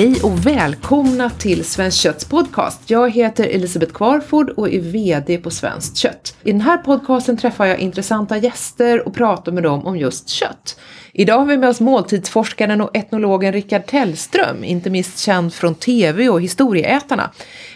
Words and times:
Hej 0.00 0.20
och 0.22 0.46
välkomna 0.46 1.30
till 1.30 1.64
Svenskt 1.64 2.00
Kötts 2.00 2.24
podcast. 2.24 2.90
Jag 2.90 3.10
heter 3.10 3.44
Elisabeth 3.44 3.92
Kvarford 3.92 4.50
och 4.50 4.68
är 4.68 4.80
VD 4.80 5.38
på 5.38 5.50
Svenskt 5.50 5.96
Kött. 5.96 6.36
I 6.42 6.52
den 6.52 6.60
här 6.60 6.76
podcasten 6.76 7.36
träffar 7.36 7.66
jag 7.66 7.78
intressanta 7.78 8.36
gäster 8.36 9.06
och 9.06 9.14
pratar 9.14 9.52
med 9.52 9.62
dem 9.62 9.86
om 9.86 9.96
just 9.96 10.28
kött. 10.28 10.80
Idag 11.12 11.38
har 11.38 11.46
vi 11.46 11.56
med 11.56 11.68
oss 11.68 11.80
måltidsforskaren 11.80 12.80
och 12.80 12.96
etnologen 12.96 13.52
Rickard 13.52 13.86
Tellström, 13.86 14.64
inte 14.64 14.90
minst 14.90 15.18
känd 15.18 15.54
från 15.54 15.74
TV 15.74 16.28
och 16.28 16.40
Historieätarna. 16.40 17.30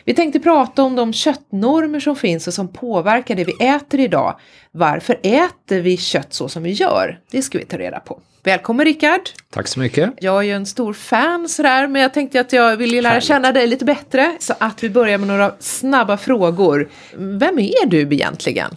Vi 0.06 0.14
tänkte 0.14 0.40
prata 0.40 0.82
om 0.82 0.96
de 0.96 1.12
köttnormer 1.12 2.00
som 2.00 2.16
finns 2.16 2.46
och 2.48 2.54
som 2.54 2.68
påverkar 2.68 3.34
det 3.34 3.44
vi 3.44 3.66
äter 3.66 4.00
idag. 4.00 4.38
Varför 4.72 5.18
äter 5.22 5.80
vi 5.80 5.96
kött 5.96 6.34
så 6.34 6.48
som 6.48 6.62
vi 6.62 6.70
gör? 6.70 7.20
Det 7.30 7.42
ska 7.42 7.58
vi 7.58 7.64
ta 7.64 7.78
reda 7.78 8.00
på. 8.00 8.20
Välkommen 8.42 8.86
Rickard! 8.86 9.20
Tack 9.50 9.68
så 9.68 9.80
mycket! 9.80 10.10
Jag 10.20 10.38
är 10.38 10.42
ju 10.42 10.52
en 10.52 10.66
stor 10.66 10.92
fan 10.92 11.48
sådär, 11.48 11.86
men 11.86 12.02
jag 12.02 12.14
tänkte 12.14 12.40
att 12.40 12.52
jag 12.52 12.76
vill 12.76 12.90
lära 12.92 13.08
Härligt. 13.08 13.24
känna 13.24 13.52
dig 13.52 13.66
lite 13.66 13.84
bättre. 13.84 14.36
Så 14.40 14.54
att 14.58 14.82
vi 14.82 14.90
börjar 14.90 15.18
med 15.18 15.28
några 15.28 15.54
snabba 15.60 16.16
frågor. 16.16 16.88
Vem 17.16 17.58
är 17.58 17.86
du 17.86 18.00
egentligen? 18.00 18.70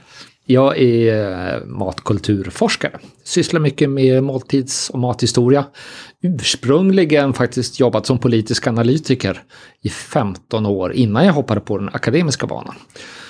Jag 0.49 0.77
är 0.77 1.53
eh, 1.55 1.65
matkulturforskare. 1.65 2.99
Sysslar 3.23 3.59
mycket 3.59 3.89
med 3.89 4.23
måltids 4.23 4.89
och 4.89 4.99
mathistoria. 4.99 5.65
Ursprungligen 6.23 7.33
faktiskt 7.33 7.79
jobbat 7.79 8.05
som 8.05 8.19
politisk 8.19 8.67
analytiker 8.67 9.43
i 9.81 9.89
15 9.89 10.65
år 10.65 10.93
innan 10.93 11.25
jag 11.25 11.33
hoppade 11.33 11.61
på 11.61 11.77
den 11.77 11.89
akademiska 11.93 12.47
banan. 12.47 12.75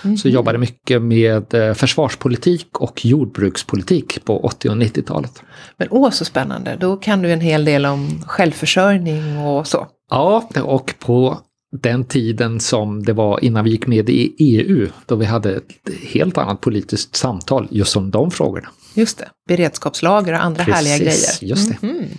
Mm. 0.04 0.18
Så 0.18 0.30
jobbade 0.30 0.58
mycket 0.58 1.02
med 1.02 1.54
eh, 1.54 1.74
försvarspolitik 1.74 2.80
och 2.80 3.06
jordbrukspolitik 3.06 4.26
på 4.26 4.40
80 4.46 4.70
och 4.70 4.76
90-talet. 4.76 5.42
Men 5.78 5.88
åh 5.92 6.10
så 6.10 6.26
spännande, 6.26 6.78
då 6.80 6.98
kan 6.98 7.22
du 7.22 7.32
en 7.32 7.42
hel 7.42 7.66
del 7.66 7.86
om 7.86 8.24
självförsörjning 8.28 9.38
och 9.38 9.68
så. 9.68 9.88
Ja, 10.10 10.50
och 10.64 10.94
på 11.00 11.38
den 11.82 12.04
tiden 12.04 12.60
som 12.60 13.04
det 13.04 13.14
var 13.14 13.44
innan 13.44 13.64
vi 13.64 13.72
gick 13.72 13.88
med 13.88 14.10
i 14.10 14.36
EU, 14.38 14.90
då 15.06 15.16
vi 15.16 15.26
hade 15.26 15.56
ett 15.56 15.64
helt 16.02 16.38
annat 16.38 16.62
politiskt 16.62 17.16
samtal 17.16 17.68
just 17.72 17.96
om 17.96 18.12
de 18.12 18.32
frågorna. 18.32 18.70
Just 18.94 19.18
det, 19.18 19.30
beredskapslager 19.48 20.34
och 20.34 20.44
andra 20.44 20.66
Precis, 20.66 20.76
härliga 20.76 20.98
grejer. 20.98 21.38
just 21.42 21.70
det. 21.70 21.88
Mm 21.88 22.00
-hmm. 22.00 22.18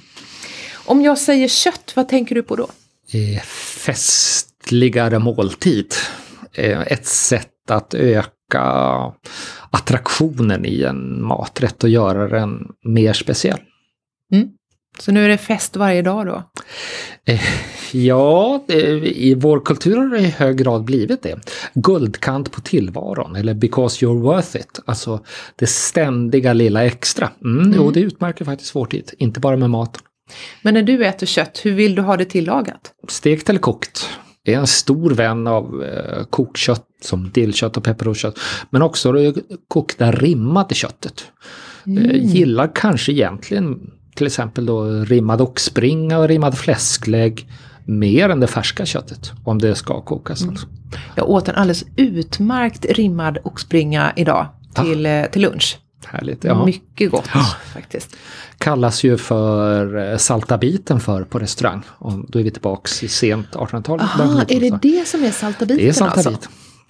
Om 0.75 1.03
jag 1.03 1.19
säger 1.19 1.49
kött, 1.49 1.93
vad 1.97 2.09
tänker 2.09 2.35
du 2.35 2.43
på 2.43 2.57
då? 2.57 2.69
Eh, 3.13 3.43
festligare 3.87 5.19
måltid. 5.19 5.95
Eh, 6.53 6.81
ett 6.81 7.07
sätt 7.07 7.71
att 7.71 7.95
öka 7.95 8.63
attraktionen 9.71 10.67
i 10.67 10.83
en 10.83 11.23
maträtt 11.23 11.85
och 11.85 11.91
göra 11.91 12.29
den 12.29 12.69
mer 12.85 13.13
speciell. 13.13 13.61
Mm. 14.35 14.49
Så 14.99 15.13
nu 15.13 15.25
är 15.25 15.29
det 15.29 15.39
fest 15.39 15.77
varje 15.77 16.03
dag 16.03 16.27
då? 16.27 16.43
Eh, 17.25 17.41
ja, 17.93 18.65
i 19.03 19.35
vår 19.35 19.61
kultur 19.61 19.97
har 19.97 20.09
det 20.09 20.19
i 20.19 20.27
hög 20.27 20.57
grad 20.57 20.85
blivit 20.85 21.23
det. 21.23 21.39
Guldkant 21.75 22.53
på 22.53 22.61
tillvaron 22.61 23.37
eller 23.37 23.55
because 23.55 24.07
you're 24.07 24.21
worth 24.21 24.57
it. 24.57 24.81
Alltså 24.87 25.25
det 25.57 25.67
ständiga 25.67 26.53
lilla 26.53 26.85
extra. 26.85 27.31
Mm, 27.45 27.59
mm. 27.59 27.73
Jo, 27.77 27.91
det 27.91 28.01
utmärker 28.01 28.45
faktiskt 28.45 28.75
vår 28.75 28.87
tid, 28.87 29.13
inte 29.19 29.41
bara 29.41 29.57
med 29.57 29.71
maten. 29.71 30.03
Men 30.63 30.75
när 30.75 30.83
du 30.83 31.07
äter 31.07 31.27
kött, 31.27 31.61
hur 31.65 31.73
vill 31.73 31.95
du 31.95 32.03
ha 32.03 32.17
det 32.17 32.25
tillagat? 32.25 32.93
Stekt 33.09 33.51
eller 33.51 33.61
kokt. 33.61 34.09
Jag 34.43 34.55
är 34.55 34.59
en 34.59 34.67
stor 34.67 35.11
vän 35.11 35.47
av 35.47 35.85
eh, 35.85 36.25
kokkött 36.25 36.87
som 37.03 37.31
dillkött 37.31 37.77
och 37.77 37.85
pepperrotskött. 37.85 38.39
Men 38.71 38.83
också 38.83 39.13
det 39.13 39.35
kokta 39.69 40.13
rimmade 40.13 40.75
köttet. 40.75 41.25
Mm. 41.87 42.11
Eh, 42.11 42.35
gillar 42.35 42.71
kanske 42.75 43.13
egentligen 43.13 43.91
till 44.15 44.27
exempel 44.27 44.67
då 44.67 44.85
rimmad 44.85 45.41
oxspringa 45.41 46.19
och 46.19 46.29
rimmad 46.29 46.59
fläsklägg 46.59 47.49
mer 47.85 48.29
än 48.29 48.41
det 48.41 48.47
färska 48.47 48.87
köttet. 48.87 49.33
Om 49.45 49.59
det 49.59 49.75
ska 49.75 50.01
kokas. 50.01 50.41
Mm. 50.41 50.51
Alltså. 50.51 50.67
Jag 51.15 51.31
åt 51.31 51.49
en 51.49 51.55
alldeles 51.55 51.85
utmärkt 51.97 52.85
rimmad 52.85 53.39
oxspringa 53.45 54.13
idag 54.17 54.47
till, 54.75 55.07
ah. 55.07 55.27
till 55.27 55.43
lunch. 55.43 55.79
Härligt, 56.07 56.45
ja. 56.45 56.65
Mycket 56.65 57.11
gott 57.11 57.29
ja. 57.35 57.47
faktiskt. 57.75 58.17
Kallas 58.59 59.05
ju 59.05 59.17
för 59.17 60.11
eh, 60.13 60.17
salta 60.17 60.59
biten 60.59 61.01
för 61.01 61.25
på 61.25 61.39
restaurang. 61.39 61.83
Och 61.99 62.13
då 62.29 62.39
är 62.39 62.43
vi 62.43 62.51
tillbaks 62.51 63.03
i 63.03 63.09
sent 63.09 63.49
1800-tal. 63.53 64.01
Jaha, 64.19 64.45
är 64.49 64.61
det 64.61 64.79
det 64.83 65.09
som 65.09 65.25
är 65.25 65.31
salta 65.31 65.67
biten? 65.67 65.77
Det 65.77 65.89
är 65.89 65.93
salta 65.93 66.15
alltså? 66.15 66.31
bit. 66.31 66.49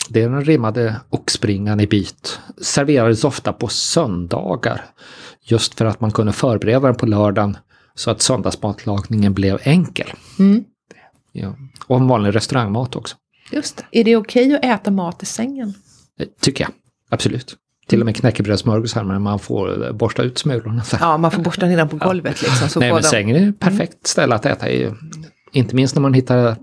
Det 0.08 0.22
är 0.22 0.28
den 0.28 0.44
rimmade 0.44 0.96
oxspringan 1.10 1.80
i 1.80 1.86
bit. 1.86 2.38
Serverades 2.62 3.24
ofta 3.24 3.52
på 3.52 3.68
söndagar. 3.68 4.84
Just 5.50 5.74
för 5.74 5.84
att 5.84 6.00
man 6.00 6.10
kunde 6.10 6.32
förbereda 6.32 6.86
den 6.86 6.94
på 6.94 7.06
lördagen 7.06 7.56
så 7.94 8.10
att 8.10 8.22
söndagsmatlagningen 8.22 9.34
blev 9.34 9.58
enkel. 9.62 10.12
Mm. 10.38 10.64
Ja. 11.32 11.54
Och 11.86 11.96
en 11.96 12.08
vanlig 12.08 12.34
restaurangmat 12.34 12.96
också. 12.96 13.16
Just 13.52 13.76
det. 13.76 14.00
Är 14.00 14.04
det 14.04 14.16
okej 14.16 14.46
okay 14.46 14.70
att 14.70 14.80
äta 14.80 14.90
mat 14.90 15.22
i 15.22 15.26
sängen? 15.26 15.74
tycker 16.40 16.64
jag, 16.64 16.70
absolut. 17.10 17.56
Till 17.86 18.00
och 18.00 18.06
med 18.06 18.16
knäckebrödssmörgåsar 18.16 19.04
men 19.04 19.22
man 19.22 19.38
får 19.38 19.92
borsta 19.92 20.22
ut 20.22 20.38
smulorna. 20.38 20.82
Ja, 21.00 21.16
man 21.16 21.30
får 21.30 21.42
borsta 21.42 21.66
dem 21.66 21.88
på 21.88 21.96
golvet 21.96 22.42
ja. 22.42 22.48
liksom. 22.60 22.80
Nej, 22.80 22.92
men 22.92 23.02
de... 23.02 23.08
sängen 23.08 23.36
är 23.36 23.48
ett 23.48 23.60
perfekt 23.60 23.92
mm. 23.92 24.00
ställe 24.04 24.34
att 24.34 24.46
äta 24.46 24.70
i. 24.70 24.92
Inte 25.52 25.76
minst 25.76 25.94
när 25.94 26.02
man 26.02 26.14
hittar 26.14 26.56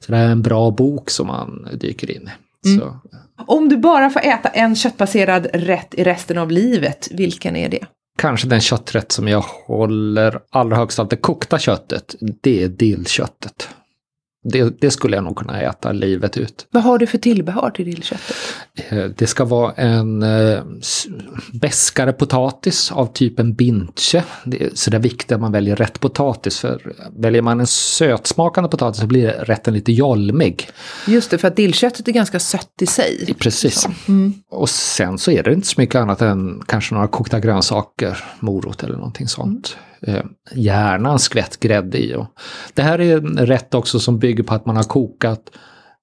sådär 0.00 0.28
en 0.28 0.42
bra 0.42 0.70
bok 0.70 1.10
som 1.10 1.26
man 1.26 1.68
dyker 1.74 2.10
in 2.10 2.30
i. 2.66 2.68
Mm. 2.68 2.88
Om 3.46 3.68
du 3.68 3.76
bara 3.76 4.10
får 4.10 4.20
äta 4.20 4.48
en 4.48 4.76
köttbaserad 4.76 5.46
rätt 5.52 5.94
i 5.94 6.04
resten 6.04 6.38
av 6.38 6.50
livet, 6.50 7.08
vilken 7.12 7.56
är 7.56 7.68
det? 7.68 7.86
Kanske 8.18 8.48
den 8.48 8.60
kötträtt 8.60 9.12
som 9.12 9.28
jag 9.28 9.44
håller 9.66 10.40
allra 10.50 10.76
högst 10.76 10.98
av 10.98 11.08
det 11.08 11.16
kokta 11.16 11.58
köttet, 11.58 12.14
det 12.20 12.62
är 12.62 12.68
dillköttet. 12.68 13.68
Det, 14.44 14.80
det, 14.80 14.90
skulle 14.90 15.16
jag 15.16 15.24
nog 15.24 15.36
kunna 15.36 15.60
äta 15.60 15.92
livet 15.92 16.36
ut. 16.36 16.66
Vad 16.70 16.82
har 16.82 16.98
du 16.98 17.06
för 17.06 17.18
tillbehör 17.18 17.70
till 17.70 17.84
dillköttet? 17.84 18.36
Eh, 18.74 19.04
det 19.04 19.26
ska 19.26 19.44
vara 19.44 19.72
en 19.72 20.22
eh, 20.22 20.62
beskare 21.52 22.12
potatis 22.12 22.92
av 22.92 23.06
typen 23.06 23.54
bintje. 23.54 24.24
Så 24.74 24.90
det 24.90 24.96
är 24.96 25.00
viktigt 25.00 25.32
att 25.32 25.40
man 25.40 25.52
väljer 25.52 25.76
rätt 25.76 26.00
potatis. 26.00 26.58
För 26.58 26.94
väljer 27.16 27.42
man 27.42 27.60
en 27.60 27.66
sötsmakande 27.66 28.70
potatis 28.70 29.00
så 29.00 29.06
blir 29.06 29.28
rätten 29.28 29.74
lite 29.74 29.92
jolmig. 29.92 30.68
Just 31.06 31.30
det, 31.30 31.38
för 31.38 31.48
att 31.48 31.56
dillköttet 31.56 32.08
är 32.08 32.12
ganska 32.12 32.40
sött 32.40 32.82
i 32.82 32.86
sig. 32.86 33.34
Precis. 33.38 33.88
Mm. 34.08 34.34
Och 34.50 34.70
sen 34.70 35.18
så 35.18 35.30
är 35.30 35.42
det 35.42 35.52
inte 35.52 35.66
så 35.66 35.80
mycket 35.80 35.94
annat 35.94 36.22
än 36.22 36.62
kanske 36.66 36.94
några 36.94 37.08
kokta 37.08 37.40
grönsaker, 37.40 38.24
morot 38.40 38.82
eller 38.82 38.96
någonting 38.96 39.28
sånt. 39.28 39.76
Mm 39.78 39.87
eh, 40.02 40.24
gärna 40.54 41.12
en 41.12 41.18
skvätt 41.18 41.60
grädde 41.60 41.98
i. 41.98 42.14
Och 42.14 42.26
det 42.74 42.82
här 42.82 43.00
är 43.00 43.16
en 43.16 43.46
rätt 43.46 43.74
också 43.74 44.00
som 44.00 44.18
bygger 44.18 44.42
på 44.44 44.54
att 44.54 44.66
man 44.66 44.76
har 44.76 44.82
kokat 44.82 45.50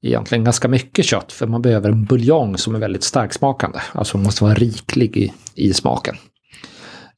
egentligen 0.02 0.44
ganska 0.44 0.68
mycket 0.68 1.06
kött 1.06 1.32
för 1.32 1.48
man 1.48 1.62
behöver 1.62 1.90
en 1.90 2.06
buljong 2.06 2.58
som 2.58 2.76
är 2.76 2.80
väldigt 2.80 3.04
starksmakande. 3.04 3.80
Alltså 3.92 4.18
måste 4.18 4.44
vara 4.44 4.54
riklig 4.54 5.18
i, 5.18 5.34
i 5.56 5.74
smaken. 5.74 6.16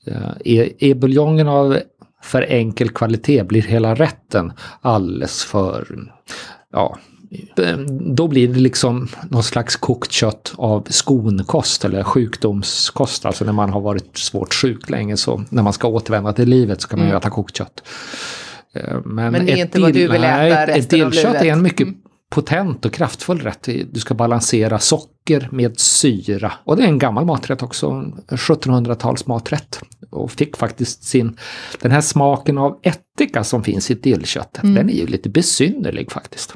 Eh, 0.07 0.31
är, 0.45 0.83
är 0.83 0.95
buljongen 0.95 1.47
av 1.47 1.79
för 2.23 2.41
enkel 2.41 2.89
kvalitet 2.89 3.43
blir 3.43 3.61
hela 3.61 3.95
rätten 3.95 4.53
alldeles 4.81 5.43
för 5.43 5.87
ja, 6.71 6.97
då 8.15 8.27
blir 8.27 8.47
det 8.47 8.59
liksom 8.59 9.07
någon 9.29 9.43
slags 9.43 9.75
kokt 9.75 10.11
kött 10.11 10.53
av 10.57 10.87
skonkost 10.89 11.85
eller 11.85 12.03
sjukdomskost. 12.03 13.25
Alltså 13.25 13.45
när 13.45 13.53
man 13.53 13.69
har 13.69 13.81
varit 13.81 14.17
svårt 14.17 14.53
sjuk 14.53 14.89
länge 14.89 15.17
så 15.17 15.43
när 15.49 15.63
man 15.63 15.73
ska 15.73 15.87
återvända 15.87 16.33
till 16.33 16.49
livet 16.49 16.81
så 16.81 16.87
kan 16.87 16.99
man 16.99 17.07
mm. 17.07 17.17
äta 17.17 17.29
kokt 17.29 17.57
kött. 17.57 17.83
Eh, 18.73 18.97
men, 19.05 19.31
Men 19.31 19.45
det 19.45 19.51
är 19.51 19.57
inte 19.57 19.79
vad 19.79 19.93
du 19.93 20.07
vill 20.07 20.23
äta 20.23 20.67
resten 20.67 21.01
av 21.01 21.11
livet? 21.11 21.35
Ett 21.35 21.41
är 21.41 21.51
en 21.51 21.61
mycket 21.61 21.87
mm. 21.87 21.99
Potent 22.29 22.85
och 22.85 22.93
kraftfull 22.93 23.39
rätt. 23.39 23.69
Du 23.91 23.99
ska 23.99 24.13
balansera 24.13 24.79
socker 24.79 25.49
med 25.51 25.79
syra. 25.79 26.53
Och 26.63 26.77
det 26.77 26.83
är 26.83 26.87
en 26.87 26.99
gammal 26.99 27.25
maträtt 27.25 27.63
också, 27.63 27.91
1700-tals 28.27 29.27
maträtt. 29.27 29.79
Och 30.09 30.31
fick 30.31 30.57
faktiskt 30.57 31.03
sin, 31.03 31.37
den 31.81 31.91
här 31.91 32.01
smaken 32.01 32.57
av 32.57 32.79
ättika 32.83 33.43
som 33.43 33.63
finns 33.63 33.91
i 33.91 33.93
dillköttet, 33.93 34.63
mm. 34.63 34.75
den 34.75 34.89
är 34.89 34.93
ju 34.93 35.07
lite 35.07 35.29
besynnerlig 35.29 36.11
faktiskt. 36.11 36.53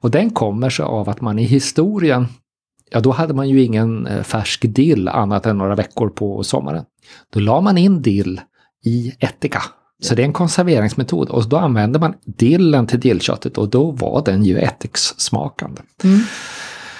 Och 0.00 0.10
den 0.10 0.30
kommer 0.30 0.70
sig 0.70 0.84
av 0.84 1.08
att 1.08 1.20
man 1.20 1.38
i 1.38 1.44
historien, 1.44 2.26
ja 2.90 3.00
då 3.00 3.10
hade 3.10 3.34
man 3.34 3.48
ju 3.48 3.62
ingen 3.62 4.06
eh, 4.06 4.22
färsk 4.22 4.64
dill 4.68 5.08
annat 5.08 5.46
än 5.46 5.58
några 5.58 5.74
veckor 5.74 6.08
på 6.08 6.42
sommaren. 6.42 6.84
Då 7.32 7.40
la 7.40 7.60
man 7.60 7.78
in 7.78 8.02
dill 8.02 8.40
i 8.84 9.12
ättika. 9.18 9.62
Så 10.02 10.14
det 10.14 10.22
är 10.22 10.26
en 10.26 10.32
konserveringsmetod 10.32 11.28
och 11.28 11.48
då 11.48 11.56
använder 11.56 12.00
man 12.00 12.14
dillen 12.24 12.86
till 12.86 13.00
dillköttet 13.00 13.58
och 13.58 13.68
då 13.68 13.90
var 13.90 14.22
den 14.24 14.44
ju 14.44 14.58
ättikssmakande. 14.58 15.80
Mm. 16.04 16.20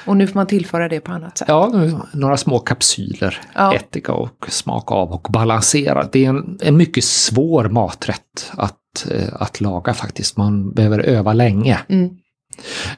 Och 0.08 0.16
nu 0.16 0.26
får 0.26 0.34
man 0.34 0.46
tillföra 0.46 0.88
det 0.88 1.00
på 1.00 1.12
annat 1.12 1.38
sätt? 1.38 1.48
Ja, 1.48 1.72
några 2.12 2.36
små 2.36 2.58
kapsyler, 2.58 3.40
ja. 3.54 3.74
ättika 3.74 4.12
och 4.12 4.46
smaka 4.48 4.94
av 4.94 5.12
och 5.12 5.26
balansera. 5.30 6.08
Det 6.12 6.24
är 6.24 6.28
en, 6.28 6.58
en 6.62 6.76
mycket 6.76 7.04
svår 7.04 7.68
maträtt 7.68 8.52
att, 8.56 9.06
eh, 9.10 9.28
att 9.32 9.60
laga 9.60 9.94
faktiskt. 9.94 10.36
Man 10.36 10.70
behöver 10.70 10.98
öva 10.98 11.32
länge. 11.32 11.78
Mm. 11.88 12.10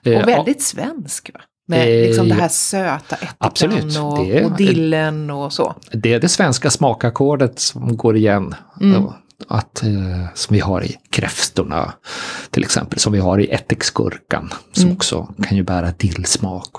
Eh, 0.03 0.23
och 0.23 0.29
väldigt 0.29 0.63
svensk 0.63 1.31
va? 1.35 1.41
Med 1.69 2.07
liksom 2.07 2.29
det 2.29 2.35
här 2.35 2.49
söta 2.49 3.17
ättikan 3.17 4.05
och, 4.05 4.45
och 4.45 4.57
dillen 4.57 5.31
och 5.31 5.53
så. 5.53 5.75
Det 5.93 6.13
är 6.13 6.21
det 6.21 6.29
svenska 6.29 6.71
smakackordet 6.71 7.59
som 7.59 7.97
går 7.97 8.17
igen. 8.17 8.55
Mm. 8.81 9.05
Att, 9.49 9.83
eh, 9.83 10.27
som 10.35 10.55
vi 10.55 10.61
har 10.61 10.85
i 10.85 10.97
kräftorna 11.11 11.93
till 12.51 12.63
exempel, 12.63 12.99
som 12.99 13.13
vi 13.13 13.19
har 13.19 13.39
i 13.41 13.51
ättiksgurkan 13.51 14.53
som 14.73 14.83
Mm. 14.85 14.97
också 14.97 15.35
kan 15.43 15.57
ju 15.57 15.63
bära 15.63 15.93
dillsmak. 15.97 16.71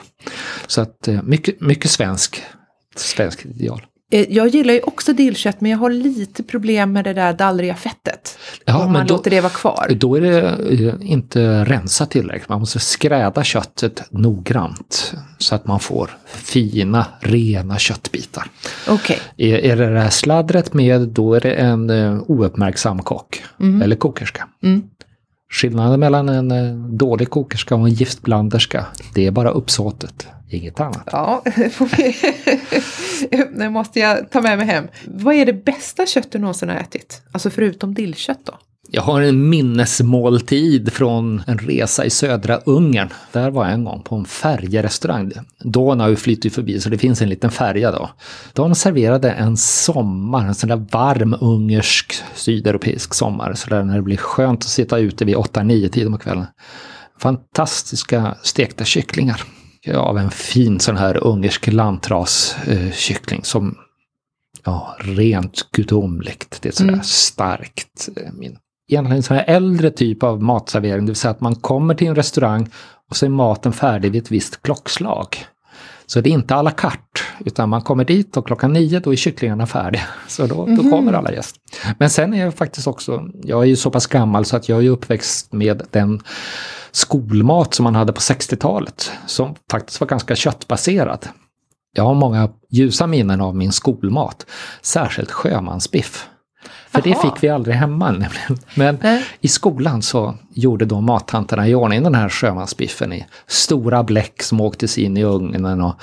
Så 0.68 0.82
att 0.82 1.08
eh, 1.08 1.22
mycket, 1.24 1.62
mycket 1.62 1.92
svensk, 1.92 2.44
svensk 2.96 3.46
ideal. 3.46 3.82
Eh, 4.12 4.26
Jag 4.30 4.48
gillar 4.48 4.74
ju 4.74 4.80
också 4.82 5.14
dillkött 5.14 5.62
men 5.62 5.72
jag 5.72 5.78
har 5.78 5.90
lite 5.90 6.44
problem 6.44 6.92
med 6.94 7.04
det 7.04 7.14
där 7.14 7.34
dallriga 7.34 7.76
fettet. 7.76 8.38
Ja, 8.66 8.86
om 8.86 8.92
man 8.94 9.08
då- 9.08 9.14
låter 9.14 9.32
det 9.32 9.42
vara 9.42 9.52
kvar. 9.54 9.88
Då 9.96 10.16
är 10.16 10.22
det 10.22 10.40
eh, 10.88 11.12
inte 11.12 11.66
rensat 11.66 12.12
tillräckligt. 12.12 12.50
Man 12.50 12.60
måste 12.60 12.80
skräda 12.80 13.44
köttet 13.44 14.04
noggrant 14.12 15.14
så 15.38 15.56
att 15.56 15.68
man 15.68 15.80
får 15.80 16.10
fina, 16.26 17.06
rena 17.20 17.78
köttbitar. 17.78 18.48
Okej. 18.88 19.20
Är, 19.38 19.58
är 19.58 19.76
det 19.76 19.94
det 19.94 20.00
här 20.00 20.10
sladdret 20.10 20.74
med, 20.74 21.02
då 21.02 21.34
är 21.34 21.40
det 21.40 21.54
en 21.54 21.90
eh, 21.90 22.22
ouppmärksam 22.28 23.00
kock 23.04 23.44
eller 23.84 23.96
kokerska. 23.96 24.48
Mm. 24.64 24.84
Skillnaden 25.52 26.00
mellan 26.00 26.30
en 26.30 26.52
eh, 26.52 26.76
dålig 26.76 27.30
kokerska 27.30 27.76
och 27.76 27.88
en 27.88 27.94
giftblanderska, 27.94 28.86
det 29.16 29.28
är 29.28 29.32
bara 29.32 29.50
uppsåtet, 29.50 30.28
inget 30.50 30.80
annat. 30.80 31.10
Ja, 31.12 31.44
får 31.72 31.86
vi... 31.98 32.16
nu 33.58 33.70
måste 33.70 34.00
jag 34.00 34.32
ta 34.32 34.42
med 34.42 34.58
mig 34.58 34.68
hem. 34.68 34.88
Vad 35.06 35.36
är 35.36 35.46
det 35.46 35.54
bästa 35.54 36.06
kött 36.06 36.32
du 36.32 36.40
någonsin 36.40 36.70
har 36.70 36.76
ätit? 36.76 37.22
Alltså 37.32 37.50
förutom 37.50 37.94
dillkött 37.94 38.40
då? 38.46 38.54
Jag 38.94 39.02
har 39.02 39.22
en 39.22 39.50
minnesmåltid 39.50 40.94
från 40.94 41.44
en 41.48 41.58
resa 41.58 42.06
i 42.06 42.10
södra 42.10 42.58
Ungern. 42.58 43.10
Där 43.32 43.50
var 43.50 43.66
jag 43.66 43.74
en 43.74 43.84
gång 43.84 44.02
på 44.04 44.16
en 44.16 44.26
färjerestaurang. 44.26 45.32
Donau 45.64 46.16
flyter 46.16 46.44
ju 46.46 46.50
förbi 46.50 46.80
så 46.80 46.90
det 46.90 46.98
finns 46.98 47.22
en 47.22 47.30
liten 47.30 47.52
färja 47.52 47.92
då. 47.92 48.10
De 48.54 48.76
serverade 48.76 49.32
en 49.32 49.58
sommar, 49.58 50.46
en 50.46 50.56
sån 50.56 50.70
där 50.70 50.88
varm 50.92 51.36
ungersk 51.42 52.14
sydeuropeisk 52.36 53.14
sommar. 53.14 53.54
Så 53.54 53.70
där 53.70 53.84
när 53.84 53.96
det 53.96 54.02
blir 54.02 54.18
skönt 54.18 54.60
att 54.64 54.70
sitta 54.70 54.98
ute 54.98 55.26
vid 55.26 55.36
8-9 55.36 55.88
tiden 55.90 56.12
på 56.12 56.18
kvällen. 56.18 56.46
Fantastiska 57.20 58.36
stekta 58.44 58.84
kycklingar. 58.86 59.44
Av 59.96 60.18
en 60.18 60.32
fin 60.32 60.80
sån 60.80 60.98
här 60.98 61.24
ungersk 61.28 61.68
lantras-kyckling 61.68 63.44
som 63.44 63.78
Ja, 64.64 64.96
rent 65.00 65.72
gudomligt. 65.72 66.58
Det 66.62 66.70
är 66.70 66.74
sådär 66.74 66.90
Mm. 66.94 67.04
starkt 67.04 68.10
eh, 68.18 68.34
minne. 68.34 68.58
Egentligen 68.92 69.18
en 69.18 69.24
sån 69.24 69.38
här 69.38 69.46
äldre 69.48 69.92
typ 69.92 70.24
av 70.24 70.44
matservering, 70.44 71.06
det 71.06 71.10
vill 71.10 71.16
säga 71.16 71.32
att 71.32 71.42
man 71.42 71.56
kommer 71.56 71.96
till 71.96 72.08
en 72.08 72.16
restaurang 72.16 72.70
och 73.10 73.16
så 73.16 73.26
är 73.26 73.30
maten 73.30 73.74
färdig 73.74 74.12
vid 74.12 74.24
ett 74.24 74.32
visst 74.32 74.62
klockslag. 74.62 75.46
Så 76.06 76.22
det 76.22 76.30
är 76.30 76.32
inte 76.32 76.56
à 76.56 76.62
la 76.62 76.72
carte, 76.72 77.22
utan 77.46 77.70
man 77.70 77.82
kommer 77.82 78.06
dit 78.06 78.38
och 78.38 78.48
klockan 78.48 78.74
nio 78.74 79.00
då 79.00 79.12
är 79.12 79.16
kycklingarna 79.16 79.68
färdiga. 79.68 80.02
Så 80.28 80.48
då, 80.48 80.66
då 80.66 80.90
kommer 80.90 81.14
alla 81.14 81.32
gäster. 81.32 81.62
Men 82.00 82.10
sen 82.10 82.34
är 82.34 82.46
jag 82.46 82.54
faktiskt 82.54 82.88
också, 82.88 83.30
jag 83.44 83.62
är 83.62 83.66
ju 83.66 83.76
så 83.76 83.92
pass 83.92 84.08
gammal 84.08 84.46
så 84.46 84.56
att 84.56 84.70
jag 84.70 84.86
är 84.86 84.90
uppväxt 84.90 85.54
med 85.54 85.82
den 85.92 86.22
skolmat 86.92 87.74
som 87.74 87.84
man 87.84 87.96
hade 87.96 88.14
på 88.14 88.20
60-talet, 88.20 89.12
som 89.26 89.56
faktiskt 89.72 90.00
var 90.00 90.08
ganska 90.08 90.36
köttbaserad. 90.36 91.28
Jag 91.94 92.04
har 92.04 92.14
många 92.14 92.50
ljusa 92.70 93.08
minnen 93.08 93.42
av 93.42 93.56
min 93.56 93.72
skolmat, 93.72 94.46
särskilt 94.82 95.32
sjömansbiff. 95.32 96.28
För 96.92 97.02
det 97.02 97.10
Jaha. 97.10 97.22
fick 97.22 97.44
vi 97.44 97.50
aldrig 97.50 97.76
hemma 97.76 98.12
nämligen. 98.12 98.58
Men 98.76 98.98
Nej. 99.02 99.26
i 99.42 99.48
skolan 99.48 100.02
så 100.02 100.36
gjorde 100.54 100.86
då 100.86 101.02
mattanterna 101.02 101.68
i 101.68 101.76
ordning 101.76 102.04
den 102.04 102.16
här 102.16 102.30
sjömansbiffen 102.30 103.14
i 103.14 103.26
stora 103.48 104.04
bläck 104.04 104.44
som 104.44 104.62
åktes 104.62 104.98
in 104.98 105.18
i 105.18 105.24
ugnen 105.24 105.82
och, 105.82 105.96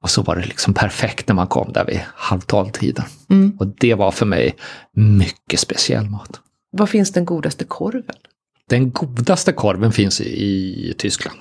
och 0.00 0.10
så 0.10 0.22
var 0.22 0.36
det 0.36 0.46
liksom 0.46 0.74
perfekt 0.74 1.28
när 1.28 1.34
man 1.34 1.46
kom 1.46 1.72
där 1.72 1.84
vid 1.84 2.00
halv 2.14 2.40
tolv-tiden. 2.40 3.04
Mm. 3.30 3.56
Och 3.60 3.66
det 3.66 3.94
var 3.94 4.10
för 4.10 4.26
mig 4.26 4.54
mycket 4.92 5.60
speciell 5.60 6.04
mat. 6.10 6.40
Vad 6.70 6.88
finns 6.88 7.12
den 7.12 7.24
godaste 7.24 7.64
korven? 7.64 8.16
Den 8.68 8.90
godaste 8.90 9.52
korven 9.52 9.92
finns 9.92 10.20
i, 10.20 10.24
i 10.90 10.94
Tyskland. 10.98 11.38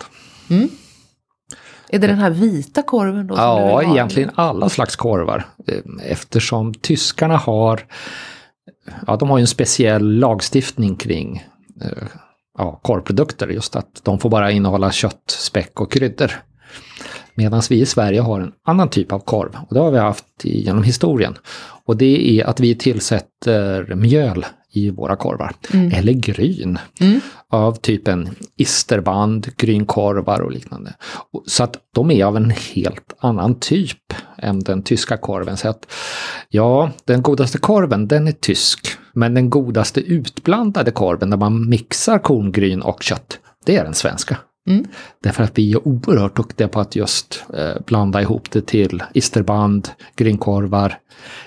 Är 1.89 1.99
det 1.99 2.07
den 2.07 2.19
här 2.19 2.29
vita 2.29 2.81
korven 2.81 3.27
då? 3.27 3.35
Ja, 3.35 3.83
egentligen 3.83 4.31
alla 4.35 4.69
slags 4.69 4.95
korvar. 4.95 5.45
Eh, 5.67 6.11
Eftersom 6.11 6.73
tyskarna 6.73 7.37
har, 7.37 7.85
ja 9.07 9.15
de 9.15 9.29
har 9.29 9.37
ju 9.37 9.41
en 9.41 9.47
speciell 9.47 10.19
lagstiftning 10.19 10.95
kring 10.95 11.43
eh, 11.81 12.07
ja, 12.57 12.79
korvprodukter. 12.83 13.47
Just 13.47 13.75
att 13.75 14.01
de 14.03 14.19
får 14.19 14.29
bara 14.29 14.51
innehålla 14.51 14.91
kött, 14.91 15.23
späck 15.27 15.81
och 15.81 15.91
kryddor. 15.91 16.31
Medan 17.35 17.61
vi 17.69 17.81
i 17.81 17.85
Sverige 17.85 18.21
har 18.21 18.39
en 18.39 18.51
annan 18.65 18.89
typ 18.89 19.11
av 19.11 19.19
korv. 19.19 19.57
Och 19.67 19.73
det 19.73 19.79
har 19.79 19.91
vi 19.91 19.97
haft 19.97 20.25
genom 20.43 20.83
historien. 20.83 21.37
Och 21.85 21.97
det 21.97 22.39
är 22.39 22.45
att 22.45 22.59
vi 22.59 22.75
tillsätter 22.75 23.95
mjöl 23.95 24.45
i 24.71 24.89
våra 24.89 25.15
korvar. 25.15 25.53
Eller 25.93 26.13
gryn. 26.13 26.79
Mm. 26.99 27.19
Av 27.49 27.73
typen 27.75 28.29
isterband, 28.57 29.47
grynkorvar 29.57 30.41
och 30.41 30.51
liknande. 30.51 30.93
Så 31.45 31.63
att 31.63 31.77
de 31.93 32.11
är 32.11 32.25
av 32.25 32.37
en 32.37 32.49
helt 32.73 33.13
annan 33.19 33.59
typ 33.59 34.13
än 34.37 34.59
den 34.59 34.83
tyska 34.83 35.17
korven. 35.17 35.57
Så 35.57 35.69
att 35.69 35.91
ja, 36.49 36.91
den 37.05 37.21
godaste 37.21 37.57
korven 37.57 38.07
den 38.07 38.27
är 38.27 38.31
tysk. 38.31 38.87
Men 39.13 39.33
den 39.33 39.49
godaste 39.49 39.99
utblandade 39.99 40.91
korven 40.91 41.29
där 41.29 41.37
man 41.37 41.69
mixar 41.69 42.19
korngryn 42.19 42.81
och 42.81 43.03
kött, 43.03 43.39
det 43.65 43.77
är 43.77 43.83
den 43.83 43.93
svenska. 43.93 44.37
Mm. 44.69 44.85
Därför 45.23 45.43
att 45.43 45.57
vi 45.57 45.71
är 45.71 45.87
oerhört 45.87 46.35
duktiga 46.35 46.67
på 46.67 46.79
att 46.79 46.95
just 46.95 47.43
eh, 47.53 47.81
blanda 47.85 48.21
ihop 48.21 48.51
det 48.51 48.61
till 48.61 49.03
isterband, 49.13 49.89
grynkorvar. 50.15 50.97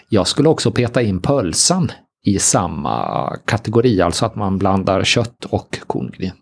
Jag 0.08 0.26
skulle 0.26 0.48
också 0.48 0.70
peta 0.70 1.02
in 1.02 1.20
pölsan 1.20 1.92
i 2.24 2.38
samma 2.38 3.36
kategori, 3.44 4.00
alltså 4.00 4.26
att 4.26 4.36
man 4.36 4.58
blandar 4.58 5.04
kött 5.04 5.44
och 5.44 5.78
korngryn. 5.86 6.32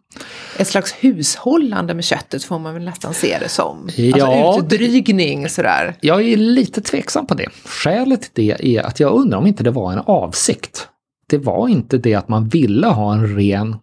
Ett 0.58 0.68
slags 0.68 0.92
hushållande 0.92 1.94
med 1.94 2.04
köttet 2.04 2.44
får 2.44 2.58
man 2.58 2.74
väl 2.74 2.84
nästan 2.84 3.14
se 3.14 3.38
det 3.40 3.48
som. 3.48 3.88
Ja, 3.96 4.46
alltså 4.46 4.64
utdrygning 4.64 5.48
sådär. 5.48 5.96
Jag 6.00 6.22
är 6.22 6.36
lite 6.36 6.80
tveksam 6.80 7.26
på 7.26 7.34
det. 7.34 7.48
Skälet 7.64 8.20
till 8.20 8.30
det 8.34 8.76
är 8.76 8.82
att 8.82 9.00
jag 9.00 9.12
undrar 9.12 9.38
om 9.38 9.46
inte 9.46 9.64
det 9.64 9.70
var 9.70 9.92
en 9.92 9.98
avsikt. 9.98 10.88
Det 11.28 11.38
var 11.38 11.68
inte 11.68 11.98
det 11.98 12.14
att 12.14 12.28
man 12.28 12.48
ville 12.48 12.86
ha 12.86 13.14
en 13.14 13.36
ren 13.36 13.76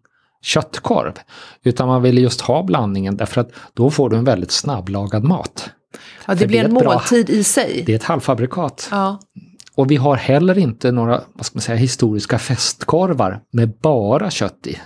köttkorv, 0.43 1.13
utan 1.63 1.87
man 1.87 2.01
ville 2.01 2.21
just 2.21 2.41
ha 2.41 2.63
blandningen 2.63 3.17
därför 3.17 3.41
att 3.41 3.49
då 3.73 3.91
får 3.91 4.09
du 4.09 4.17
en 4.17 4.23
väldigt 4.23 4.51
snabblagad 4.51 5.23
mat. 5.23 5.69
Ja, 6.25 6.33
det 6.33 6.39
För 6.39 6.47
blir 6.47 6.59
det 6.59 6.65
en 6.65 6.77
ett 6.77 6.83
bra- 6.83 6.93
måltid 6.93 7.29
i 7.29 7.43
sig. 7.43 7.83
Det 7.85 7.91
är 7.91 7.95
ett 7.95 8.03
halvfabrikat. 8.03 8.87
Ja. 8.91 9.19
Och 9.75 9.91
vi 9.91 9.95
har 9.95 10.15
heller 10.15 10.57
inte 10.57 10.91
några, 10.91 11.21
vad 11.33 11.45
ska 11.45 11.55
man 11.55 11.61
säga, 11.61 11.75
historiska 11.77 12.39
festkorvar 12.39 13.41
med 13.51 13.71
bara 13.81 14.31
kött 14.31 14.67
i. 14.67 14.77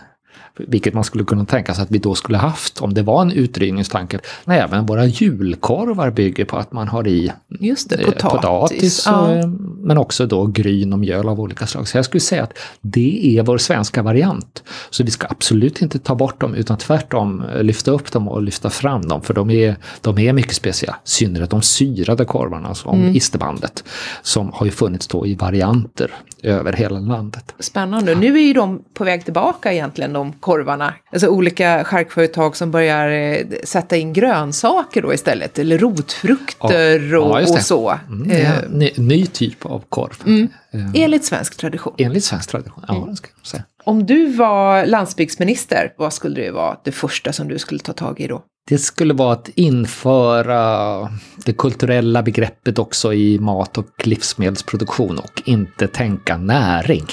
Vilket 0.57 0.93
man 0.93 1.03
skulle 1.03 1.23
kunna 1.23 1.45
tänka 1.45 1.73
sig 1.73 1.83
att 1.83 1.91
vi 1.91 1.97
då 1.97 2.15
skulle 2.15 2.37
haft 2.37 2.81
om 2.81 2.93
det 2.93 3.01
var 3.01 3.21
en 3.21 3.31
utdrivningstanke. 3.31 4.19
Men 4.45 4.57
även 4.59 4.85
våra 4.85 5.05
julkorvar 5.05 6.11
bygger 6.11 6.45
på 6.45 6.57
att 6.57 6.71
man 6.71 6.87
har 6.87 7.07
i 7.07 7.31
Just 7.59 7.89
det, 7.89 7.95
eh, 7.95 8.05
potatis. 8.05 8.31
potatis 8.31 9.03
ja. 9.05 9.33
eh, 9.33 9.47
men 9.81 9.97
också 9.97 10.25
då 10.25 10.45
gryn 10.45 10.93
och 10.93 10.99
mjöl 10.99 11.29
av 11.29 11.39
olika 11.39 11.67
slag. 11.67 11.87
Så 11.87 11.97
jag 11.97 12.05
skulle 12.05 12.21
säga 12.21 12.43
att 12.43 12.53
det 12.81 13.37
är 13.37 13.43
vår 13.43 13.57
svenska 13.57 14.01
variant. 14.03 14.63
Så 14.89 15.03
vi 15.03 15.11
ska 15.11 15.27
absolut 15.29 15.81
inte 15.81 15.99
ta 15.99 16.15
bort 16.15 16.41
dem 16.41 16.55
utan 16.55 16.77
tvärtom 16.77 17.43
eh, 17.55 17.63
lyfta 17.63 17.91
upp 17.91 18.11
dem 18.11 18.27
och 18.27 18.41
lyfta 18.41 18.69
fram 18.69 19.01
dem 19.01 19.21
för 19.21 19.33
de 19.33 19.49
är, 19.49 19.75
de 20.01 20.17
är 20.17 20.33
mycket 20.33 20.55
speciella. 20.55 20.95
I 20.95 21.09
synnerhet 21.09 21.49
de 21.49 21.61
syrade 21.61 22.25
korvarna 22.25 22.75
som 22.75 22.97
Mm. 22.97 23.15
isterbandet 23.15 23.83
som 24.21 24.51
har 24.53 24.65
ju 24.65 24.71
funnits 24.71 25.07
då 25.07 25.27
i 25.27 25.35
varianter 25.35 26.11
över 26.43 26.73
hela 26.73 26.99
landet. 26.99 27.55
Spännande. 27.59 28.15
Nu 28.15 28.37
är 28.37 28.41
ju 28.41 28.53
de 28.53 28.83
på 28.93 29.03
väg 29.03 29.23
tillbaka 29.23 29.73
egentligen, 29.73 30.13
de 30.13 30.31
korvarna. 30.47 30.93
Alltså 31.11 31.27
olika 31.27 31.83
charkföretag 31.83 32.55
som 32.55 32.71
börjar 32.71 33.09
eh, 33.09 33.45
sätta 33.63 33.95
in 33.97 34.13
grönsaker 34.13 35.01
då 35.01 35.13
istället, 35.13 35.59
eller 35.59 35.77
rotfrukter 35.77 36.99
Ja, 37.11 37.19
och, 37.19 37.41
ja, 37.41 37.51
och 37.53 37.59
så. 37.61 37.99
Mm, 38.07 38.31
Eh, 38.31 38.51
ny, 38.69 38.91
ny 38.95 39.25
typ 39.25 39.65
av 39.65 39.83
korv. 39.89 40.47
Eh, 40.71 41.03
enligt 41.03 41.25
svensk 41.25 41.57
tradition. 41.57 41.93
Enligt 41.97 42.23
svensk 42.23 42.49
tradition. 42.49 42.83
Ja, 42.87 42.95
Mm. 43.03 43.15
ska 43.15 43.27
jag 43.37 43.47
säga. 43.47 43.63
Om 43.83 44.05
du 44.05 44.25
var 44.33 44.85
landsbygdsminister, 44.85 45.93
vad 45.97 46.13
skulle 46.13 46.41
det 46.41 46.51
vara 46.51 46.77
det 46.83 46.91
första 46.91 47.33
som 47.33 47.47
du 47.47 47.59
skulle 47.59 47.79
ta 47.79 47.93
tag 47.93 48.19
i 48.19 48.27
då? 48.27 48.41
Det 48.69 48.77
skulle 48.77 49.13
vara 49.13 49.33
att 49.33 49.49
införa 49.55 51.09
det 51.45 51.53
kulturella 51.53 52.23
begreppet 52.23 52.79
också 52.79 53.13
i 53.13 53.39
mat 53.39 53.77
och 53.77 54.07
livsmedelsproduktion 54.07 55.17
och 55.19 55.41
inte 55.45 55.87
tänka 55.87 56.37
näring 56.37 57.05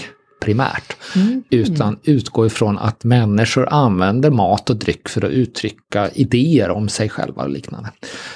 primärt. 0.44 0.96
Utan 1.50 1.98
utgå 2.02 2.46
ifrån 2.46 2.78
att 2.78 3.04
människor 3.04 3.68
använder 3.70 4.30
mat 4.30 4.70
och 4.70 4.76
dryck 4.76 5.08
för 5.08 5.24
att 5.24 5.30
uttrycka 5.30 6.10
idéer 6.10 6.70
om 6.70 6.88
sig 6.88 7.08
själva 7.08 7.42
och 7.42 7.50
liknande. 7.50 7.90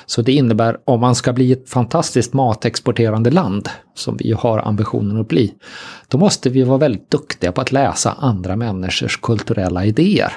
Så 0.06 0.22
det 0.22 0.32
innebär, 0.32 0.76
om 0.84 1.00
man 1.00 1.14
ska 1.14 1.32
bli 1.32 1.52
ett 1.52 1.70
fantastiskt 1.70 2.32
matexporterande 2.32 3.30
land, 3.30 3.68
som 3.94 4.16
vi 4.16 4.32
har 4.32 4.58
ambitionen 4.58 5.20
att 5.20 5.28
bli, 5.28 5.54
då 6.08 6.18
måste 6.18 6.50
vi 6.50 6.62
vara 6.62 6.78
väldigt 6.78 7.10
duktiga 7.10 7.52
på 7.52 7.60
att 7.60 7.72
läsa 7.72 8.12
andra 8.12 8.56
människors 8.56 9.16
kulturella 9.16 9.84
idéer. 9.84 10.32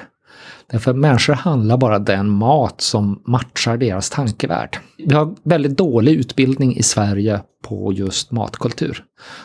Därför 0.72 0.94
människor 0.94 1.34
handlar 1.34 1.78
bara 1.78 2.00
den 2.00 2.30
mat 2.30 2.82
som 2.82 3.22
matchar 3.26 3.78
deras 3.78 4.10
tankevärld. 4.10 4.78
Vi 4.98 5.16
har 5.16 5.36
väldigt 5.44 5.78
dålig 5.78 6.14
utbildning 6.14 6.78
i 6.78 6.84
Sverige 6.84 7.42
på 7.64 7.94
just 7.94 8.32
matkultur. 8.32 9.04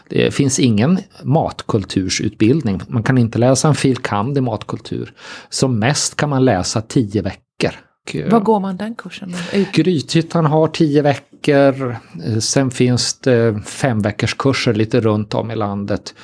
Det 0.09 0.35
finns 0.35 0.59
ingen 0.61 0.99
matkultursutbildning. 1.23 2.81
Man 2.89 3.03
kan 3.03 3.19
inte 3.19 3.39
läsa 3.39 3.69
en 3.69 3.75
fil. 3.75 3.97
kand 3.97 4.39
i 4.39 4.41
matkultur. 4.41 5.13
Som 5.49 5.79
mest 5.79 6.17
kan 6.17 6.31
man 6.31 6.45
läsa 6.45 6.81
tio 6.81 7.23
veckor. 7.23 7.73
Var 8.31 8.41
går 8.41 8.61
man 8.61 8.77
den 8.77 8.95
kursen? 8.95 9.35
Grythyttan 9.73 10.47
har 10.47 10.69
tio 10.69 11.03
veckor. 11.03 11.97
Sen 12.41 12.71
finns 12.71 13.21
det 13.21 13.61
fem 13.65 14.03
veckors 14.03 14.35
kurser 14.35 14.75
lite 14.75 15.01
runt 15.01 15.35
om 15.35 15.51
i 15.51 15.57
landet. 15.57 16.15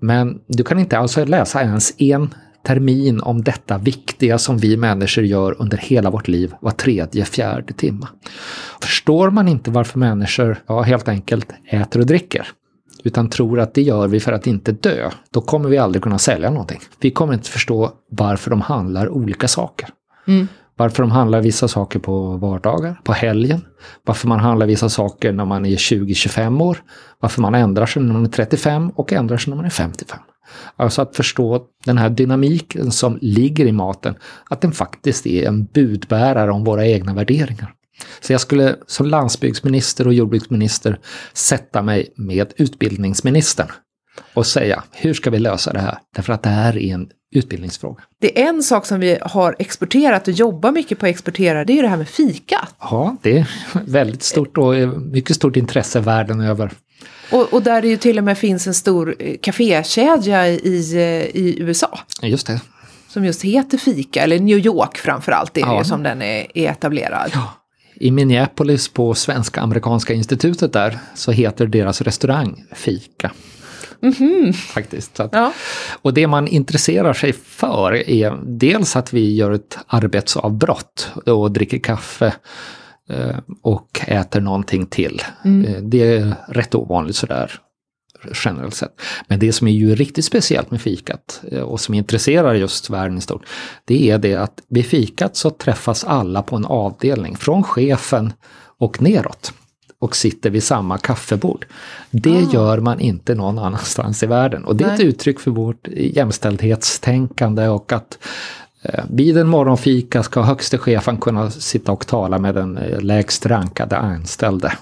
Men 0.00 0.40
du 0.46 0.64
kan 0.64 0.78
inte 0.78 0.98
alltså 0.98 1.24
läsa 1.24 1.62
ens 1.62 2.00
en 2.00 2.34
termin 2.64 3.20
om 3.20 3.42
detta 3.42 3.78
viktiga 3.78 4.38
som 4.38 4.58
vi 4.58 4.76
människor 4.76 5.24
gör 5.24 5.62
under 5.62 5.76
hela 5.78 6.10
vårt 6.10 6.28
liv 6.28 6.54
var 6.60 6.70
tredje, 6.70 7.24
fjärde 7.24 7.72
timme. 7.72 8.06
Förstår 8.82 9.30
man 9.30 9.48
inte 9.48 9.70
varför 9.70 9.98
människor 9.98 10.56
ja, 10.66 10.82
helt 10.82 11.08
enkelt 11.08 11.52
äter 11.70 12.00
och 12.00 12.06
dricker, 12.06 12.46
utan 13.04 13.30
tror 13.30 13.60
att 13.60 13.74
det 13.74 13.82
gör 13.82 14.08
vi 14.08 14.20
för 14.20 14.32
att 14.32 14.46
inte 14.46 14.72
dö, 14.72 15.10
då 15.30 15.40
kommer 15.40 15.68
vi 15.68 15.78
aldrig 15.78 16.02
kunna 16.02 16.18
sälja 16.18 16.50
någonting. 16.50 16.80
Vi 17.00 17.10
kommer 17.10 17.34
inte 17.34 17.50
förstå 17.50 17.92
varför 18.10 18.50
de 18.50 18.60
handlar 18.60 19.08
olika 19.08 19.48
saker. 19.48 19.88
Mm. 20.26 20.48
Varför 20.76 21.02
de 21.02 21.10
handlar 21.12 21.40
vissa 21.40 21.68
saker 21.68 21.98
på 21.98 22.36
vardagar, 22.36 23.00
på 23.04 23.12
helgen. 23.12 23.60
Varför 24.04 24.28
man 24.28 24.40
handlar 24.40 24.66
vissa 24.66 24.88
saker 24.88 25.32
när 25.32 25.44
man 25.44 25.66
är 25.66 25.76
20-25 25.76 26.62
år. 26.62 26.78
Varför 27.20 27.42
man 27.42 27.54
ändrar 27.54 27.86
sig 27.86 28.02
när 28.02 28.12
man 28.12 28.24
är 28.24 28.28
35 28.28 28.90
och 28.90 29.12
ändrar 29.12 29.36
sig 29.36 29.50
när 29.50 29.56
man 29.56 29.64
är 29.64 29.70
55. 29.70 30.18
Alltså 30.76 31.02
att 31.02 31.16
förstå 31.16 31.66
den 31.84 31.98
här 31.98 32.10
dynamiken 32.10 32.90
som 32.90 33.18
ligger 33.20 33.66
i 33.66 33.72
maten, 33.72 34.14
att 34.50 34.60
den 34.60 34.72
faktiskt 34.72 35.26
är 35.26 35.48
en 35.48 35.64
budbärare 35.64 36.50
om 36.50 36.64
våra 36.64 36.86
egna 36.86 37.14
värderingar. 37.14 37.72
Så 38.20 38.32
jag 38.32 38.40
skulle 38.40 38.76
som 38.86 39.06
landsbygdsminister 39.06 40.06
och 40.06 40.14
jordbruksminister 40.14 40.98
sätta 41.32 41.82
mig 41.82 42.12
med 42.16 42.52
utbildningsministern 42.56 43.68
och 44.34 44.46
säga 44.46 44.82
hur 44.92 45.14
ska 45.14 45.30
vi 45.30 45.38
lösa 45.38 45.72
det 45.72 45.80
här? 45.80 45.98
Därför 46.16 46.32
att 46.32 46.42
det 46.42 46.48
här 46.48 46.78
är 46.78 46.94
en 46.94 47.08
utbildningsfråga. 47.34 48.02
Det 48.20 48.42
är 48.42 48.48
en 48.48 48.62
sak 48.62 48.86
som 48.86 49.00
vi 49.00 49.18
har 49.22 49.56
exporterat 49.58 50.28
och 50.28 50.34
jobbar 50.34 50.72
mycket 50.72 50.98
på 50.98 51.06
att 51.06 51.10
exportera, 51.10 51.64
det 51.64 51.72
är 51.72 51.74
ju 51.74 51.82
det 51.82 51.88
här 51.88 51.96
med 51.96 52.08
fika. 52.08 52.68
Ja, 52.80 53.16
det 53.22 53.38
är 53.38 53.48
väldigt 53.86 54.22
stort 54.22 54.58
och 54.58 54.74
mycket 55.00 55.36
stort 55.36 55.56
intresse 55.56 56.00
världen 56.00 56.40
över. 56.40 56.72
Och, 57.30 57.52
och, 57.52 57.62
där 57.62 57.82
det 57.82 57.88
ju 57.88 57.96
till 57.96 58.18
och 58.18 58.24
med 58.24 58.38
finns 58.38 58.66
en 58.66 58.74
stor 58.74 59.16
eh, 59.18 59.36
kafékedja 59.42 60.48
i, 60.48 60.94
eh, 60.94 61.40
i 61.40 61.56
USA. 61.60 61.98
Just 62.22 62.46
det. 62.46 62.60
Som 63.08 63.24
just 63.24 63.42
heter 63.42 63.78
Fika, 63.78 64.22
eller 64.22 64.38
New 64.38 64.58
York 64.58 64.98
framförallt 64.98 65.56
är 65.56 65.60
ja. 65.60 65.78
det 65.78 65.84
som 65.84 66.02
den 66.02 66.22
är, 66.22 66.46
är 66.54 66.70
etablerad. 66.70 67.30
Ja. 67.34 67.54
I 67.94 68.10
Minneapolis 68.10 68.88
på 68.88 69.14
Svenska 69.14 69.60
Amerikanska 69.60 70.14
institutet 70.14 70.72
där 70.72 70.98
så 71.14 71.32
heter 71.32 71.66
deras 71.66 72.00
restaurang 72.00 72.64
Fika. 72.72 73.30
Mm 74.02 74.14
-hmm. 74.14 74.52
Faktiskt. 74.52 75.20
Att, 75.20 75.32
ja. 75.32 75.52
Och 76.02 76.14
det 76.14 76.26
man 76.26 76.48
intresserar 76.48 77.12
sig 77.12 77.32
för 77.32 78.08
är 78.10 78.38
dels 78.42 78.96
att 78.96 79.12
vi 79.12 79.34
gör 79.34 79.50
ett 79.50 79.78
arbetsavbrott 79.86 81.10
och 81.26 81.50
dricker 81.50 81.78
kaffe 81.78 82.26
eh, 82.26 82.32
och 83.62 84.00
äter 84.06 84.40
någonting 84.40 84.86
till. 84.86 85.22
Mm. 85.44 85.64
Eh, 85.64 85.82
det 85.82 86.16
är 86.16 86.34
rätt 86.48 86.74
ovanligt 86.74 87.16
sådär 87.16 87.52
generellt 88.44 88.74
sett. 88.74 89.00
Men 89.28 89.38
det 89.38 89.52
som 89.52 89.68
är 89.68 89.72
ju 89.72 89.94
riktigt 89.94 90.24
speciellt 90.24 90.70
med 90.70 90.80
fikat 90.80 91.42
eh, 91.52 91.60
och 91.60 91.80
som 91.80 91.94
intresserar 91.94 92.54
just 92.54 92.90
världen 92.90 93.18
i 93.18 93.20
stort, 93.20 93.46
det 93.84 94.10
är 94.10 94.18
det 94.18 94.34
att 94.34 94.62
vid 94.68 94.86
fikat 94.86 95.36
så 95.36 95.50
träffas 95.50 96.04
alla 96.04 96.42
på 96.42 96.56
en 96.56 96.64
avdelning, 96.64 97.36
från 97.36 97.62
chefen 97.62 98.32
och 98.78 99.02
neråt 99.02 99.52
och 99.98 100.16
sitter 100.16 100.50
vid 100.50 100.62
samma 100.62 100.98
kaffebord. 100.98 101.66
Det 102.10 102.36
ah. 102.36 102.52
gör 102.52 102.78
man 102.78 103.00
inte 103.00 103.34
någon 103.34 103.58
annanstans 103.58 104.22
i 104.22 104.26
världen 104.26 104.64
och 104.64 104.76
det 104.76 104.84
är 104.84 104.88
Nej. 104.88 104.94
ett 104.94 105.04
uttryck 105.04 105.40
för 105.40 105.50
vårt 105.50 105.88
jämställdhetstänkande 105.88 107.68
och 107.68 107.92
att 107.92 108.18
eh, 108.22 108.63
vid 109.08 109.38
en 109.38 109.48
morgonfika 109.48 110.22
ska 110.22 110.42
högste 110.42 110.78
chefen 110.78 111.16
kunna 111.16 111.50
sitta 111.50 111.92
och 111.92 112.06
tala 112.06 112.38
med 112.38 112.54
den 112.54 112.76
eh, 112.76 113.00
lägst 113.00 113.46
rankade 113.46 113.96
anställde 113.96 114.72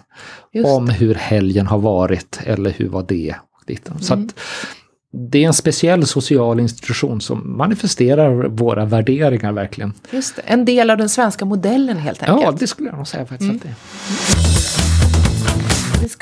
om 0.64 0.88
hur 0.88 1.14
helgen 1.14 1.66
har 1.66 1.78
varit 1.78 2.40
eller 2.44 2.70
hur 2.70 2.88
var 2.88 3.04
det. 3.08 3.34
Så 4.00 4.14
mm. 4.14 4.28
det 5.30 5.42
är 5.42 5.46
en 5.46 5.52
speciell 5.52 6.06
social 6.06 6.60
institution 6.60 7.20
som 7.20 7.56
manifesterar 7.56 8.48
våra 8.48 8.84
värderingar 8.84 9.52
verkligen. 9.52 9.92
Just 10.10 10.36
det, 10.36 10.42
en 10.46 10.64
del 10.64 10.90
av 10.90 10.96
den 10.96 11.08
svenska 11.08 11.44
modellen 11.44 11.96
helt 11.96 12.22
enkelt. 12.22 12.42
Ja, 12.42 12.54
det 12.58 12.66
skulle 12.66 12.88
jag 12.88 12.96
nog 12.96 13.08
säga 13.08 13.26
faktiskt 13.26 13.50
mm. 13.50 13.56
att 13.56 13.62
det 13.62 13.68
är. 13.68 14.91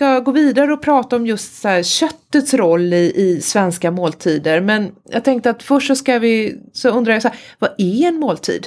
Ska 0.01 0.21
gå 0.21 0.33
vidare 0.33 0.73
och 0.73 0.83
prata 0.83 1.17
om 1.17 1.27
just 1.27 1.61
så 1.61 1.69
här, 1.69 1.83
köttets 1.83 2.55
roll 2.55 2.93
i, 2.93 3.13
i 3.17 3.41
svenska 3.41 3.91
måltider. 3.91 4.61
Men 4.61 4.93
jag 5.11 5.25
tänkte 5.25 5.51
att 5.51 5.63
först 5.63 5.87
så 5.87 5.97
ska 5.97 6.19
vi, 6.19 6.61
så 6.73 6.89
undrar 6.89 7.13
jag 7.13 7.23
så 7.23 7.29
här, 7.29 7.39
vad 7.59 7.71
är 7.79 8.09
en 8.09 8.21
måltid? 8.21 8.67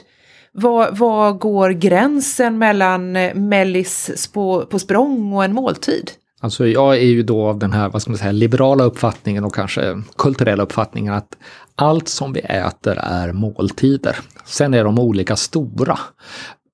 Vad, 0.52 0.98
vad 0.98 1.40
går 1.40 1.70
gränsen 1.70 2.58
mellan 2.58 3.16
eh, 3.16 3.36
mellis 3.36 4.30
på, 4.34 4.66
på 4.66 4.80
språng 4.80 5.34
och 5.34 5.44
en 5.44 5.54
måltid? 5.54 6.12
Alltså 6.40 6.68
jag 6.68 6.96
är 6.96 7.06
ju 7.06 7.24
då 7.24 7.48
av 7.48 7.60
den 7.60 7.74
här, 7.74 7.90
vad 7.90 8.02
ska 8.02 8.12
man 8.12 8.18
säga, 8.18 8.32
liberala 8.32 8.84
uppfattningen 8.84 9.44
och 9.44 9.56
kanske 9.56 10.02
kulturella 10.18 10.63
uppfattningen 10.63 11.13
att 11.13 11.38
allt 11.75 12.08
som 12.08 12.34
vi 12.34 12.40
äter 12.40 12.98
är 12.98 13.32
måltider. 13.32 14.20
Sen 14.46 14.74
är 14.74 14.84
de 14.84 15.00
olika 15.00 15.36
stora. 15.36 16.00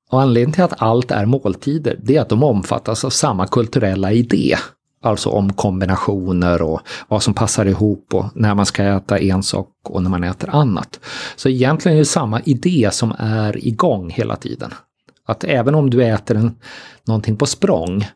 Och 0.10 0.22
anledningen 0.22 0.54
till 0.54 0.64
att 0.64 0.82
allt 0.82 1.12
är 1.12 1.26
måltider, 1.26 2.00
det 2.04 2.16
är 2.16 2.22
att 2.22 2.30
de 2.30 2.44
omfattas 2.44 3.06
av 3.06 3.10
samma 3.10 3.48
kulturella 3.48 4.12
idé. 4.12 4.56
Alltså 5.02 5.30
om 5.30 5.54
kombinationer 5.54 6.62
och 6.62 6.82
vad 7.08 7.24
som 7.24 7.34
passar 7.34 7.66
ihop 7.66 8.14
och 8.14 8.26
när 8.34 8.56
man 8.56 8.66
ska 8.66 8.84
äta 8.84 9.20
en 9.20 9.44
sak 9.44 9.70
och 9.84 10.04
när 10.04 10.10
man 10.10 10.24
äter 10.24 10.50
annat. 10.50 11.00
Så 11.36 11.50
egentligen 11.50 11.98
är 11.98 12.00
det 12.00 12.06
samma 12.06 12.42
idé 12.42 12.90
som 12.92 13.14
är 13.18 13.68
igång 13.68 14.10
hela 14.10 14.36
tiden. 14.36 14.74
Att 15.26 15.44
även 15.44 15.76
om 15.76 15.90
du 15.90 16.04
äter 16.04 16.38
en, 16.38 16.56
någonting 17.08 17.38
på 17.38 17.46
språng 17.46 18.08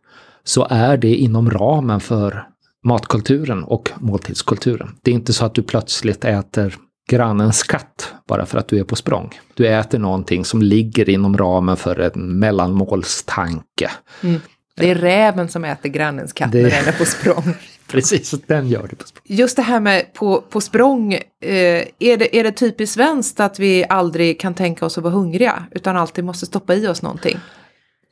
så 0.44 0.68
är 0.70 0.98
det 0.98 1.16
inom 1.16 1.50
ramen 1.50 2.00
för 2.00 2.48
matkulturen 2.84 3.64
och 3.64 3.92
måltidskulturen. 3.96 4.96
Det 5.02 5.12
är 5.12 5.16
inte 5.16 5.34
så 5.34 5.46
att 5.46 5.54
du 5.54 5.64
plötsligt 5.64 6.26
äter 6.26 6.78
grannens 7.10 7.64
katt 7.64 8.14
bara 8.28 8.46
för 8.46 8.58
att 8.58 8.68
du 8.68 8.80
är 8.80 8.84
på 8.84 8.96
språng. 8.96 9.40
Du 9.54 9.68
äter 9.68 10.00
någonting 10.00 10.46
som 10.46 10.62
ligger 10.62 11.10
inom 11.10 11.38
ramen 11.38 11.78
för 11.78 12.00
en 12.00 12.40
mellanmålstanke. 12.40 13.92
Mm. 14.24 14.42
Det 14.76 14.92
är 14.92 14.96
räven 14.96 15.50
som 15.50 15.66
äter 15.66 15.90
grannens 15.90 16.34
katt 16.34 16.52
det... 16.52 16.64
när 16.64 16.70
den 16.70 16.88
är 16.88 16.98
på 16.98 17.06
språng. 17.06 17.56
Precis, 17.88 18.32
den 18.48 18.68
gör 18.68 18.88
det 18.90 18.96
på 18.96 19.08
språng. 19.08 19.22
Just 19.26 19.56
det 19.56 19.62
här 19.62 19.80
med 19.80 20.14
på, 20.14 20.42
på 20.42 20.62
språng, 20.62 21.14
eh, 21.14 21.84
är, 22.00 22.18
det, 22.18 22.38
är 22.38 22.44
det 22.44 22.52
typiskt 22.52 22.94
svenskt 22.94 23.40
att 23.40 23.60
vi 23.60 23.86
aldrig 23.90 24.40
kan 24.40 24.54
tänka 24.54 24.86
oss 24.86 24.98
att 24.98 25.04
vara 25.04 25.14
hungriga, 25.14 25.66
utan 25.72 25.98
alltid 25.98 26.24
måste 26.24 26.46
stoppa 26.46 26.76
i 26.76 26.88
oss 26.88 27.02
någonting? 27.02 27.40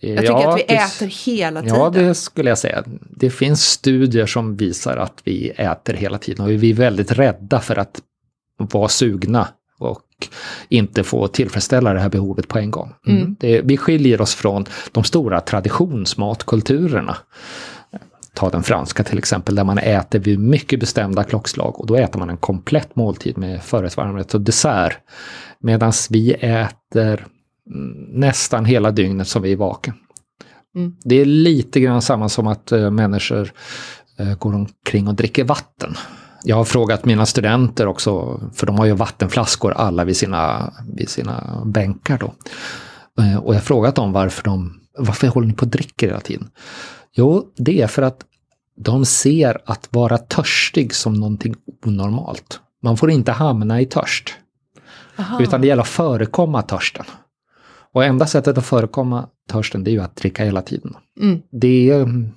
Jag 0.03 0.19
tycker 0.19 0.33
ja, 0.33 0.53
att 0.53 0.59
vi 0.59 0.65
det, 0.67 0.75
äter 0.75 1.07
hela 1.25 1.61
tiden. 1.61 1.77
Ja, 1.77 1.89
det 1.89 2.15
skulle 2.15 2.49
jag 2.49 2.57
säga. 2.57 2.83
Det 3.17 3.29
finns 3.29 3.65
studier 3.65 4.25
som 4.25 4.55
visar 4.55 4.97
att 4.97 5.21
vi 5.23 5.49
äter 5.49 5.93
hela 5.93 6.17
tiden 6.17 6.45
och 6.45 6.51
vi 6.51 6.69
är 6.69 6.73
väldigt 6.73 7.11
rädda 7.11 7.59
för 7.59 7.75
att 7.75 8.01
vara 8.57 8.87
sugna 8.87 9.47
och 9.79 10.01
inte 10.69 11.03
få 11.03 11.27
tillfredsställa 11.27 11.93
det 11.93 11.99
här 11.99 12.09
behovet 12.09 12.47
på 12.47 12.59
en 12.59 12.71
gång. 12.71 12.93
Mm. 13.07 13.21
mm. 13.21 13.35
Det, 13.39 13.61
vi 13.61 13.77
skiljer 13.77 14.21
oss 14.21 14.35
från 14.35 14.65
de 14.91 15.03
stora 15.03 15.41
traditionsmatkulturerna. 15.41 17.17
Ta 18.33 18.49
den 18.49 18.63
franska 18.63 19.03
till 19.03 19.17
exempel, 19.17 19.55
där 19.55 19.63
man 19.63 19.77
äter 19.77 20.19
vid 20.19 20.39
mycket 20.39 20.79
bestämda 20.79 21.23
klockslag 21.23 21.79
och 21.79 21.87
då 21.87 21.95
äter 21.95 22.19
man 22.19 22.29
en 22.29 22.37
komplett 22.37 22.95
måltid 22.95 23.37
med 23.37 23.63
förrätt, 23.63 23.97
varmrätt 23.97 24.33
och 24.33 24.41
dessert. 24.41 24.97
Medan 25.59 25.91
vi 26.09 26.33
äter 26.33 27.27
nästan 28.13 28.65
hela 28.65 28.91
dygnet 28.91 29.27
som 29.27 29.41
vi 29.41 29.51
är 29.51 29.55
vaken. 29.55 29.93
Mm. 30.75 30.95
Det 31.03 31.15
är 31.15 31.25
lite 31.25 31.79
grann 31.79 32.01
samma 32.01 32.29
som 32.29 32.47
att 32.47 32.71
äh, 32.71 32.91
människor 32.91 33.51
äh, 34.17 34.37
går 34.37 34.55
omkring 34.55 35.07
och 35.07 35.15
dricker 35.15 35.43
vatten. 35.43 35.95
Jag 36.43 36.55
har 36.55 36.65
frågat 36.65 37.05
mina 37.05 37.25
studenter 37.25 37.87
också, 37.87 38.41
för 38.53 38.67
de 38.67 38.79
har 38.79 38.85
ju 38.85 38.93
vattenflaskor 38.93 39.71
alla 39.71 40.03
vid 40.03 40.17
sina, 40.17 40.73
vid 40.93 41.09
sina 41.09 41.63
bänkar 41.65 42.17
då. 42.17 42.33
Äh, 43.23 43.37
och 43.37 43.53
jag 43.53 43.59
har 43.59 43.65
frågat 43.65 43.95
dem 43.95 44.11
varför 44.11 44.43
de, 44.43 44.79
varför 44.97 45.27
håller 45.27 45.47
ni 45.47 45.53
på 45.53 45.65
och 45.65 45.71
dricker 45.71 46.07
hela 46.07 46.19
tiden? 46.19 46.49
Jo, 47.13 47.53
det 47.57 47.81
är 47.81 47.87
för 47.87 48.01
att 48.01 48.25
de 48.77 49.05
ser 49.05 49.61
att 49.65 49.87
vara 49.91 50.17
törstig 50.17 50.95
som 50.95 51.13
någonting 51.13 51.55
onormalt. 51.85 52.59
Man 52.83 52.97
får 52.97 53.11
inte 53.11 53.31
hamna 53.31 53.81
i 53.81 53.85
törst. 53.85 54.33
Aha. 55.19 55.41
Utan 55.41 55.61
det 55.61 55.67
gäller 55.67 55.81
att 55.81 55.89
förekomma 55.89 56.61
törsten. 56.61 57.05
Och 57.93 58.05
enda 58.05 58.27
sättet 58.27 58.57
att 58.57 58.65
förekomma 58.65 59.27
törsten 59.49 59.83
det 59.83 59.91
är 59.91 59.93
ju 59.93 60.01
att 60.01 60.15
dricka 60.15 60.43
hela 60.43 60.61
tiden. 60.61 60.95
Mm. 61.19 61.41
Det 61.51 61.89
är 61.91 62.01
en, 62.01 62.33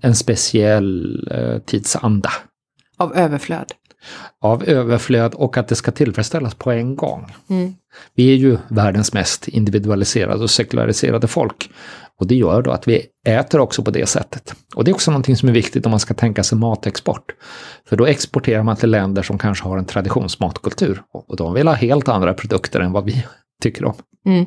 en 0.00 0.14
speciell 0.14 1.28
eh, 1.30 1.58
tidsanda. 1.58 2.30
Av 2.96 3.16
överflöd? 3.16 3.72
av 4.40 4.64
överflöd 4.64 5.34
och 5.34 5.56
att 5.56 5.68
det 5.68 5.74
ska 5.74 5.90
tillfredsställas 5.90 6.54
på 6.54 6.70
en 6.70 6.96
gång. 6.96 7.34
Mm. 7.50 7.74
Vi 8.14 8.32
är 8.32 8.36
ju 8.36 8.58
världens 8.68 9.12
mest 9.12 9.48
individualiserade 9.48 10.42
och 10.42 10.50
sekulariserade 10.50 11.26
folk. 11.26 11.70
Och 12.20 12.26
det 12.26 12.34
gör 12.34 12.62
då 12.62 12.70
att 12.70 12.88
vi 12.88 13.06
äter 13.26 13.60
också 13.60 13.82
på 13.82 13.90
det 13.90 14.06
sättet. 14.06 14.54
Och 14.74 14.84
det 14.84 14.90
är 14.90 14.94
också 14.94 15.10
någonting 15.10 15.36
som 15.36 15.48
är 15.48 15.52
viktigt 15.52 15.86
om 15.86 15.90
man 15.90 16.00
ska 16.00 16.14
tänka 16.14 16.42
sig 16.42 16.58
matexport. 16.58 17.24
För 17.88 17.96
då 17.96 18.06
exporterar 18.06 18.62
man 18.62 18.76
till 18.76 18.90
länder 18.90 19.22
som 19.22 19.38
kanske 19.38 19.64
har 19.64 19.78
en 19.78 19.84
traditionsmatkultur. 19.84 21.02
Och 21.12 21.36
de 21.36 21.54
vill 21.54 21.68
ha 21.68 21.74
helt 21.74 22.08
andra 22.08 22.34
produkter 22.34 22.80
än 22.80 22.92
vad 22.92 23.04
vi 23.04 23.26
tycker 23.62 23.84
om. 23.84 23.94
Mm. 24.26 24.46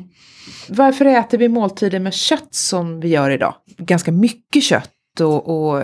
Varför 0.68 1.04
äter 1.04 1.38
vi 1.38 1.48
måltider 1.48 1.98
med 1.98 2.14
kött 2.14 2.54
som 2.54 3.00
vi 3.00 3.08
gör 3.08 3.30
idag? 3.30 3.54
Ganska 3.78 4.12
mycket 4.12 4.62
kött 4.62 4.90
och, 5.20 5.48
och 5.48 5.82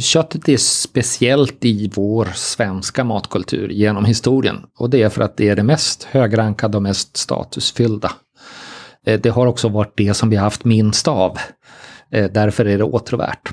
Köttet 0.00 0.48
är 0.48 0.56
speciellt 0.56 1.64
i 1.64 1.90
vår 1.94 2.28
svenska 2.34 3.04
matkultur 3.04 3.68
genom 3.68 4.04
historien. 4.04 4.56
Och 4.78 4.90
det 4.90 5.02
är 5.02 5.08
för 5.08 5.22
att 5.22 5.36
det 5.36 5.48
är 5.48 5.56
det 5.56 5.62
mest 5.62 6.04
högrankade 6.04 6.76
och 6.76 6.82
mest 6.82 7.16
statusfyllda. 7.16 8.12
Eh, 9.06 9.20
det 9.20 9.28
har 9.28 9.46
också 9.46 9.68
varit 9.68 9.96
det 9.96 10.14
som 10.14 10.30
vi 10.30 10.36
har 10.36 10.44
haft 10.44 10.64
minst 10.64 11.08
av. 11.08 11.38
Eh, 12.12 12.30
därför 12.30 12.64
är 12.64 12.78
det 12.78 12.84
åtråvärt. 12.84 13.52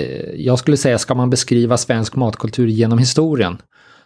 Eh, 0.00 0.30
jag 0.34 0.58
skulle 0.58 0.76
säga, 0.76 0.98
ska 0.98 1.14
man 1.14 1.30
beskriva 1.30 1.76
svensk 1.76 2.16
matkultur 2.16 2.66
genom 2.66 2.98
historien 2.98 3.58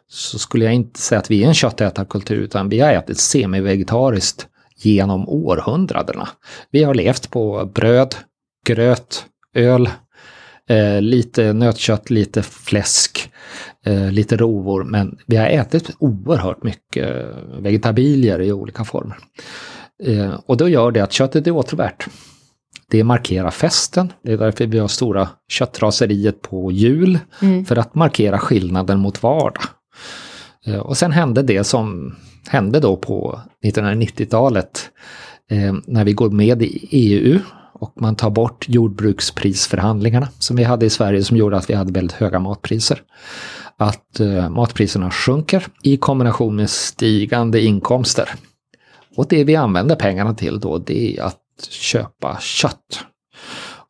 så 0.08 0.38
skulle 0.38 0.64
jag 0.64 0.74
inte 0.74 1.00
säga 1.00 1.18
att 1.18 1.30
vi 1.30 1.44
är 1.44 1.48
en 1.48 1.54
köttätarkultur 1.54 2.36
utan 2.36 2.68
vi 2.68 2.80
har 2.80 2.92
ätit 2.92 3.18
semivegetariskt 3.18 4.46
genom 4.76 5.28
århundradena. 5.28 6.28
Vi 6.70 6.82
har 6.82 6.94
levt 6.94 7.30
på 7.30 7.70
bröd, 7.74 8.14
gröt, 8.66 9.24
öl, 9.54 9.88
Eh, 10.70 11.02
lite 11.02 11.52
nötkött, 11.52 12.10
lite 12.10 12.42
fläsk, 12.42 13.32
eh, 13.86 14.12
lite 14.12 14.36
rovor, 14.36 14.84
men 14.84 15.18
vi 15.26 15.36
har 15.36 15.46
ätit 15.46 15.90
oerhört 15.98 16.62
mycket 16.62 17.26
vegetabilier 17.58 18.40
i 18.40 18.52
olika 18.52 18.84
former. 18.84 19.16
Eh, 20.04 20.34
och 20.46 20.56
då 20.56 20.68
gör 20.68 20.90
det 20.90 21.00
att 21.00 21.12
köttet 21.12 21.46
är 21.46 21.50
åtråvärt. 21.50 22.06
Det 22.90 23.04
markerar 23.04 23.50
festen, 23.50 24.12
det 24.22 24.32
är 24.32 24.36
därför 24.36 24.66
vi 24.66 24.78
har 24.78 24.88
stora 24.88 25.28
köttraseriet 25.48 26.42
på 26.42 26.72
jul, 26.72 27.18
mm. 27.42 27.64
för 27.64 27.76
att 27.76 27.94
markera 27.94 28.38
skillnaden 28.38 28.98
mot 28.98 29.22
vardag. 29.22 29.62
Och 30.82 30.96
sen 30.96 31.12
hände 31.12 31.42
det 31.42 31.64
som 31.64 32.16
hände 32.48 32.80
då 32.80 32.96
på 32.96 33.40
1990-talet 33.64 34.90
eh, 35.50 35.74
när 35.86 36.04
vi 36.04 36.12
går 36.12 36.30
med 36.30 36.62
i 36.62 36.88
EU 36.90 37.40
och 37.80 37.92
man 38.00 38.16
tar 38.16 38.30
bort 38.30 38.68
jordbruksprisförhandlingarna 38.68 40.28
som 40.38 40.56
vi 40.56 40.64
hade 40.64 40.86
i 40.86 40.90
Sverige 40.90 41.24
som 41.24 41.36
gjorde 41.36 41.56
att 41.56 41.70
vi 41.70 41.74
hade 41.74 41.92
väldigt 41.92 42.16
höga 42.16 42.38
matpriser. 42.38 43.02
Att 43.76 44.20
eh, 44.20 44.50
matpriserna 44.50 45.10
sjunker 45.10 45.66
i 45.82 45.96
kombination 45.96 46.56
med 46.56 46.70
stigande 46.70 47.60
inkomster. 47.60 48.30
Och 49.16 49.26
det 49.28 49.44
vi 49.44 49.56
använder 49.56 49.96
pengarna 49.96 50.34
till 50.34 50.60
då 50.60 50.78
det 50.78 51.16
är 51.18 51.22
att 51.22 51.38
köpa 51.70 52.38
kött. 52.40 53.04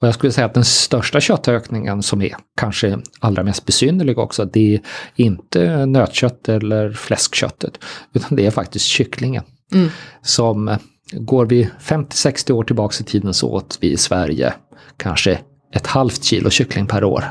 Och 0.00 0.06
jag 0.06 0.14
skulle 0.14 0.32
säga 0.32 0.46
att 0.46 0.54
den 0.54 0.64
största 0.64 1.20
köttökningen 1.20 2.02
som 2.02 2.22
är 2.22 2.36
kanske 2.56 2.98
allra 3.20 3.42
mest 3.42 3.66
besynnerlig 3.66 4.18
också, 4.18 4.44
det 4.44 4.74
är 4.74 4.80
inte 5.16 5.86
nötkött 5.86 6.48
eller 6.48 6.92
fläskköttet, 6.92 7.78
utan 8.12 8.36
det 8.36 8.46
är 8.46 8.50
faktiskt 8.50 8.84
kycklingen. 8.84 9.44
Mm. 9.72 9.88
Som 10.22 10.76
Går 11.12 11.46
vi 11.46 11.70
50-60 11.80 12.52
år 12.52 12.64
tillbaks 12.64 13.00
i 13.00 13.04
tiden 13.04 13.34
så 13.34 13.50
åt 13.50 13.78
vi 13.80 13.92
i 13.92 13.96
Sverige 13.96 14.54
kanske 14.96 15.38
ett 15.72 15.86
halvt 15.86 16.24
kilo 16.24 16.50
kyckling 16.50 16.86
per 16.86 17.04
år. 17.04 17.24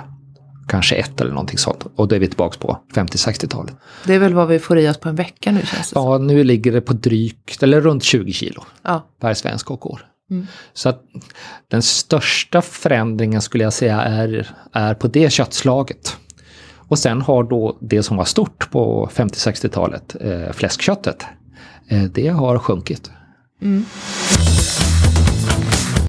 Kanske 0.67 0.95
ett 0.95 1.21
eller 1.21 1.31
någonting 1.31 1.57
sånt. 1.57 1.85
Och 1.95 2.07
då 2.07 2.15
är 2.15 2.19
vi 2.19 2.27
tillbaks 2.27 2.57
på 2.57 2.79
50-60-talet. 2.95 3.75
Det 4.05 4.13
är 4.15 4.19
väl 4.19 4.33
vad 4.33 4.47
vi 4.47 4.59
får 4.59 4.79
i 4.79 4.89
oss 4.89 4.97
på 4.97 5.09
en 5.09 5.15
vecka 5.15 5.51
nu 5.51 5.61
känns 5.65 5.89
det 5.89 5.99
Ja, 5.99 6.17
nu 6.17 6.43
ligger 6.43 6.71
det 6.71 6.81
på 6.81 6.93
drygt, 6.93 7.63
eller 7.63 7.81
runt 7.81 8.03
20 8.03 8.33
kilo 8.33 8.63
ja. 8.81 9.07
per 9.21 9.33
svensk 9.33 9.71
och 9.71 9.91
år. 9.91 10.05
Mm. 10.31 10.47
Så 10.73 10.89
att 10.89 11.03
den 11.67 11.81
största 11.81 12.61
förändringen 12.61 13.41
skulle 13.41 13.63
jag 13.63 13.73
säga 13.73 14.01
är, 14.01 14.47
är 14.71 14.93
på 14.93 15.07
det 15.07 15.29
köttslaget. 15.29 16.17
Och 16.75 16.99
sen 16.99 17.21
har 17.21 17.43
då 17.43 17.77
det 17.81 18.03
som 18.03 18.17
var 18.17 18.25
stort 18.25 18.71
på 18.71 19.09
50-60-talet, 19.13 20.15
eh, 20.21 20.51
fläskköttet, 20.51 21.25
eh, 21.87 22.03
det 22.03 22.27
har 22.27 22.59
sjunkit. 22.59 23.11
Mm. 23.61 23.85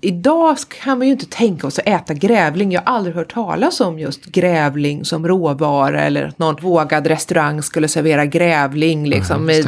Idag 0.03 0.57
kan 0.83 0.99
man 0.99 1.07
ju 1.07 1.13
inte 1.13 1.27
tänka 1.27 1.67
oss 1.67 1.79
att 1.79 1.89
äta 1.89 2.15
grävling. 2.15 2.73
Jag 2.73 2.83
har 2.85 2.95
aldrig 2.95 3.15
hört 3.15 3.33
talas 3.33 3.81
om 3.81 3.99
just 3.99 4.25
grävling 4.25 5.05
som 5.05 5.29
råvara 5.29 6.03
eller 6.03 6.25
att 6.25 6.39
någon 6.39 6.57
vågad 6.61 7.07
restaurang 7.07 7.63
skulle 7.63 7.89
servera 7.89 8.27
grävling. 8.27 9.09
Liksom. 9.09 9.49
Ja, 9.49 9.65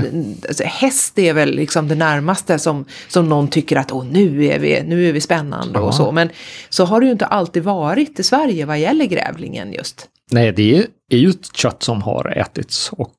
alltså, 0.48 0.64
häst 0.64 1.18
är 1.18 1.32
väl 1.32 1.50
liksom 1.54 1.88
det 1.88 1.94
närmaste 1.94 2.58
som, 2.58 2.84
som 3.08 3.28
någon 3.28 3.48
tycker 3.48 3.76
att 3.76 3.92
Åh, 3.92 4.04
nu, 4.04 4.44
är 4.46 4.58
vi, 4.58 4.82
nu 4.82 5.08
är 5.08 5.12
vi 5.12 5.20
spännande 5.20 5.78
ja. 5.78 5.80
och 5.80 5.94
så. 5.94 6.12
Men 6.12 6.30
så 6.68 6.84
har 6.84 7.00
det 7.00 7.06
ju 7.06 7.12
inte 7.12 7.26
alltid 7.26 7.62
varit 7.62 8.18
i 8.18 8.22
Sverige 8.22 8.66
vad 8.66 8.78
gäller 8.78 9.04
grävlingen 9.04 9.72
just. 9.72 10.08
Nej, 10.32 10.52
det 10.52 10.86
är, 11.10 11.18
ju 11.18 11.30
ett 11.30 11.56
kött 11.56 11.82
som 11.82 12.02
har 12.02 12.38
ätits 12.38 12.90
och 12.92 13.14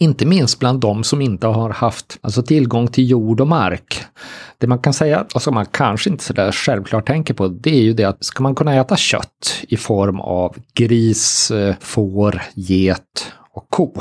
inte 0.00 0.26
minst 0.26 0.58
bland 0.58 0.80
de 0.80 1.04
som 1.04 1.20
inte 1.20 1.46
har 1.46 1.70
haft 1.70 2.18
alltså 2.20 2.42
tillgång 2.42 2.88
till 2.88 3.10
jord 3.10 3.40
och 3.40 3.48
mark. 3.48 4.04
Det 4.58 4.66
man 4.66 4.78
kan 4.78 4.92
säga, 4.92 5.26
och 5.34 5.42
som 5.42 5.54
man 5.54 5.66
kanske 5.66 6.10
inte 6.10 6.24
sådär 6.24 6.52
självklart 6.52 7.06
tänker 7.06 7.34
på, 7.34 7.48
det 7.48 7.70
är 7.70 7.82
ju 7.82 7.92
det 7.92 8.04
att 8.04 8.24
ska 8.24 8.42
man 8.42 8.54
kunna 8.54 8.74
äta 8.74 8.96
kött 8.96 9.64
i 9.68 9.76
form 9.76 10.20
av 10.20 10.56
gris, 10.74 11.50
eh, 11.50 11.74
får, 11.80 12.42
get 12.54 13.32
och 13.54 13.66
ko, 13.70 13.92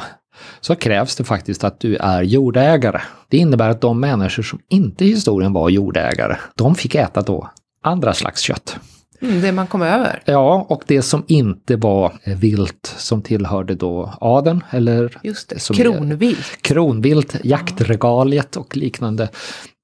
så 0.62 0.76
krävs 0.76 1.16
det 1.16 1.24
faktiskt 1.24 1.64
att 1.64 1.80
du 1.80 1.96
är 1.96 2.24
jordägare. 2.24 3.02
Det 3.30 3.38
innebär 3.38 3.70
att 3.70 3.82
de 3.82 4.00
människor 4.00 4.44
som 4.44 4.60
inte 4.70 5.06
i 5.06 5.08
historien 5.08 5.54
var 5.54 5.70
jordägare, 5.70 6.38
de 6.56 6.76
fick 6.76 6.96
äta 6.96 7.22
då 7.22 7.50
andra 7.84 8.14
slags 8.14 8.42
kött. 8.42 8.80
Mm, 9.22 9.42
det 9.42 9.52
man 9.52 9.68
kom 9.68 9.82
över? 9.82 10.22
Ja, 10.26 10.66
och 10.70 10.84
det 10.88 11.02
som 11.02 11.24
inte 11.28 11.76
var 11.76 12.14
vilt 12.36 12.96
som 12.98 13.22
tillhörde 13.22 13.76
då 13.76 14.14
adeln 14.22 14.64
eller 14.70 15.18
Just 15.24 15.50
det, 15.50 15.76
kronvilt. 15.76 16.62
kronvilt, 16.62 17.36
jaktregaliet 17.44 18.56
och 18.56 18.78
liknande. 18.78 19.30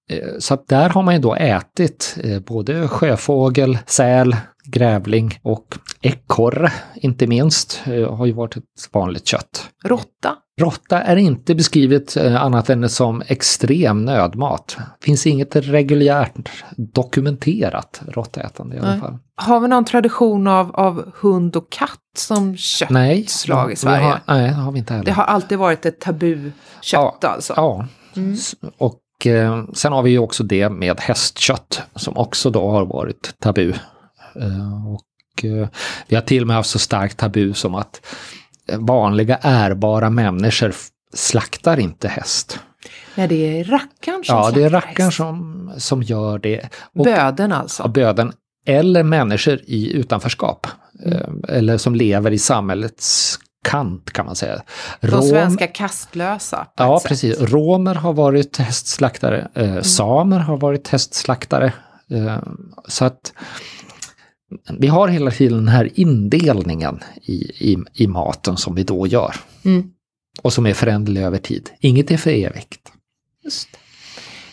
Eh, 0.09 0.27
så 0.39 0.53
att 0.53 0.67
där 0.67 0.89
har 0.89 1.03
man 1.03 1.13
ju 1.15 1.19
då 1.21 1.35
ätit 1.35 2.17
eh, 2.23 2.39
både 2.39 2.87
sjöfågel, 2.87 3.77
säl, 3.85 4.35
grävling 4.65 5.39
och 5.41 5.65
ekorre 6.01 6.71
inte 6.95 7.27
minst 7.27 7.81
eh, 7.85 8.15
har 8.15 8.25
ju 8.25 8.31
varit 8.31 8.57
ett 8.57 8.63
vanligt 8.91 9.27
kött. 9.27 9.69
Råtta? 9.85 10.35
Råtta 10.61 11.01
är 11.01 11.15
inte 11.15 11.55
beskrivet 11.55 12.17
annat 12.17 12.69
än 12.69 12.89
som 12.89 13.23
extrem 13.27 14.05
nödmat. 14.05 14.77
Finns 15.01 15.27
inget 15.27 15.55
reguljärt 15.55 16.49
dokumenterat 16.77 18.01
råttätande 18.07 18.75
i 18.75 18.79
alla 18.79 18.99
fall. 18.99 19.17
Har 19.35 19.59
vi 19.59 19.67
någon 19.67 19.85
tradition 19.85 20.47
av, 20.47 20.75
av 20.75 21.11
hund 21.15 21.55
och 21.55 21.71
katt 21.71 21.99
som 22.17 22.57
köttslag 22.57 23.71
i 23.71 23.75
Sverige? 23.75 24.05
Har, 24.05 24.19
nej, 24.25 24.47
det 24.47 24.53
har 24.53 24.71
vi 24.71 24.79
inte 24.79 24.93
heller. 24.93 25.05
Det 25.05 25.11
har 25.11 25.23
alltid 25.23 25.57
varit 25.57 25.85
ett 25.85 26.01
tabu 26.01 26.51
kött 26.81 27.17
ja, 27.21 27.29
alltså? 27.29 27.53
Ja. 27.55 27.87
Mm. 28.15 28.37
Och 28.77 29.27
eh, 29.27 29.65
sen 29.73 29.93
har 29.93 30.01
vi 30.01 30.11
ju 30.11 30.19
också 30.19 30.43
det 30.43 30.69
med 30.69 30.99
hästkött 30.99 31.81
som 31.95 32.17
också 32.17 32.49
då 32.49 32.71
har 32.71 32.85
varit 32.85 33.35
tabu. 33.39 33.73
Eh, 34.35 34.93
och 34.93 35.45
eh, 35.45 35.67
vi 36.07 36.15
har 36.15 36.21
till 36.21 36.41
och 36.41 36.47
med 36.47 36.55
haft 36.55 36.69
så 36.69 36.79
starkt 36.79 37.17
tabu 37.17 37.53
som 37.53 37.75
att 37.75 38.05
vanliga 38.71 39.37
ärbara 39.41 40.09
människor 40.09 40.73
slaktar 41.13 41.79
inte 41.79 42.07
häst. 42.07 42.59
Nej, 43.15 43.27
det 43.27 43.59
är 43.59 43.63
rackaren 43.63 44.23
som 44.23 44.35
Ja, 44.35 44.51
det 44.51 44.63
är 44.63 44.69
rackaren 44.69 45.11
som, 45.11 45.71
som 45.77 46.03
gör 46.03 46.39
det. 46.39 46.69
Och, 46.95 47.05
böden 47.05 47.51
alltså? 47.51 47.83
Ja, 47.83 47.87
böden. 47.87 48.33
Eller 48.65 49.03
människor 49.03 49.59
i 49.65 49.93
utanförskap. 49.93 50.67
Mm. 51.05 51.43
Eller 51.47 51.77
som 51.77 51.95
lever 51.95 52.31
i 52.31 52.39
samhällets 52.39 53.39
kant 53.63 54.11
kan 54.11 54.25
man 54.25 54.35
säga. 54.35 54.61
De 55.01 55.07
Rom... 55.07 55.21
svenska 55.21 55.67
kastlösa. 55.67 56.67
Ja, 56.77 57.01
precis. 57.05 57.41
Romer 57.41 57.95
har 57.95 58.13
varit 58.13 58.57
hästslaktare. 58.57 59.47
Eh, 59.53 59.69
mm. 59.69 59.83
Samer 59.83 60.39
har 60.39 60.57
varit 60.57 60.87
hästslaktare. 60.87 61.73
Eh, 62.09 62.37
så 62.87 63.05
att 63.05 63.33
vi 64.79 64.87
har 64.87 65.07
hela 65.07 65.31
tiden 65.31 65.57
den 65.57 65.67
här 65.67 65.89
indelningen 65.93 66.99
i, 67.21 67.33
i, 67.71 67.77
i 67.93 68.07
maten 68.07 68.57
som 68.57 68.75
vi 68.75 68.83
då 68.83 69.07
gör. 69.07 69.35
Mm. 69.65 69.83
Och 70.41 70.53
som 70.53 70.65
är 70.65 70.73
föränderlig 70.73 71.21
över 71.21 71.37
tid. 71.37 71.69
Inget 71.79 72.11
är 72.11 72.17
för 72.17 72.29
evigt. 72.29 72.91
Just. 73.43 73.67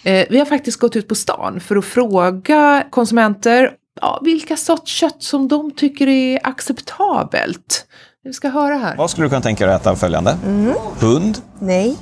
Eh, 0.02 0.26
vi 0.30 0.38
har 0.38 0.46
faktiskt 0.46 0.80
gått 0.80 0.96
ut 0.96 1.08
på 1.08 1.14
stan 1.14 1.60
för 1.60 1.76
att 1.76 1.84
fråga 1.84 2.86
konsumenter 2.90 3.70
ja, 4.00 4.20
vilka 4.24 4.56
sorts 4.56 4.92
kött 4.92 5.22
som 5.22 5.48
de 5.48 5.70
tycker 5.70 6.06
är 6.06 6.40
acceptabelt. 6.42 7.86
Vi 8.24 8.32
ska 8.32 8.48
höra 8.48 8.74
här. 8.74 8.96
Vad 8.96 9.10
skulle 9.10 9.24
du 9.24 9.28
kunna 9.28 9.42
tänka 9.42 9.66
dig 9.66 9.74
att 9.74 9.80
äta 9.80 9.90
av 9.90 9.96
följande? 9.96 10.38
Mm. 10.46 10.74
Hund? 11.00 11.38
Nej. 11.58 11.96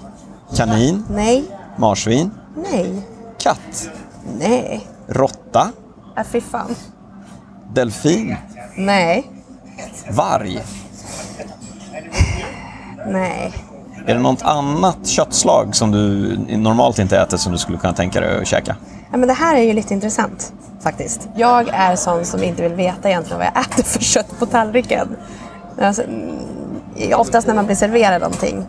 Kanin? 0.56 1.04
Nej. 1.10 1.44
Marsvin? 1.78 2.30
Nej. 2.72 3.02
Katt? 3.38 3.90
Nej. 4.38 4.86
Råtta? 5.06 5.72
Ja, 6.16 6.24
fy 6.24 6.40
fan. 6.40 6.74
Delfin? 7.72 8.36
Nej. 8.76 9.30
Varg? 10.10 10.62
Nej. 13.06 13.52
Är 14.06 14.14
det 14.14 14.20
något 14.20 14.42
annat 14.42 15.06
köttslag 15.06 15.76
som 15.76 15.90
du 15.90 16.36
normalt 16.56 16.98
inte 16.98 17.18
äter 17.18 17.36
som 17.36 17.52
du 17.52 17.58
skulle 17.58 17.78
kunna 17.78 17.92
tänka 17.92 18.20
dig 18.20 18.40
att 18.40 18.46
käka? 18.46 18.76
Ja, 19.10 19.16
men 19.18 19.28
det 19.28 19.34
här 19.34 19.56
är 19.56 19.62
ju 19.62 19.72
lite 19.72 19.94
intressant 19.94 20.52
faktiskt. 20.80 21.28
Jag 21.34 21.68
är 21.68 21.96
sån 21.96 22.24
som 22.24 22.42
inte 22.42 22.62
vill 22.62 22.74
veta 22.74 23.08
egentligen 23.08 23.38
vad 23.38 23.46
jag 23.46 23.60
äter 23.60 23.82
för 23.82 24.00
kött 24.00 24.38
på 24.38 24.46
tallriken. 24.46 25.16
Alltså, 25.80 26.02
mm, 26.02 26.38
oftast 27.14 27.46
när 27.46 27.54
man 27.54 27.66
blir 27.66 27.76
serverad 27.76 28.22
någonting 28.22 28.66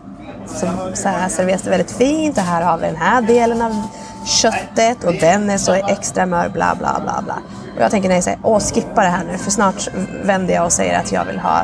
så, 0.48 0.68
så 0.94 1.10
här 1.10 1.30
serveras 1.30 1.62
det 1.62 1.70
väldigt 1.70 1.92
fint 1.92 2.38
och 2.38 2.44
här 2.44 2.62
har 2.62 2.78
vi 2.78 2.86
den 2.86 2.96
här 2.96 3.22
delen 3.22 3.62
av 3.62 3.84
köttet 4.26 5.04
och 5.04 5.14
den 5.14 5.50
är 5.50 5.58
så 5.58 5.74
extra 5.74 6.26
mör, 6.26 6.50
bla 6.50 6.76
bla 6.80 7.00
bla 7.04 7.22
bla. 7.26 7.36
Och 7.76 7.82
jag 7.82 7.92
tänker 7.92 8.10
nej, 8.10 8.22
så 8.22 8.30
här, 8.30 8.40
åh 8.44 8.60
skippa 8.60 9.02
det 9.02 9.10
här 9.10 9.24
nu 9.24 9.38
för 9.38 9.52
snart 9.52 9.88
vänder 10.24 10.54
jag 10.54 10.66
och 10.66 10.72
säger 10.72 11.00
att 11.00 11.12
jag 11.12 11.26
vill 11.26 11.40
ha 11.40 11.62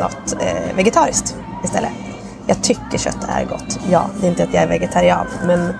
något 0.00 0.36
eh, 0.40 0.76
vegetariskt 0.76 1.36
istället. 1.64 1.92
Jag 2.46 2.62
tycker 2.62 2.98
kött 2.98 3.28
är 3.28 3.44
gott, 3.44 3.78
ja. 3.90 4.10
Det 4.20 4.26
är 4.26 4.30
inte 4.30 4.44
att 4.44 4.54
jag 4.54 4.62
är 4.62 4.68
vegetarian, 4.68 5.26
men 5.46 5.74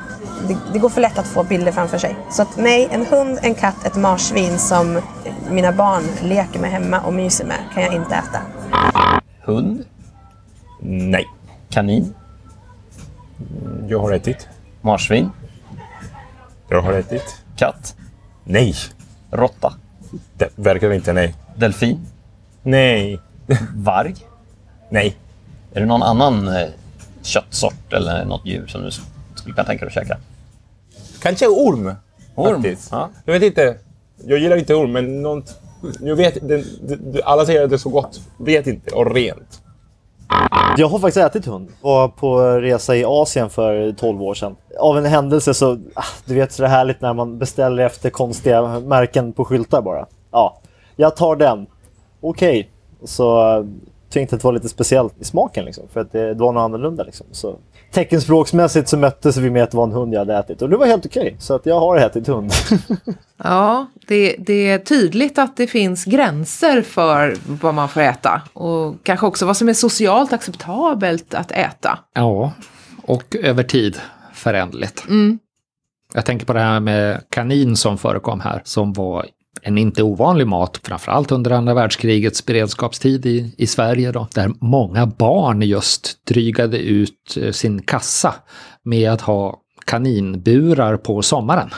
det, 0.49 0.57
det 0.73 0.79
går 0.79 0.89
för 0.89 1.01
lätt 1.01 1.19
att 1.19 1.27
få 1.27 1.43
bilder 1.43 1.73
framför 1.73 1.99
sig. 1.99 2.17
Så 2.31 2.43
att 2.43 2.57
nej, 2.57 2.89
en 2.91 3.07
hund, 3.07 3.39
en 3.43 3.55
katt, 3.55 3.87
ett 3.87 3.97
marsvin 3.97 4.59
som 4.59 5.01
mina 5.51 5.73
barn 5.73 6.03
leker 6.23 6.61
med 6.61 6.71
hemma 6.71 7.01
och 7.01 7.13
myser 7.13 7.45
med 7.45 7.59
kan 7.75 7.83
jag 7.83 7.95
inte 7.95 8.15
äta. 8.15 8.41
Hund? 9.41 9.85
Nej. 10.81 11.27
Kanin? 11.71 12.15
Jag 13.89 14.01
har 14.01 14.13
ätit. 14.13 14.49
Marsvin? 14.81 15.31
Jag 16.69 16.83
har 16.83 16.93
ätit. 16.93 17.43
Katt? 17.57 17.97
Nej. 18.45 18.75
Råtta? 19.31 19.75
Det 20.37 20.49
verkar 20.57 20.91
inte 20.91 21.13
nej. 21.13 21.35
Delfin? 21.57 22.07
Nej. 22.63 23.21
Varg? 23.75 24.15
Nej. 24.91 25.17
Är 25.73 25.81
det 25.81 25.87
någon 25.87 26.03
annan 26.03 26.49
eh, 26.49 26.69
köttsort 27.23 27.93
eller 27.93 28.25
något 28.25 28.47
djur 28.47 28.67
som 28.67 28.83
du 28.83 28.91
skulle 29.35 29.55
kunna 29.55 29.67
tänka 29.67 29.85
dig 29.85 29.89
att 29.89 29.95
käka? 29.95 30.19
Kanske 31.21 31.47
orm. 31.47 31.95
Orm? 32.35 32.63
Faktiskt. 32.63 32.89
Ja. 32.91 33.11
Jag 33.25 33.33
vet 33.33 33.43
inte. 33.43 33.77
Jag 34.27 34.39
gillar 34.39 34.57
inte 34.57 34.75
orm, 34.75 34.93
men 34.93 35.23
något... 35.23 35.61
Jag 36.01 36.17
vet, 36.17 36.49
det, 36.49 36.65
det, 37.13 37.23
alla 37.23 37.47
säger 37.47 37.65
att 37.65 37.71
det 37.71 37.77
är 37.77 37.79
så 37.79 37.89
gott. 37.89 38.21
Vet 38.39 38.67
inte. 38.67 38.95
Och 38.95 39.15
rent. 39.15 39.63
Jag 40.77 40.89
har 40.89 40.99
faktiskt 40.99 41.27
ätit 41.27 41.47
hund. 41.47 41.69
Var 41.81 42.09
på 42.09 42.41
resa 42.41 42.97
i 42.97 43.05
Asien 43.05 43.51
för 43.51 43.93
12 43.93 44.23
år 44.23 44.35
sedan. 44.35 44.57
Av 44.79 44.99
en 44.99 45.05
händelse 45.05 45.55
så, 45.55 45.79
ah, 45.95 46.05
du 46.25 46.35
vet 46.35 46.53
så 46.53 46.63
det 46.63 46.69
är 46.69 46.71
härligt 46.71 47.01
när 47.01 47.15
man 47.15 47.39
beställer 47.39 47.87
efter 47.87 48.11
konstiga 48.11 48.81
märken 48.81 49.33
på 49.33 49.45
skyltar 49.45 49.83
bara. 49.83 50.07
Ja, 50.31 50.61
jag 50.97 51.17
tar 51.17 51.37
den. 51.37 51.67
Okej. 52.21 52.71
Så 53.05 53.57
eh, 53.57 53.65
tyckte 54.11 54.19
jag 54.19 54.37
att 54.37 54.43
det 54.43 54.45
var 54.45 54.53
lite 54.53 54.69
speciellt 54.69 55.21
i 55.21 55.25
smaken 55.25 55.65
liksom, 55.65 55.85
för 55.93 56.01
att 56.01 56.13
det, 56.13 56.35
det 56.35 56.41
var 56.41 56.53
något 56.53 56.61
annorlunda. 56.61 57.05
Liksom. 57.05 57.27
Så, 57.33 57.57
teckenspråksmässigt 57.91 58.89
så 58.89 58.97
möttes 58.97 59.37
vi 59.37 59.51
med 59.51 59.63
att 59.63 59.71
det 59.71 59.77
var 59.77 59.85
en 59.85 59.93
hund 59.93 60.15
jag 60.15 60.19
hade 60.19 60.37
ätit 60.37 60.63
och 60.63 60.71
det 60.71 60.77
var 60.77 60.87
helt 60.87 61.07
okej. 61.07 61.37
Så 61.39 61.55
att 61.55 61.67
jag 61.67 61.81
har 61.81 61.97
ätit 61.97 62.27
hund. 62.27 62.53
Ja, 63.45 63.87
det, 64.07 64.37
det 64.39 64.71
är 64.71 64.79
tydligt 64.79 65.39
att 65.39 65.57
det 65.57 65.67
finns 65.67 66.05
gränser 66.05 66.83
för 66.83 67.37
vad 67.45 67.75
man 67.75 67.89
får 67.89 68.01
äta. 68.01 68.43
Och 68.53 68.95
kanske 69.03 69.27
också 69.27 69.47
vad 69.47 69.57
som 69.57 69.69
är 69.69 69.75
socialt 69.75 70.33
acceptabelt 70.33 71.35
att 71.35 71.51
äta. 71.51 71.99
Ja, 72.15 72.53
och 73.03 73.37
över 73.37 73.63
tid 73.63 74.01
föränderligt. 74.33 75.05
Jag 76.15 76.25
tänker 76.25 76.47
på 76.47 76.53
det 76.53 76.61
här 76.61 76.81
med 76.81 77.23
kanin 77.29 77.77
som 77.77 77.99
förekom 77.99 78.41
här, 78.41 78.61
som 78.65 78.93
var 78.93 79.27
en 79.63 79.79
inte 79.79 80.03
ovanlig 80.03 80.47
mat, 80.47 80.81
framförallt 80.83 81.33
under 81.33 81.51
andra 81.51 81.75
världskrigets 81.75 82.47
beredskapstid 82.47 83.27
i, 83.27 83.55
i 83.59 83.67
Sverige, 83.67 84.13
då, 84.13 84.29
där 84.35 84.51
många 84.61 85.07
barn 85.07 85.63
just 85.63 86.27
drygade 86.27 86.79
ut 86.79 87.37
eh, 87.41 87.53
sin 87.53 87.83
kassa 87.83 88.35
med 88.85 89.13
att 89.13 89.21
ha 89.21 89.61
kaninburar 89.85 90.97
på 90.97 91.23
sommaren. 91.23 91.71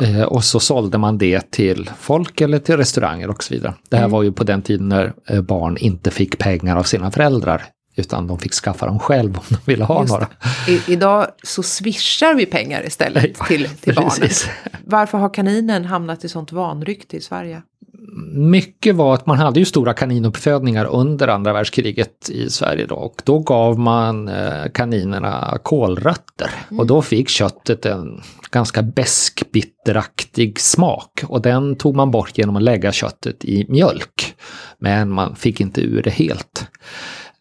Eh, 0.00 0.22
och 0.22 0.44
så 0.44 0.60
sålde 0.60 0.98
man 0.98 1.18
det 1.18 1.50
till 1.50 1.90
folk 1.98 2.40
eller 2.40 2.58
till 2.58 2.76
restauranger 2.76 3.30
och 3.30 3.44
så 3.44 3.54
vidare. 3.54 3.74
Det 3.88 3.96
här 3.96 4.08
var 4.08 4.22
ju 4.22 4.32
på 4.32 4.44
den 4.44 4.62
tiden 4.62 4.88
när 4.88 5.12
eh, 5.26 5.40
barn 5.40 5.76
inte 5.76 6.10
fick 6.10 6.38
pengar 6.38 6.76
av 6.76 6.82
sina 6.82 7.10
föräldrar, 7.10 7.64
utan 8.00 8.26
de 8.26 8.38
fick 8.38 8.52
skaffa 8.52 8.86
dem 8.86 8.98
själv 8.98 9.36
om 9.36 9.44
de 9.48 9.56
ville 9.64 9.84
ha 9.84 10.00
Just 10.00 10.12
några. 10.12 10.28
I, 10.68 10.92
idag 10.92 11.26
så 11.42 11.62
swishar 11.62 12.34
vi 12.34 12.46
pengar 12.46 12.86
istället 12.86 13.34
till, 13.34 13.68
till 13.68 13.94
barnen. 13.94 14.30
Varför 14.84 15.18
har 15.18 15.34
kaninen 15.34 15.84
hamnat 15.84 16.24
i 16.24 16.28
sånt 16.28 16.52
vanrykte 16.52 17.16
i 17.16 17.20
Sverige? 17.20 17.62
Mycket 18.32 18.94
var 18.94 19.14
att 19.14 19.26
man 19.26 19.38
hade 19.38 19.58
ju 19.58 19.64
stora 19.64 19.92
kaninuppfödningar 19.92 20.84
under 20.84 21.28
andra 21.28 21.52
världskriget 21.52 22.30
i 22.30 22.50
Sverige 22.50 22.86
då 22.86 22.94
och 22.94 23.22
då 23.24 23.38
gav 23.38 23.78
man 23.78 24.28
eh, 24.28 24.70
kaninerna 24.74 25.58
kålrötter 25.62 26.50
och 26.78 26.86
då 26.86 27.02
fick 27.02 27.28
köttet 27.28 27.86
en 27.86 28.22
ganska 28.50 28.82
besk 28.82 29.42
bitteraktig 29.52 30.60
smak 30.60 31.22
och 31.26 31.42
den 31.42 31.76
tog 31.76 31.96
man 31.96 32.10
bort 32.10 32.38
genom 32.38 32.56
att 32.56 32.62
lägga 32.62 32.92
köttet 32.92 33.44
i 33.44 33.66
mjölk. 33.68 34.34
Men 34.78 35.10
man 35.10 35.36
fick 35.36 35.60
inte 35.60 35.80
ur 35.80 36.02
det 36.02 36.10
helt. 36.10 36.66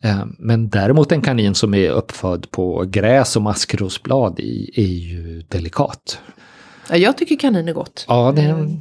Eh, 0.04 0.26
Men 0.38 0.70
däremot 0.70 1.12
en 1.12 1.22
kanin 1.22 1.56
som 1.56 1.74
är 1.74 1.90
uppfödd 1.90 2.52
på 2.52 2.86
gräs 2.88 3.36
och 3.36 3.42
maskrosblad 3.42 4.40
är 4.74 4.82
ju 4.84 5.44
delikat. 5.48 6.20
Ja, 6.90 6.98
jag 6.98 7.18
tycker 7.18 7.36
kanin 7.36 7.68
är 7.68 7.74
gott. 7.74 8.06
Ja, 8.08 8.34
det 8.36 8.42
är 8.42 8.80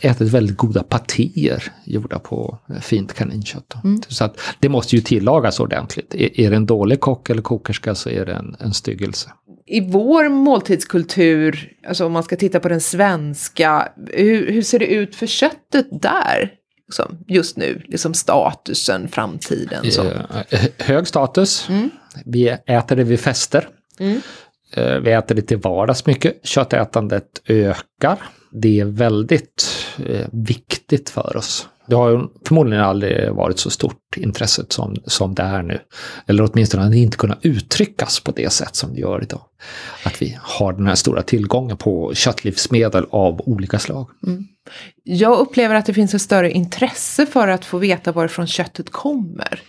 ätit 0.00 0.28
väldigt 0.28 0.56
goda 0.56 0.82
patéer 0.82 1.72
gjorda 1.84 2.18
på 2.18 2.58
fint 2.80 3.14
kaninkött. 3.14 3.74
Så 4.08 4.24
att 4.24 4.40
det 4.58 4.68
måste 4.68 4.96
ju 4.96 5.02
tillagas 5.02 5.60
ordentligt. 5.60 6.14
Är, 6.14 6.40
är 6.40 6.50
det 6.50 6.56
en 6.56 6.66
dålig 6.66 7.00
kock 7.00 7.30
eller 7.30 7.42
kokerska 7.42 7.94
så 7.94 8.10
är 8.10 8.26
det 8.26 8.34
en, 8.34 8.56
en 8.60 8.74
styggelse. 8.74 9.30
I 9.66 9.80
vår 9.80 10.28
måltidskultur, 10.28 11.72
alltså 11.88 12.06
om 12.06 12.12
man 12.12 12.22
ska 12.22 12.36
titta 12.36 12.60
på 12.60 12.68
den 12.68 12.80
svenska, 12.80 13.88
hur, 14.12 14.52
hur 14.52 14.62
ser 14.62 14.78
det 14.78 14.86
ut 14.86 15.14
för 15.14 15.26
köttet 15.26 16.02
där? 16.02 16.52
Liksom, 16.88 17.18
just 17.26 17.56
nu, 17.56 17.82
liksom 17.88 18.14
statusen, 18.14 19.08
framtiden. 19.08 19.92
Så. 19.92 20.04
Eh, 20.50 20.60
hög 20.78 21.06
status. 21.08 21.68
Vi 22.24 22.48
äter 22.66 22.96
det 22.96 23.04
vid 23.04 23.20
fester. 23.20 23.68
Eh, 24.72 24.94
Vi 24.98 25.12
äter 25.12 25.34
det 25.34 25.42
till 25.42 25.56
vardags 25.58 26.06
mycket. 26.06 26.46
Köttätandet 26.46 27.42
ökar. 27.46 28.18
Det 28.52 28.80
är 28.80 28.84
väldigt 28.84 29.86
eh, 30.06 30.26
viktigt 30.32 31.10
för 31.10 31.36
oss. 31.36 31.68
Det 31.88 31.94
har 31.94 32.28
förmodligen 32.44 32.84
aldrig 32.84 33.32
varit 33.32 33.58
så 33.58 33.70
stort 33.70 34.16
intresset 34.16 34.72
som, 34.72 34.96
som 35.06 35.34
det 35.34 35.42
är 35.42 35.62
nu. 35.62 35.80
Eller 36.26 36.50
åtminstone 36.50 36.82
har 36.82 36.90
det 36.90 36.98
inte 36.98 37.16
kunnat 37.16 37.38
uttryckas 37.42 38.20
på 38.20 38.32
det 38.32 38.52
sätt 38.52 38.76
som 38.76 38.94
det 38.94 39.00
gör 39.00 39.22
idag. 39.22 39.40
Att 40.04 40.22
vi 40.22 40.38
har 40.42 40.72
den 40.72 40.86
här 40.86 40.94
stora 40.94 41.22
tillgången 41.22 41.76
på 41.76 42.14
köttlivsmedel 42.14 43.06
av 43.10 43.40
olika 43.40 43.78
slag. 43.78 44.08
Jag 45.04 45.38
upplever 45.38 45.74
att 45.74 45.86
det 45.86 45.94
finns 45.94 46.14
ett 46.14 46.22
större 46.22 46.50
intresse 46.50 47.26
för 47.26 47.48
att 47.48 47.64
få 47.64 47.78
veta 47.78 48.12
varifrån 48.12 48.46
köttet 48.46 48.90
kommer. 48.90 49.60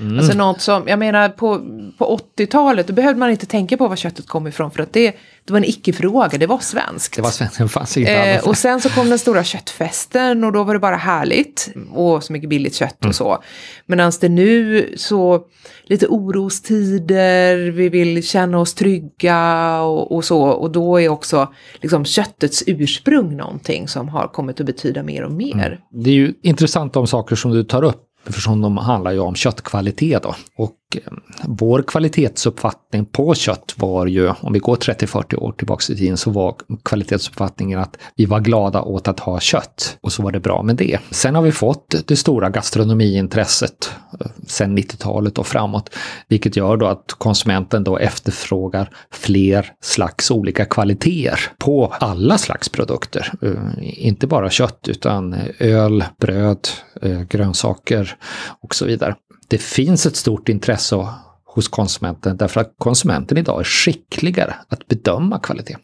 Mm. 0.00 0.18
Alltså 0.18 0.38
något 0.38 0.60
som, 0.60 0.88
jag 0.88 0.98
menar 0.98 1.28
på, 1.28 1.58
på 1.98 2.20
80-talet, 2.36 2.86
då 2.86 2.92
behövde 2.92 3.18
man 3.18 3.30
inte 3.30 3.46
tänka 3.46 3.76
på 3.76 3.88
var 3.88 3.96
köttet 3.96 4.26
kom 4.26 4.46
ifrån 4.46 4.70
för 4.70 4.82
att 4.82 4.92
det, 4.92 5.14
det 5.44 5.52
var 5.52 5.58
en 5.58 5.64
icke-fråga, 5.64 6.38
det 6.38 6.46
var 6.46 6.58
svenskt. 6.58 7.16
Det 7.16 7.22
var 7.22 7.30
svensken 7.30 7.68
fanns 7.68 7.96
inget 7.96 8.42
Eh, 8.42 8.48
och 8.48 8.56
sen 8.56 8.80
så 8.80 8.88
kom 8.88 9.08
den 9.08 9.18
stora 9.18 9.44
köttfesten 9.44 10.44
och 10.44 10.52
då 10.52 10.64
var 10.64 10.74
det 10.74 10.80
bara 10.80 10.96
härligt. 10.96 11.72
Och 11.92 12.24
så 12.24 12.32
mycket 12.32 12.48
billigt 12.48 12.74
kött 12.74 12.96
Mm. 13.04 13.08
och 13.08 13.14
så. 13.14 13.42
Medan 13.86 14.12
det 14.20 14.28
nu 14.28 14.88
så 14.96 15.40
lite 15.84 16.06
orostider, 16.06 17.70
vi 17.70 17.88
vill 17.88 18.22
känna 18.22 18.58
oss 18.58 18.74
trygga 18.74 19.80
och, 19.82 20.12
och 20.12 20.24
så. 20.24 20.42
Och 20.42 20.70
då 20.72 21.00
är 21.00 21.08
också 21.08 21.52
liksom 21.80 22.04
köttets 22.04 22.62
ursprung 22.66 23.36
någonting 23.36 23.88
som 23.88 24.08
har 24.08 24.28
kommit 24.28 24.60
att 24.60 24.66
betyda 24.66 25.02
mer 25.02 25.22
och 25.24 25.32
mer. 25.32 25.80
Det 25.90 26.10
är 26.10 26.14
ju 26.14 26.34
intressant 26.42 26.92
de 26.92 27.06
saker 27.06 27.36
som 27.36 27.50
du 27.50 27.64
tar 27.64 27.82
upp 27.82 28.08
eftersom 28.26 28.60
de 28.60 28.76
handlar 28.76 29.12
ju 29.12 29.18
om 29.18 29.34
köttkvalitet 29.34 30.22
då. 30.22 30.34
Och 30.56 30.76
eh, 30.94 31.12
vår 31.44 31.82
kvalitetsuppfattning 31.82 33.04
på 33.04 33.34
kött 33.34 33.74
var 33.76 34.06
ju, 34.06 34.32
om 34.40 34.52
vi 34.52 34.58
går 34.58 34.76
30-40 34.76 35.36
år 35.36 35.52
tillbaka 35.52 35.92
i 35.92 35.96
tiden, 35.96 36.16
så 36.16 36.30
var 36.30 36.54
kvalitetsuppfattningen 36.82 37.78
att 37.78 37.98
vi 38.16 38.26
var 38.26 38.40
glada 38.40 38.82
åt 38.82 39.08
att 39.08 39.20
ha 39.20 39.40
kött 39.40 39.98
och 40.00 40.12
så 40.12 40.22
var 40.22 40.32
det 40.32 40.40
bra 40.40 40.62
med 40.62 40.76
det. 40.76 40.98
Sen 41.10 41.34
har 41.34 41.42
vi 41.42 41.52
fått 41.52 41.94
det 42.06 42.16
stora 42.16 42.50
gastronomiintresset 42.50 43.90
eh, 44.20 44.26
sen 44.46 44.78
90-talet 44.78 45.38
och 45.38 45.46
framåt, 45.46 45.90
vilket 46.28 46.56
gör 46.56 46.76
då 46.76 46.86
att 46.86 47.14
konsumenten 47.18 47.84
då 47.84 47.98
efterfrågar 47.98 48.90
fler 49.10 49.72
slags 49.80 50.30
olika 50.30 50.64
kvaliteter 50.64 51.12
på 51.58 51.94
alla 52.00 52.38
slags 52.38 52.68
produkter. 52.68 53.32
Eh, 53.42 54.06
inte 54.06 54.26
bara 54.26 54.50
kött 54.50 54.88
utan 54.88 55.36
öl, 55.58 56.04
bröd, 56.20 56.68
Eh, 57.02 57.22
grönsaker 57.22 58.16
och 58.60 58.74
så 58.74 58.86
vidare. 58.86 59.16
Det 59.48 59.58
finns 59.58 60.06
ett 60.06 60.16
stort 60.16 60.48
intresse 60.48 61.08
hos 61.44 61.68
konsumenten 61.68 62.36
därför 62.36 62.60
att 62.60 62.74
konsumenten 62.78 63.38
idag 63.38 63.60
är 63.60 63.64
skickligare 63.64 64.54
att 64.68 64.86
bedöma 64.86 65.38
kvalitet. 65.38 65.76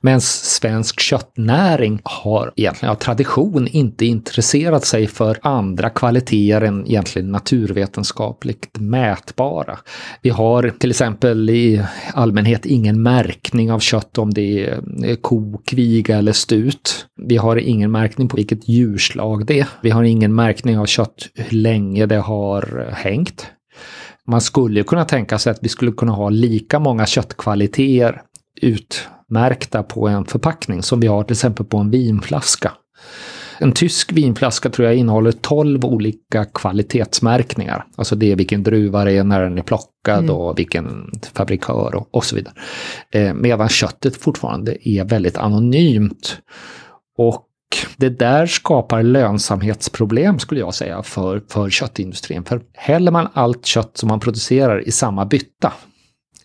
Men 0.00 0.20
svensk 0.20 1.00
köttnäring 1.00 2.00
har 2.04 2.52
egentligen 2.56 2.92
av 2.92 2.96
tradition 2.96 3.66
inte 3.66 4.06
intresserat 4.06 4.84
sig 4.84 5.06
för 5.06 5.38
andra 5.42 5.90
kvaliteter 5.90 6.60
än 6.60 6.86
egentligen 6.86 7.30
naturvetenskapligt 7.30 8.78
mätbara. 8.78 9.78
Vi 10.22 10.30
har 10.30 10.72
till 10.78 10.90
exempel 10.90 11.50
i 11.50 11.82
allmänhet 12.14 12.66
ingen 12.66 13.02
märkning 13.02 13.72
av 13.72 13.78
kött 13.78 14.18
om 14.18 14.34
det 14.34 14.66
är 14.66 14.80
eh, 15.04 15.16
ko, 15.16 15.62
kviga 15.66 16.18
eller 16.18 16.32
stut. 16.32 17.06
Vi 17.16 17.36
har 17.36 17.56
ingen 17.56 17.90
märkning 17.90 18.28
på 18.28 18.36
vilket 18.36 18.68
djurslag 18.68 19.46
det 19.46 19.60
är. 19.60 19.66
Vi 19.82 19.90
har 19.90 20.02
ingen 20.02 20.34
märkning 20.34 20.78
av 20.78 20.86
kött 20.86 21.28
hur 21.34 21.56
länge 21.56 22.06
det 22.06 22.18
har 22.20 22.86
eh, 22.88 22.94
hängt. 22.94 23.46
Man 24.26 24.40
skulle 24.40 24.82
kunna 24.82 25.04
tänka 25.04 25.38
sig 25.38 25.50
att 25.50 25.58
vi 25.62 25.68
skulle 25.68 25.92
kunna 25.92 26.12
ha 26.12 26.28
lika 26.28 26.78
många 26.78 27.06
köttkvaliteter 27.06 28.22
ut 28.62 29.08
utmärkta 29.30 29.82
på 29.82 30.08
en 30.08 30.24
förpackning 30.24 30.82
som 30.82 31.00
vi 31.00 31.06
har 31.06 31.24
till 31.24 31.34
exempel 31.34 31.66
på 31.66 31.78
en 31.78 31.90
vinflaska. 31.90 32.72
En 33.58 33.72
tysk 33.72 34.12
vinflaska 34.12 34.70
tror 34.70 34.88
jag 34.88 34.96
innehåller 34.96 35.32
12 35.32 35.84
olika 35.84 36.44
kvalitetsmärkningar. 36.44 37.84
Alltså 37.96 38.16
det 38.16 38.32
är 38.32 38.36
vilken 38.36 38.62
druva 38.62 39.04
det 39.04 39.12
är, 39.12 39.24
när 39.24 39.42
den 39.42 39.58
är 39.58 39.62
plockad 39.62 40.18
mm. 40.18 40.30
och 40.30 40.58
vilken 40.58 41.10
fabrikör 41.34 41.94
och, 41.94 42.08
och 42.10 42.24
så 42.24 42.36
vidare. 42.36 42.54
Eh, 43.12 43.34
medan 43.34 43.68
köttet 43.68 44.16
fortfarande 44.16 44.88
är 44.88 45.04
väldigt 45.04 45.36
anonymt. 45.38 46.36
Och 47.18 47.46
det 47.96 48.08
där 48.08 48.46
skapar 48.46 49.02
lönsamhetsproblem 49.02 50.38
skulle 50.38 50.60
jag 50.60 50.74
säga 50.74 51.02
för, 51.02 51.42
för 51.48 51.70
köttindustrin. 51.70 52.44
För 52.44 52.60
häller 52.74 53.10
man 53.10 53.28
allt 53.32 53.66
kött 53.66 53.96
som 53.96 54.08
man 54.08 54.20
producerar 54.20 54.88
i 54.88 54.90
samma 54.90 55.26
bytta, 55.26 55.72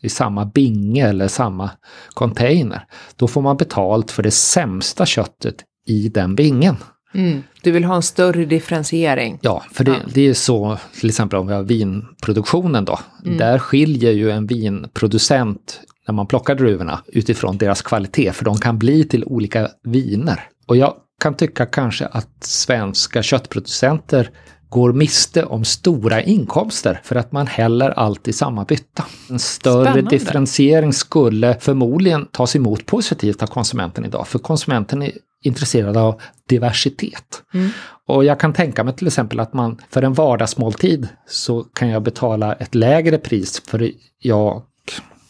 i 0.06 0.10
samma 0.10 0.46
binge 0.46 1.08
eller 1.08 1.28
samma 1.28 1.70
container, 2.14 2.86
då 3.16 3.28
får 3.28 3.42
man 3.42 3.58
betalt 3.58 4.12
för 4.12 4.24
det 4.24 4.32
sämsta 4.32 5.06
köttet 5.06 5.56
i 5.88 6.10
den 6.10 6.36
bingen. 6.36 6.76
Mm. 7.14 7.44
Du 7.62 7.72
vill 7.72 7.84
ha 7.84 7.96
en 7.96 8.02
större 8.02 8.46
differentiering? 8.46 9.40
Ja, 9.42 9.64
för 9.72 9.84
det, 9.84 10.02
det 10.14 10.22
är 10.22 10.34
så 10.34 10.78
till 11.00 11.10
exempel 11.10 11.40
om 11.40 11.48
vi 11.48 11.54
har 11.54 11.64
vinproduktionen 11.64 12.86
då. 12.86 13.00
Mm. 13.26 13.38
Där 13.38 13.60
skiljer 13.60 14.12
ju 14.12 14.32
en 14.32 14.48
vinproducent 14.48 15.82
när 16.08 16.14
man 16.14 16.28
plockar 16.28 16.56
druvorna 16.56 17.00
utifrån 17.08 17.58
deras 17.58 17.82
kvalitet, 17.82 18.32
för 18.32 18.46
de 18.46 18.58
kan 18.58 18.80
bli 18.80 19.04
till 19.04 19.24
olika 19.24 19.70
viner. 19.84 20.44
Och 20.68 20.78
jag 20.78 20.94
kan 21.22 21.34
tycka 21.34 21.66
kanske 21.66 22.06
att 22.06 22.44
svenska 22.44 23.24
köttproducenter 23.24 24.30
går 24.76 24.94
miste 24.94 25.46
om 25.46 25.66
stora 25.66 26.22
inkomster 26.22 27.00
för 27.04 27.16
att 27.16 27.32
man 27.32 27.48
häller 27.48 27.90
allt 27.90 28.28
i 28.28 28.34
samma 28.34 28.64
bytta. 28.64 29.06
En 29.30 29.40
större 29.40 29.84
Spännande. 29.84 30.10
differentiering 30.10 30.94
skulle 30.94 31.58
förmodligen 31.60 32.26
tas 32.26 32.56
emot 32.56 32.86
positivt 32.86 33.44
av 33.44 33.48
konsumenten 33.48 34.06
idag, 34.06 34.28
för 34.28 34.40
konsumenten 34.40 35.02
är 35.02 35.12
intresserad 35.44 35.98
av 35.98 36.22
diversitet. 36.50 37.44
Mm. 37.54 37.70
Och 38.08 38.26
jag 38.26 38.40
kan 38.40 38.54
tänka 38.54 38.84
mig 38.84 38.96
till 38.96 39.08
exempel 39.08 39.40
att 39.40 39.54
man 39.54 39.82
för 39.90 40.02
en 40.02 40.14
vardagsmåltid 40.14 41.08
så 41.28 41.64
kan 41.64 41.90
jag 41.90 42.04
betala 42.04 42.54
ett 42.54 42.76
lägre 42.76 43.18
pris 43.18 43.62
för 43.68 43.92
jag 44.20 44.62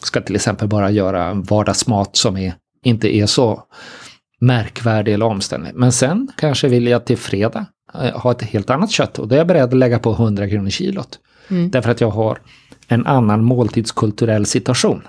ska 0.02 0.20
till 0.20 0.36
exempel 0.36 0.68
bara 0.68 0.90
göra 0.90 1.24
en 1.24 1.42
vardagsmat 1.42 2.16
som 2.16 2.36
är, 2.36 2.54
inte 2.84 3.16
är 3.16 3.26
så 3.26 3.62
märkvärdig 4.40 5.14
eller 5.14 5.26
omständlig. 5.26 5.72
Men 5.74 5.92
sen 5.92 6.28
kanske 6.36 6.68
vill 6.68 6.86
jag 6.86 7.04
till 7.04 7.18
fredag 7.18 7.66
ha 7.94 8.30
ett 8.30 8.42
helt 8.42 8.70
annat 8.70 8.90
kött 8.90 9.18
och 9.18 9.28
då 9.28 9.34
är 9.34 9.38
jag 9.38 9.46
beredd 9.46 9.64
att 9.64 9.74
lägga 9.74 9.98
på 9.98 10.12
100 10.12 10.48
kronor 10.48 10.70
kilot. 10.70 11.18
Mm. 11.48 11.70
Därför 11.70 11.90
att 11.90 12.00
jag 12.00 12.10
har 12.10 12.38
en 12.88 13.06
annan 13.06 13.44
måltidskulturell 13.44 14.46
situation. 14.46 15.02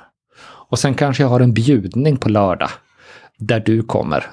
Och 0.70 0.80
sen 0.80 0.94
kanske 0.94 1.24
jag 1.24 1.30
har 1.30 1.40
en 1.40 1.54
bjudning 1.54 2.18
på 2.18 2.30
lördag 2.30 2.70
där 3.38 3.60
du 3.60 3.84
kommer. 3.84 4.26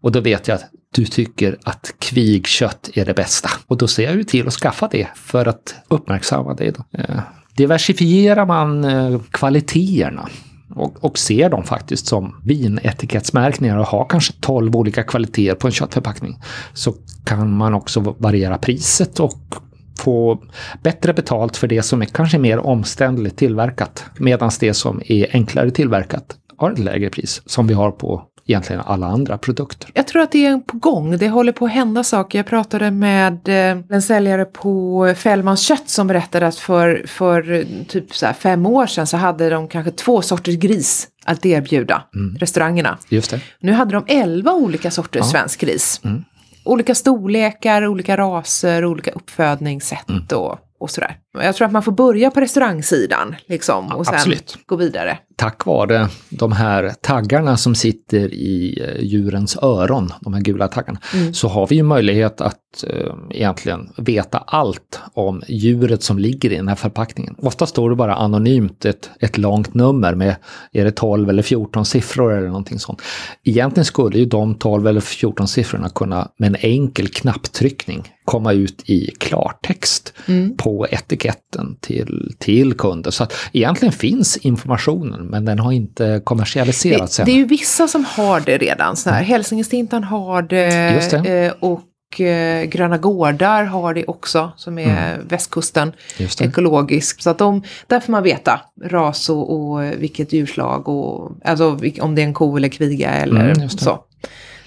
Och 0.00 0.12
då 0.12 0.20
vet 0.20 0.48
jag 0.48 0.54
att 0.54 0.64
du 0.94 1.04
tycker 1.04 1.56
att 1.64 1.94
kvigkött 1.98 2.90
är 2.94 3.04
det 3.04 3.14
bästa. 3.14 3.50
Och 3.66 3.76
då 3.76 3.88
ser 3.88 4.04
jag 4.04 4.16
ju 4.16 4.24
till 4.24 4.46
att 4.46 4.52
skaffa 4.52 4.88
det 4.88 5.08
för 5.14 5.46
att 5.48 5.74
uppmärksamma 5.88 6.54
dig. 6.54 6.72
Då. 6.72 6.98
Eh, 6.98 7.20
diversifierar 7.56 8.46
man 8.46 8.84
eh, 8.84 9.20
kvaliteterna 9.30 10.28
och, 10.74 11.04
och 11.04 11.18
ser 11.18 11.50
dem 11.50 11.64
faktiskt 11.64 12.06
som 12.06 12.40
vinetikettsmärkningar 12.44 13.78
och 13.78 13.86
har 13.86 14.06
kanske 14.08 14.32
12 14.40 14.76
olika 14.76 15.02
kvaliteter 15.02 15.54
på 15.54 15.66
en 15.66 15.72
köttförpackning 15.72 16.38
så 16.72 16.94
kan 17.24 17.52
man 17.56 17.74
också 17.74 18.00
variera 18.18 18.58
priset 18.58 19.20
och 19.20 19.54
få 19.98 20.42
bättre 20.82 21.12
betalt 21.12 21.56
för 21.56 21.66
det 21.66 21.82
som 21.82 22.02
är 22.02 22.06
kanske 22.06 22.38
mer 22.38 22.58
omständligt 22.58 23.36
tillverkat. 23.36 24.04
Medan 24.18 24.50
det 24.60 24.74
som 24.74 25.02
är 25.04 25.26
enklare 25.32 25.70
tillverkat 25.70 26.36
har 26.56 26.70
ett 26.70 26.78
lägre 26.78 27.10
pris 27.10 27.42
som 27.46 27.66
vi 27.66 27.74
har 27.74 27.90
på 27.90 28.22
egentligen 28.48 28.82
alla 28.86 29.06
andra 29.06 29.38
produkter. 29.38 29.90
Jag 29.94 30.06
tror 30.06 30.22
att 30.22 30.32
det 30.32 30.46
är 30.46 30.58
på 30.58 30.76
gång. 30.76 31.18
Det 31.18 31.28
håller 31.28 31.52
på 31.52 31.64
att 31.64 31.70
hända 31.70 32.04
saker. 32.04 32.38
Jag 32.38 32.46
pratade 32.46 32.90
med 32.90 33.48
eh, 33.48 33.78
en 33.90 34.02
säljare 34.02 34.44
på 34.44 35.14
Fällmans 35.16 35.60
kött 35.60 35.88
som 35.88 36.06
berättade 36.06 36.46
att 36.46 36.56
för, 36.56 37.04
för 37.06 37.64
typ 37.84 38.16
så 38.16 38.26
fem 38.38 38.66
år 38.66 38.86
sedan 38.86 39.06
så 39.06 39.16
hade 39.16 39.50
de 39.50 39.68
kanske 39.68 39.90
två 39.90 40.22
sorters 40.22 40.56
gris 40.56 41.08
att 41.24 41.46
erbjuda 41.46 42.02
mm. 42.14 42.36
restaurangerna. 42.38 42.98
Just 43.08 43.30
det. 43.30 43.40
Nu 43.60 43.72
hade 43.72 43.92
de 43.92 44.04
elva 44.08 44.52
olika 44.52 44.90
sorters 44.90 45.20
ja. 45.20 45.30
svensk 45.30 45.60
gris. 45.60 46.00
Mm. 46.04 46.24
Olika 46.64 46.94
storlekar, 46.94 47.86
olika 47.86 48.16
raser, 48.16 48.84
olika 48.84 49.10
uppfödningssätt 49.10 50.08
mm. 50.08 50.22
och 50.34 50.58
och 50.80 50.90
sådär. 50.90 51.16
Jag 51.32 51.56
tror 51.56 51.66
att 51.66 51.72
man 51.72 51.82
får 51.82 51.92
börja 51.92 52.30
på 52.30 52.40
restaurangsidan 52.40 53.36
liksom, 53.46 53.92
och 53.92 54.06
sen 54.06 54.14
Absolut. 54.14 54.58
gå 54.66 54.76
vidare. 54.76 55.18
Tack 55.36 55.66
vare 55.66 56.08
de 56.28 56.52
här 56.52 56.92
taggarna 57.00 57.56
som 57.56 57.74
sitter 57.74 58.34
i 58.34 58.80
eh, 58.82 59.04
djurens 59.04 59.56
öron, 59.56 60.12
de 60.20 60.34
här 60.34 60.40
gula 60.40 60.68
taggarna, 60.68 61.00
mm. 61.14 61.34
så 61.34 61.48
har 61.48 61.66
vi 61.66 61.76
ju 61.76 61.82
möjlighet 61.82 62.40
att 62.40 62.84
eh, 62.86 63.14
egentligen 63.30 63.92
veta 63.96 64.38
allt 64.38 65.00
om 65.14 65.42
djuret 65.48 66.02
som 66.02 66.18
ligger 66.18 66.52
i 66.52 66.56
den 66.56 66.68
här 66.68 66.74
förpackningen. 66.74 67.34
Ofta 67.38 67.66
står 67.66 67.90
det 67.90 67.96
bara 67.96 68.14
anonymt 68.14 68.84
ett, 68.84 69.10
ett 69.20 69.38
långt 69.38 69.74
nummer 69.74 70.14
med, 70.14 70.36
är 70.72 70.84
det 70.84 70.90
12 70.90 71.30
eller 71.30 71.42
14 71.42 71.84
siffror 71.84 72.32
eller 72.32 72.48
någonting 72.48 72.78
sånt. 72.78 73.02
Egentligen 73.44 73.84
skulle 73.84 74.18
ju 74.18 74.24
de 74.24 74.54
12 74.54 74.86
eller 74.86 75.00
14 75.00 75.48
siffrorna 75.48 75.88
kunna 75.88 76.28
med 76.36 76.46
en 76.46 76.56
enkel 76.60 77.08
knapptryckning 77.08 78.14
komma 78.28 78.52
ut 78.52 78.82
i 78.86 79.10
klartext 79.18 80.12
mm. 80.26 80.56
på 80.56 80.86
etiketten 81.18 81.76
till, 81.80 82.34
till 82.38 82.74
kunden. 82.74 83.12
Så 83.12 83.22
att 83.22 83.32
egentligen 83.52 83.92
finns 83.92 84.36
informationen 84.36 85.26
men 85.26 85.44
den 85.44 85.58
har 85.58 85.72
inte 85.72 86.20
kommersialiserats 86.24 87.16
det, 87.16 87.22
än. 87.22 87.26
Det 87.26 87.32
är 87.32 87.36
ju 87.36 87.44
vissa 87.44 87.88
som 87.88 88.04
har 88.04 88.40
det 88.40 88.58
redan. 88.58 88.96
Så 88.96 89.10
här, 89.10 89.18
mm. 89.18 89.28
Hälsingestintan 89.28 90.04
har 90.04 90.42
det, 90.42 91.20
det. 91.24 91.46
Eh, 91.46 91.52
och 91.60 92.20
eh, 92.20 92.64
Gröna 92.64 92.98
Gårdar 92.98 93.64
har 93.64 93.94
det 93.94 94.04
också, 94.04 94.52
som 94.56 94.78
är 94.78 95.14
mm. 95.14 95.28
västkusten, 95.28 95.92
ekologisk. 96.40 97.22
Så 97.22 97.30
att 97.30 97.38
de, 97.38 97.62
där 97.86 98.00
får 98.00 98.12
man 98.12 98.22
veta 98.22 98.60
ras 98.84 99.28
och, 99.28 99.54
och 99.54 99.82
vilket 99.82 100.32
djurslag 100.32 100.88
och 100.88 101.32
alltså 101.44 101.78
om 102.00 102.14
det 102.14 102.22
är 102.22 102.26
en 102.26 102.34
ko 102.34 102.56
eller 102.56 102.68
kviga 102.68 103.10
eller 103.10 103.50
mm, 103.50 103.68
så. 103.68 104.04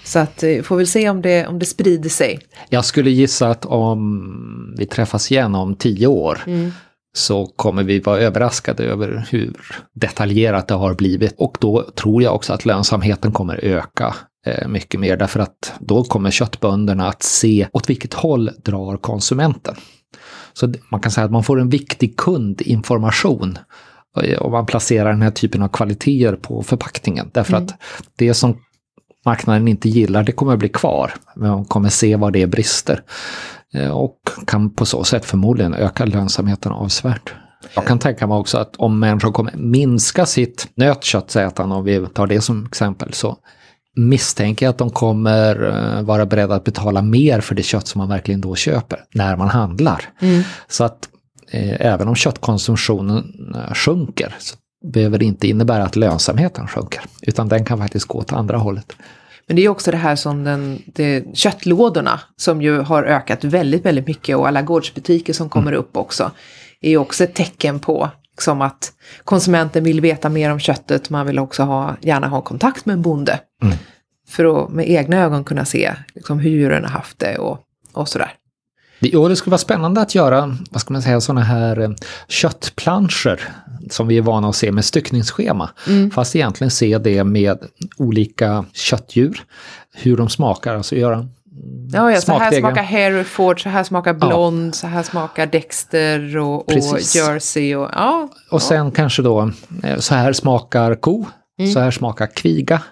Så 0.04 0.18
att 0.18 0.42
eh, 0.42 0.62
får 0.62 0.76
väl 0.76 0.86
se 0.86 1.10
om 1.10 1.22
det, 1.22 1.46
om 1.46 1.58
det 1.58 1.66
sprider 1.66 2.10
sig. 2.10 2.40
Jag 2.68 2.84
skulle 2.84 3.10
gissa 3.10 3.48
att 3.48 3.64
om 3.64 4.74
vi 4.78 4.86
träffas 4.86 5.32
igen 5.32 5.54
om 5.54 5.74
tio 5.74 6.06
år 6.06 6.38
mm. 6.46 6.72
så 7.16 7.46
kommer 7.46 7.82
vi 7.82 8.00
vara 8.00 8.18
överraskade 8.18 8.84
över 8.84 9.26
hur 9.30 9.56
detaljerat 9.94 10.68
det 10.68 10.74
har 10.74 10.94
blivit. 10.94 11.34
Och 11.38 11.56
då 11.60 11.82
tror 11.82 12.22
jag 12.22 12.34
också 12.34 12.52
att 12.52 12.64
lönsamheten 12.64 13.32
kommer 13.32 13.64
öka 13.64 14.14
eh, 14.46 14.68
mycket 14.68 15.00
mer 15.00 15.16
därför 15.16 15.40
att 15.40 15.72
då 15.80 16.04
kommer 16.04 16.30
köttbönderna 16.30 17.08
att 17.08 17.22
se 17.22 17.68
åt 17.72 17.90
vilket 17.90 18.14
håll 18.14 18.50
drar 18.64 18.96
konsumenten. 18.96 19.74
Så 20.52 20.74
man 20.88 21.00
kan 21.00 21.12
säga 21.12 21.24
att 21.24 21.32
man 21.32 21.44
får 21.44 21.60
en 21.60 21.68
viktig 21.68 22.16
kundinformation 22.16 23.58
om 24.38 24.52
man 24.52 24.66
placerar 24.66 25.10
den 25.10 25.22
här 25.22 25.30
typen 25.30 25.62
av 25.62 25.68
kvaliteter 25.68 26.36
på 26.36 26.62
förpackningen. 26.62 27.30
Därför 27.32 27.52
mm. 27.52 27.64
att 27.64 27.74
det 28.16 28.34
som 28.34 28.58
marknaden 29.24 29.68
inte 29.68 29.88
gillar, 29.88 30.22
det 30.22 30.32
kommer 30.32 30.52
att 30.52 30.58
bli 30.58 30.68
kvar. 30.68 31.14
Men 31.36 31.50
man 31.50 31.64
kommer 31.64 31.88
se 31.88 32.16
var 32.16 32.30
det 32.30 32.42
är 32.42 32.46
brister. 32.46 33.02
Eh, 33.74 33.90
och 33.90 34.18
kan 34.46 34.74
på 34.74 34.86
så 34.86 35.04
sätt 35.04 35.24
förmodligen 35.24 35.74
öka 35.74 36.04
lönsamheten 36.04 36.72
avsevärt. 36.72 37.34
Jag 37.74 37.86
kan 37.86 37.98
tänka 37.98 38.26
mig 38.26 38.36
också 38.36 38.58
att 38.58 38.76
om 38.76 38.98
människor 38.98 39.32
kommer 39.32 39.52
minska 39.56 40.26
sitt 40.26 40.68
nötköttsätande, 40.74 41.74
om 41.74 41.84
vi 41.84 42.06
tar 42.06 42.26
det 42.26 42.40
som 42.40 42.66
exempel, 42.66 43.12
så 43.12 43.36
misstänker 43.96 44.66
jag 44.66 44.70
att 44.70 44.78
de 44.78 44.90
kommer 44.90 45.68
eh, 45.68 46.02
vara 46.02 46.26
beredda 46.26 46.54
att 46.54 46.64
betala 46.64 47.02
mer 47.02 47.40
för 47.40 47.54
det 47.54 47.62
kött 47.62 47.86
som 47.86 47.98
man 47.98 48.08
verkligen 48.08 48.40
då 48.40 48.54
köper 48.54 49.04
när 49.14 49.36
man 49.36 49.48
handlar. 49.48 50.08
Mm. 50.20 50.42
Så 50.68 50.84
att 50.84 51.08
eh, 51.50 51.86
även 51.86 52.08
om 52.08 52.14
köttkonsumtionen 52.14 53.24
eh, 53.54 53.74
sjunker 53.74 54.36
så 54.38 54.56
behöver 54.82 55.22
inte 55.22 55.48
innebära 55.48 55.84
att 55.84 55.96
lönsamheten 55.96 56.68
sjunker, 56.68 57.02
utan 57.22 57.48
den 57.48 57.64
kan 57.64 57.78
faktiskt 57.78 58.06
gå 58.06 58.18
åt 58.18 58.32
andra 58.32 58.56
hållet. 58.56 58.92
Men 59.46 59.56
det 59.56 59.64
är 59.64 59.68
också 59.68 59.90
det 59.90 59.96
här 59.96 60.16
som 60.16 60.44
den, 60.44 60.82
det, 60.86 61.36
köttlådorna 61.36 62.20
som 62.36 62.62
ju 62.62 62.80
har 62.80 63.02
ökat 63.02 63.44
väldigt, 63.44 63.84
väldigt 63.84 64.06
mycket 64.06 64.36
och 64.36 64.48
alla 64.48 64.62
gårdsbutiker 64.62 65.32
som 65.32 65.48
kommer 65.48 65.72
mm. 65.72 65.80
upp 65.80 65.96
också 65.96 66.30
är 66.80 66.90
ju 66.90 66.96
också 66.96 67.24
ett 67.24 67.34
tecken 67.34 67.78
på 67.78 68.10
liksom 68.32 68.60
att 68.60 68.92
konsumenten 69.24 69.84
vill 69.84 70.00
veta 70.00 70.28
mer 70.28 70.52
om 70.52 70.58
köttet, 70.58 71.10
man 71.10 71.26
vill 71.26 71.38
också 71.38 71.62
ha, 71.62 71.96
gärna 72.00 72.28
ha 72.28 72.40
kontakt 72.40 72.86
med 72.86 72.94
en 72.94 73.02
bonde. 73.02 73.40
Mm. 73.62 73.76
För 74.28 74.64
att 74.64 74.70
med 74.70 74.90
egna 74.90 75.16
ögon 75.16 75.44
kunna 75.44 75.64
se 75.64 75.92
liksom, 76.14 76.38
hur 76.38 76.50
djuren 76.50 76.84
har 76.84 76.90
haft 76.90 77.18
det 77.18 77.38
och, 77.38 77.58
och 77.92 78.08
sådär. 78.08 78.32
Det, 79.00 79.28
det 79.28 79.36
skulle 79.36 79.50
vara 79.50 79.58
spännande 79.58 80.00
att 80.00 80.14
göra, 80.14 80.56
vad 80.70 80.80
ska 80.80 80.92
man 80.92 81.02
säga, 81.02 81.20
sådana 81.20 81.40
här 81.40 81.80
eh, 81.80 81.90
köttplanscher 82.28 83.40
som 83.90 84.08
vi 84.08 84.18
är 84.18 84.22
vana 84.22 84.48
att 84.48 84.56
se 84.56 84.72
med 84.72 84.84
styckningsschema. 84.84 85.70
Fast 86.12 86.36
egentligen 86.36 86.70
se 86.70 86.98
det 86.98 87.24
med 87.24 87.58
olika 87.98 88.64
köttdjur, 88.72 89.44
hur 89.94 90.16
de 90.16 90.28
smakar, 90.28 90.74
alltså 90.76 90.96
göra 90.96 91.28
Ja, 91.92 92.12
ja, 92.12 92.20
så 92.20 92.38
här 92.38 92.60
smakar 92.60 92.82
Hereford, 92.82 93.62
så 93.62 93.68
här 93.68 93.84
smakar 93.84 94.14
Blond, 94.14 94.74
så 94.74 94.86
här 94.86 95.02
smakar 95.02 95.46
Dexter 95.46 96.36
och, 96.36 96.68
och. 96.68 97.00
Jersey. 97.14 97.74
Och, 97.74 97.90
ja, 97.92 98.28
Och 98.50 98.62
sen 98.62 98.90
kanske 98.90 99.22
då, 99.22 99.50
eh, 99.82 99.98
så 99.98 100.14
här 100.14 100.32
smakar 100.32 100.94
ko, 100.94 101.26
så 101.74 101.80
här 101.80 101.90
smakar 101.90 102.26
kviga, 102.26 102.82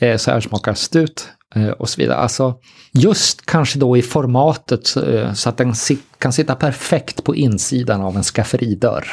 eh, 0.00 0.16
så 0.16 0.30
här 0.30 0.40
smakar 0.40 0.74
stut 0.74 1.28
eh, 1.54 1.68
och 1.68 1.88
så 1.88 2.00
vidare. 2.00 2.18
Alltså 2.18 2.54
just 2.92 3.46
kanske 3.46 3.78
då 3.78 3.96
i 3.96 4.02
formatet 4.02 4.86
så 5.34 5.48
att 5.48 5.56
den 5.56 5.74
kan 6.18 6.32
sitta 6.32 6.54
perfekt 6.54 7.24
på 7.24 7.34
insidan 7.34 8.00
av 8.00 8.16
en 8.16 8.22
skafferidörr. 8.22 9.06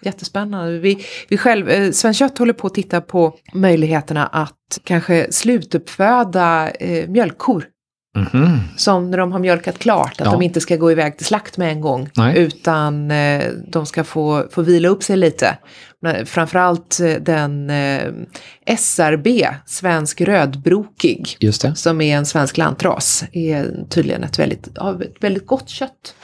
Jättespännande. 0.00 0.78
Vi, 0.78 1.06
vi 1.28 1.38
själv, 1.38 1.68
eh, 1.68 1.90
Svenskt 1.90 2.18
Kött 2.18 2.38
håller 2.38 2.52
på 2.52 2.66
att 2.66 2.74
titta 2.74 3.00
på 3.00 3.34
möjligheterna 3.54 4.26
att 4.26 4.78
kanske 4.84 5.26
slutuppföda 5.32 6.70
eh, 6.70 7.08
mjölkkor. 7.08 7.64
Mhm. 8.16 8.58
Som 8.76 9.10
när 9.10 9.18
de 9.18 9.32
har 9.32 9.38
mjölkat 9.38 9.78
klart, 9.78 10.12
att 10.20 10.26
Ja. 10.26 10.32
de 10.32 10.42
inte 10.42 10.60
ska 10.60 10.76
gå 10.76 10.92
iväg 10.92 11.16
till 11.16 11.26
slakt 11.26 11.56
med 11.56 11.68
en 11.72 11.80
gång. 11.80 12.10
Nej. 12.16 12.38
Utan 12.38 13.10
eh, 13.10 13.44
de 13.68 13.86
ska 13.86 14.04
få, 14.04 14.46
få 14.50 14.62
vila 14.62 14.88
upp 14.88 15.02
sig 15.02 15.16
lite. 15.16 15.58
Framförallt 16.24 17.00
eh, 17.00 17.14
den 17.14 17.70
eh, 17.70 18.12
SRB, 18.78 19.46
svensk 19.66 20.20
rödbrokig, 20.20 21.36
som 21.74 22.00
är 22.00 22.16
en 22.16 22.26
svensk 22.26 22.56
lantras, 22.56 23.24
är 23.32 23.84
tydligen 23.90 24.24
ett 24.24 24.38
väldigt, 24.38 24.78
av 24.78 25.02
ett 25.02 25.14
väldigt 25.20 25.46
gott 25.46 25.68
kött. 25.68 26.14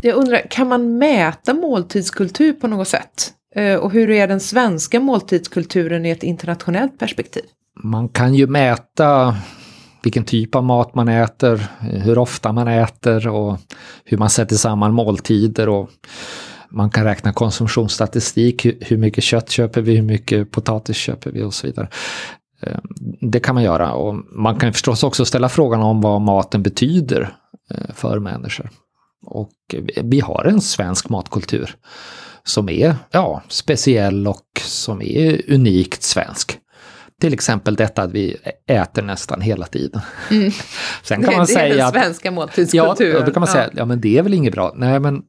Alltså, 0.00 0.08
jag 0.08 0.16
undrar, 0.18 0.42
kan 0.50 0.68
man 0.68 0.98
mäta 0.98 1.54
måltidskultur 1.54 2.52
på 2.52 2.66
något 2.66 2.88
sätt? 2.88 3.32
Eh, 3.56 3.74
och 3.74 3.90
hur 3.90 4.10
är 4.10 4.28
den 4.28 4.40
svenska 4.40 5.00
måltidskulturen 5.00 6.06
i 6.06 6.10
ett 6.10 6.22
internationellt 6.22 6.98
perspektiv? 6.98 7.42
Man 7.82 8.08
kan 8.08 8.34
ju 8.34 8.46
mäta 8.46 9.36
vilken 10.02 10.24
typ 10.24 10.54
av 10.54 10.64
mat 10.64 10.94
man 10.94 11.08
äter, 11.08 11.66
hur 11.80 12.18
ofta 12.18 12.52
man 12.52 12.68
äter 12.68 13.28
och 13.28 13.58
hur 14.04 14.18
man 14.18 14.30
sätter 14.30 14.56
samman 14.56 14.94
måltider. 14.94 15.68
Och 15.68 15.90
man 16.70 16.90
kan 16.90 17.04
räkna 17.04 17.32
konsumtionsstatistik, 17.32 18.66
hur- 18.66 18.96
mycket 18.96 19.24
kött 19.24 19.50
köper 19.50 19.80
vi, 19.80 19.96
hur 19.96 20.02
mycket 20.02 20.50
potatis 20.50 20.96
köper 20.96 21.30
vi 21.30 21.42
och 21.42 21.54
så 21.54 21.66
vidare. 21.66 21.88
Eh, 22.62 22.78
det 23.20 23.40
kan 23.40 23.54
man 23.54 23.64
göra 23.64 23.92
och 23.92 24.14
man 24.32 24.58
kan 24.58 24.72
förstås 24.72 25.02
också 25.02 25.24
ställa 25.24 25.48
frågan 25.48 25.80
om 25.82 26.00
vad 26.00 26.20
maten 26.20 26.62
betyder 26.62 27.34
eh, 27.74 27.94
för 27.94 28.18
människor. 28.18 28.70
Och 29.26 29.50
vi- 30.04 30.20
har 30.20 30.44
en 30.44 30.60
svensk 30.60 31.08
matkultur 31.08 31.74
som 32.44 32.68
är 32.68 32.96
ja, 33.10 33.42
speciell 33.48 34.26
och 34.28 34.46
som 34.62 35.02
är 35.02 35.52
unikt 35.52 36.02
svensk. 36.02 36.56
Till 37.20 37.34
exempel 37.34 37.74
detta 37.76 38.02
att 38.02 38.12
vi 38.12 38.36
äter 38.66 39.02
nästan 39.02 39.40
hela 39.40 39.66
tiden. 39.66 40.00
Sen 41.02 41.22
kan 41.22 41.36
man 41.36 41.46
det 41.46 41.52
är 41.52 41.56
säga 41.56 41.74
den 41.76 41.86
att 41.86 41.92
svenska 41.94 42.28
Ja, 42.28 42.32
måltidskulturen. 42.32 43.24
då 43.26 43.32
kan 43.32 43.40
man 43.40 43.48
säga, 43.48 43.70
ja 43.76 43.84
men 43.84 44.00
det 44.00 44.18
är 44.18 44.22
väl 44.22 44.34
inget 44.34 44.52
bra. 44.54 44.72
Nej 44.76 45.00
men 45.00 45.22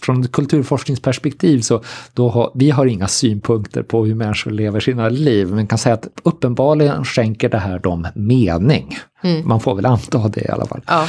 från 0.00 0.20
ett 0.24 0.32
kulturforskningsperspektiv 0.32 1.60
så 1.60 1.82
då 2.12 2.28
har, 2.28 2.52
vi 2.54 2.70
har 2.70 2.86
inga 2.86 3.08
synpunkter 3.08 3.82
på 3.82 4.04
hur 4.04 4.14
människor 4.14 4.50
lever 4.50 4.80
sina 4.80 5.08
liv. 5.08 5.48
Men 5.48 5.66
kan 5.66 5.78
säga 5.78 5.94
att 5.94 6.08
uppenbarligen 6.22 7.04
skänker 7.04 7.48
det 7.48 7.58
här 7.58 7.78
dem 7.78 8.08
mening. 8.14 8.98
Man 9.44 9.60
får 9.60 9.74
väl 9.74 9.86
anta 9.86 10.28
det 10.28 10.40
i 10.40 10.48
alla 10.48 10.66
fall. 10.66 10.80
Ja. 10.86 11.06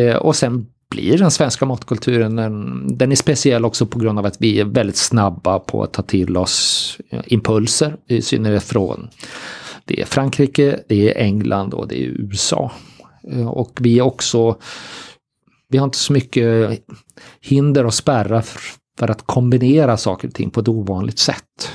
Eh, 0.00 0.16
och 0.16 0.36
sen 0.36 0.66
blir 0.90 1.18
den 1.18 1.30
svenska 1.30 1.66
matkulturen, 1.66 2.36
den, 2.36 2.84
den 2.98 3.12
är 3.12 3.16
speciell 3.16 3.64
också 3.64 3.86
på 3.86 3.98
grund 3.98 4.18
av 4.18 4.26
att 4.26 4.36
vi 4.40 4.60
är 4.60 4.64
väldigt 4.64 4.96
snabba 4.96 5.58
på 5.58 5.82
att 5.82 5.92
ta 5.92 6.02
till 6.02 6.36
oss 6.36 6.98
eh, 7.10 7.20
impulser, 7.26 7.96
i 8.06 8.22
synnerhet 8.22 8.62
från 8.62 9.08
det 9.84 10.00
är 10.00 10.04
Frankrike, 10.06 10.80
det 10.88 11.10
är 11.10 11.24
England 11.24 11.74
och 11.74 11.88
det 11.88 12.02
är 12.02 12.06
USA. 12.06 12.72
Eh, 13.32 13.48
Och 13.48 13.78
vi 13.80 13.98
är 13.98 14.02
också, 14.02 14.56
vi 15.68 15.78
har 15.78 15.84
inte 15.84 15.98
så 15.98 16.12
mycket 16.12 16.80
hinder 17.40 17.86
och 17.86 17.94
spärrar 17.94 18.44
för, 18.98 19.10
att 19.10 19.22
kombinera 19.26 19.96
saker 19.96 20.28
och 20.28 20.34
ting 20.34 20.50
på 20.50 20.60
ett 20.60 20.68
ovanligt 20.68 21.18
sätt. 21.18 21.70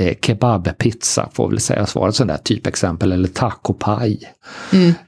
Eh, 0.00 0.16
Kebabpizza 0.22 1.28
får 1.32 1.48
väl 1.48 1.60
sägas 1.60 1.94
vara 1.94 2.08
ett 2.08 2.14
sånt 2.14 2.28
där 2.28 2.36
typexempel, 2.36 3.12
eller 3.12 3.28
tacopaj. 3.28 4.20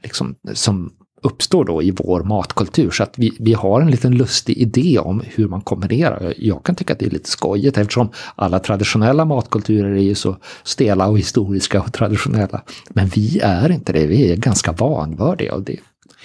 Liksom, 0.03 0.35
som 0.53 0.93
uppstår 1.27 1.65
då 1.65 1.83
i 1.83 1.91
vår 1.91 2.23
matkultur. 2.23 2.91
Så 2.91 3.03
att 3.03 3.13
vi, 3.17 3.37
vi 3.39 3.53
har 3.53 3.81
en 3.81 3.91
liten 3.91 4.11
lustig 4.17 4.57
idé 4.57 4.99
om 4.99 5.21
hur 5.25 5.47
man 5.47 5.61
kombinerar. 5.61 6.33
Jag 6.37 6.63
kan 6.63 6.75
tycka 6.75 6.93
att 6.93 6.99
det 6.99 7.05
är 7.05 7.09
lite 7.09 7.29
skojigt 7.29 7.77
eftersom 7.77 8.09
alla 8.35 8.59
traditionella 8.59 9.25
matkulturer 9.25 9.91
är 9.91 10.01
ju 10.01 10.15
så 10.15 10.37
stela 10.63 11.07
och 11.07 11.17
historiska 11.19 11.81
och 11.81 11.93
traditionella. 11.93 12.61
Men 12.89 13.07
vi 13.07 13.39
är 13.43 13.71
inte 13.71 13.93
det, 13.93 14.05
vi 14.07 14.31
är 14.31 14.35
ganska 14.35 14.71
vanvördiga 14.71 15.53
och 15.53 15.61
det 15.63 15.77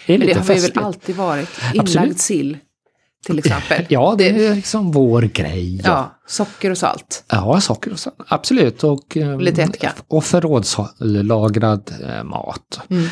är 0.06 0.18
lite 0.18 0.32
det 0.32 0.38
har 0.38 0.46
vi 0.46 0.54
festligt. 0.54 0.76
väl 0.76 0.84
alltid 0.84 1.16
varit. 1.16 1.48
Inlagd 1.74 1.80
Absolut. 1.88 2.18
sill, 2.18 2.56
till 3.26 3.38
exempel. 3.38 3.86
Ja, 3.88 4.14
det 4.18 4.28
är 4.28 4.54
liksom 4.54 4.92
vår 4.92 5.22
grej. 5.22 5.76
Ja, 5.76 5.82
Ja, 5.84 6.18
socker 6.26 6.70
och 6.70 6.78
salt. 6.78 7.24
ja 7.30 7.60
saker 7.60 7.92
och 7.92 7.98
så. 7.98 8.10
Absolut. 8.28 8.84
Och, 8.84 9.16
eh, 9.16 9.40
Lite 9.40 9.62
ättika. 9.62 9.92
och 10.08 10.24
förrådslagrad 10.24 11.92
eh, 12.08 12.24
mat. 12.24 12.80
Mm. 12.90 13.04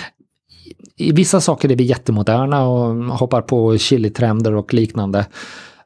I 1.00 1.12
vissa 1.12 1.40
saker 1.40 1.72
är 1.72 1.76
vi 1.76 1.84
jättemoderna 1.84 2.66
och 2.66 3.18
hoppar 3.18 3.42
på 3.42 3.78
chilitrender 3.78 4.54
och 4.54 4.74
liknande. 4.74 5.26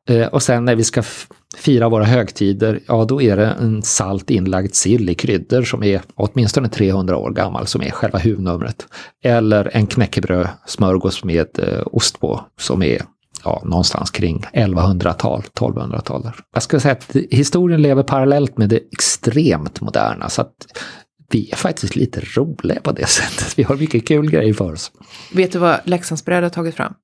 Eh, 0.08 0.26
och 0.26 0.42
sen 0.42 0.64
när 0.64 0.74
vi 0.74 0.84
ska 0.84 1.02
fira 1.56 1.88
våra 1.88 2.04
högtider, 2.04 2.80
ja 2.88 3.04
då 3.04 3.22
är 3.22 3.36
det 3.36 3.46
en 3.46 3.82
salt 3.82 4.30
inlagd 4.30 4.74
sill 4.74 5.10
i 5.10 5.14
kryddor 5.14 5.62
som 5.62 5.82
är 5.82 6.02
åtminstone 6.14 6.68
300 6.68 7.16
år 7.16 7.30
gammal 7.30 7.66
som 7.66 7.82
är 7.82 7.90
själva 7.90 8.18
huvudnumret. 8.18 8.86
Eller 9.24 9.70
en 9.76 9.86
knäckebröd-smörgås 9.86 11.24
med 11.24 11.58
eh, 11.58 11.82
ost 11.86 12.20
på 12.20 12.40
som 12.60 12.82
är 12.82 13.02
ja, 13.44 13.62
någonstans 13.64 14.10
kring 14.10 14.44
1100-tal, 14.52 15.42
1200-tal. 15.54 16.30
Jag 16.54 16.62
skulle 16.62 16.80
säga 16.80 16.92
att 16.92 17.16
historien 17.30 17.82
lever 17.82 18.02
parallellt 18.02 18.58
med 18.58 18.68
det 18.68 18.80
extremt 18.92 19.80
moderna 19.80 20.28
så 20.28 20.42
att 20.42 20.54
vi 21.34 21.50
är 21.52 21.56
faktiskt 21.56 21.96
lite 21.96 22.20
roliga 22.20 22.80
på 22.80 22.92
det 22.92 23.06
sättet. 23.08 23.58
Vi 23.58 23.62
har 23.62 23.76
mycket 23.76 24.08
kul 24.08 24.30
grejer 24.30 24.54
för 24.54 24.72
oss. 24.72 24.92
Vet 25.32 25.52
du 25.52 25.58
vad 25.58 25.80
Leksandsbröd 25.84 26.42
har 26.42 26.50
tagit 26.50 26.74
fram? 26.74 26.94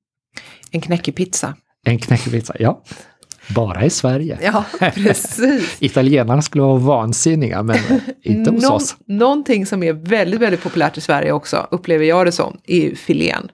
En 0.71 0.81
knäckepizza. 0.81 1.55
En 1.87 1.99
knäckepizza, 1.99 2.57
ja. 2.59 2.83
Bara 3.55 3.85
i 3.85 3.91
Sverige. 3.91 4.39
Ja, 4.43 4.65
precis. 4.95 5.77
Italienarna 5.81 6.43
skulle 6.43 6.63
vara 6.63 6.79
vansinniga, 6.79 7.63
men 7.63 7.79
inte 8.23 8.51
hos 8.51 8.63
Någon, 8.63 8.73
oss. 8.73 8.97
någonting 9.07 9.67
som 9.67 9.83
är 9.83 9.93
väldigt, 9.93 10.41
väldigt 10.41 10.63
populärt 10.63 10.99
i 10.99 11.01
Sverige 11.01 11.33
också, 11.33 11.69
upplever 11.71 12.05
jag 12.05 12.27
det 12.27 12.33
som, 12.33 12.59
är 12.67 12.81
ju 12.81 12.95
filén. 12.97 13.49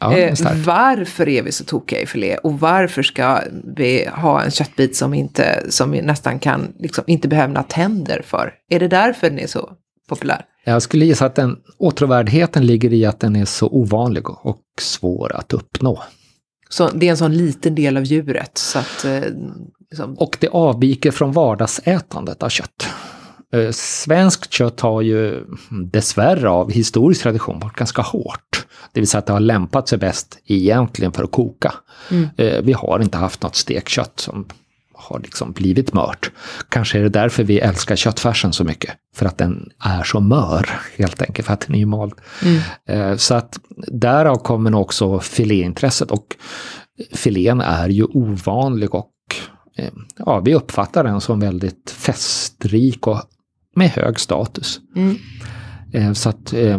Ja, 0.00 0.18
Eh, 0.18 0.34
varför 0.66 1.28
är 1.28 1.42
vi 1.42 1.52
så 1.52 1.64
tokiga 1.64 2.00
i 2.00 2.06
filé 2.06 2.36
och 2.36 2.60
varför 2.60 3.02
ska 3.02 3.40
vi 3.76 4.08
ha 4.16 4.42
en 4.42 4.50
köttbit 4.50 4.96
som, 4.96 5.14
inte, 5.14 5.66
som 5.68 5.90
vi 5.90 6.02
nästan 6.02 6.38
kan, 6.38 6.72
liksom, 6.78 7.04
inte 7.06 7.28
behöver 7.28 7.48
några 7.48 7.62
tänder 7.62 8.22
för? 8.24 8.52
Är 8.70 8.80
det 8.80 8.88
därför 8.88 9.30
den 9.30 9.38
är 9.38 9.46
så 9.46 9.70
populär? 10.08 10.44
Jag 10.64 10.82
skulle 10.82 11.04
gissa 11.04 11.26
att 11.26 11.34
den 11.34 11.56
åtråvärdheten 11.78 12.66
ligger 12.66 12.92
i 12.92 13.06
att 13.06 13.20
den 13.20 13.36
är 13.36 13.44
så 13.44 13.66
ovanlig 13.68 14.30
och 14.30 14.62
svår 14.80 15.36
att 15.36 15.52
uppnå. 15.52 16.02
Så 16.68 16.90
det 16.90 17.06
är 17.06 17.10
en 17.10 17.16
sån 17.16 17.36
liten 17.36 17.74
del 17.74 17.96
av 17.96 18.04
djuret 18.04 18.58
så 18.58 18.78
att 18.78 19.04
eh, 19.04 19.22
liksom, 19.90 20.14
Och 20.14 20.36
det 20.40 20.48
avviker 20.48 21.10
från 21.10 21.32
vardagsätandet 21.32 22.42
av 22.42 22.48
kött. 22.48 22.88
Eh, 23.52 23.70
Svenskt 23.70 24.52
kött 24.52 24.80
har 24.80 25.02
ju 25.02 25.44
dessvärre 25.92 26.48
av 26.50 26.70
historisk 26.70 27.22
tradition 27.22 27.58
varit 27.58 27.76
ganska 27.76 28.02
hårt. 28.02 28.66
Det 28.92 29.00
vill 29.00 29.08
säga 29.08 29.18
att 29.18 29.26
det 29.26 29.32
har 29.32 29.40
lämpat 29.40 29.88
sig 29.88 29.98
bäst 29.98 30.38
egentligen 30.46 31.12
för 31.12 31.24
att 31.24 31.32
koka. 31.32 31.74
Eh, 32.36 32.62
Vi 32.62 32.72
har 32.72 33.00
inte 33.02 33.18
haft 33.18 33.42
något 33.42 33.56
stekkött 33.56 34.20
som 34.20 34.46
har 34.94 35.18
liksom 35.20 35.52
blivit 35.52 35.92
mört. 35.92 36.30
Kanske 36.68 36.98
är 36.98 37.02
det 37.02 37.08
därför 37.08 37.44
vi 37.44 37.58
älskar 37.58 37.96
köttfärsen 37.96 38.52
så 38.52 38.64
mycket. 38.64 38.94
För 39.16 39.26
att 39.26 39.38
den 39.38 39.70
är 39.84 40.02
så 40.04 40.20
mör, 40.20 40.70
helt 40.96 41.22
enkelt, 41.22 41.46
för 41.46 41.52
att 41.54 41.60
den 41.60 41.74
är 41.74 41.78
ju 41.78 41.86
mald. 41.86 42.12
Eh, 42.88 43.16
Så 43.16 43.34
att 43.34 43.58
därav 43.92 44.36
kommer 44.36 44.74
också 44.74 45.20
filéintresset. 45.20 46.10
Och 46.10 46.36
filén 47.12 47.60
är 47.60 47.88
ju 47.88 48.04
ovanlig 48.04 48.94
och 48.94 49.10
ja, 50.16 50.40
vi 50.40 50.54
uppfattar 50.54 51.04
den 51.04 51.20
som 51.20 51.40
väldigt 51.40 51.90
festrik 51.90 53.06
och 53.06 53.20
med 53.78 53.88
hög 53.90 54.20
status. 54.20 54.80
Eh, 55.92 56.12
Så 56.12 56.28
att 56.28 56.52
eh, 56.52 56.78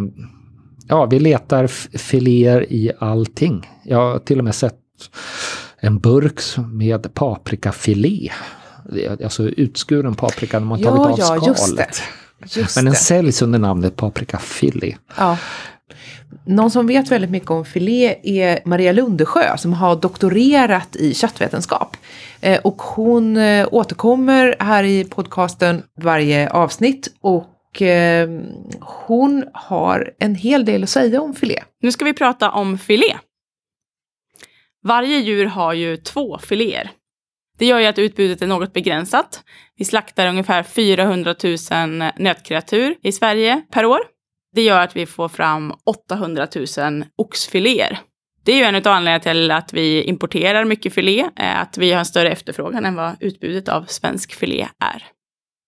ja, 0.88 1.06
vi 1.06 1.18
letar 1.18 1.66
filéer 1.98 2.72
i 2.72 2.92
allting. 2.98 3.68
Jag 3.84 3.98
har 4.12 4.18
till 4.18 4.38
och 4.38 4.44
med 4.44 4.54
sett 4.54 4.76
en 5.80 5.98
burk 5.98 6.40
med 6.72 7.14
paprikafilé. 7.14 8.30
Alltså 9.24 9.42
utskuren 9.48 10.14
paprika 10.14 10.58
när 10.58 10.66
man 10.66 10.80
Ja, 10.80 10.90
tagit 10.96 11.12
av 11.12 11.18
ja, 11.18 11.24
skalet. 11.24 11.46
just 11.46 11.76
det. 11.76 12.60
Just 12.60 12.76
Men 12.76 12.84
den 12.84 12.92
det. 12.94 12.98
säljs 13.00 13.42
under 13.42 13.58
namnet 13.58 13.96
paprikafilé. 13.96 14.96
Ja. 15.18 15.38
Någon 16.44 16.70
som 16.70 16.86
vet 16.86 17.10
väldigt 17.10 17.30
mycket 17.30 17.50
om 17.50 17.64
filé 17.64 18.16
är 18.22 18.60
Maria 18.64 18.92
Lundesjö 18.92 19.56
som 19.56 19.72
har 19.72 19.96
doktorerat 19.96 20.96
i 20.96 21.14
köttvetenskap. 21.14 21.96
Eh, 22.40 22.60
och 22.60 22.82
hon 22.82 23.36
eh, 23.36 23.68
återkommer 23.70 24.56
här 24.58 24.84
i 24.84 25.04
podcasten 25.04 25.82
varje 26.02 26.50
avsnitt 26.50 27.08
och 27.20 27.82
eh, 27.82 28.28
hon 28.80 29.44
har 29.52 30.12
en 30.18 30.34
hel 30.34 30.64
del 30.64 30.82
att 30.82 30.88
säga 30.88 31.20
om 31.20 31.34
filé. 31.34 31.62
Nu 31.82 31.92
ska 31.92 32.04
vi 32.04 32.14
prata 32.14 32.50
om 32.50 32.78
filé. 32.78 33.16
Varje 34.82 35.18
djur 35.18 35.46
har 35.46 35.72
ju 35.72 35.96
två 35.96 36.38
filéer. 36.38 36.90
Det 37.58 37.66
gör 37.66 37.78
ju 37.78 37.86
att 37.86 37.98
utbudet 37.98 38.42
är 38.42 38.46
något 38.46 38.72
begränsat. 38.72 39.44
Vi 39.76 39.84
slaktar 39.84 40.26
ungefär 40.28 40.62
400 40.62 41.34
000 41.44 42.10
nötkreatur 42.18 42.96
i 43.02 43.12
Sverige 43.12 43.62
per 43.70 43.86
år. 43.86 44.00
Det 44.54 44.62
gör 44.62 44.80
att 44.80 44.96
vi 44.96 45.06
får 45.06 45.28
fram 45.28 45.74
800 45.84 46.48
000 46.78 47.04
oxfiléer. 47.16 48.00
Det 48.44 48.52
är 48.52 48.56
ju 48.56 48.62
en 48.62 48.74
av 48.74 48.86
anledningarna 48.86 49.20
till 49.20 49.50
att 49.50 49.72
vi 49.72 50.02
importerar 50.02 50.64
mycket 50.64 50.94
filé, 50.94 51.20
eh, 51.36 51.60
att 51.60 51.78
vi 51.78 51.92
har 51.92 51.98
en 51.98 52.04
större 52.04 52.30
efterfrågan 52.30 52.84
än 52.84 52.94
vad 52.94 53.16
utbudet 53.20 53.68
av 53.68 53.84
svensk 53.84 54.34
filé 54.34 54.68
är. 54.78 55.04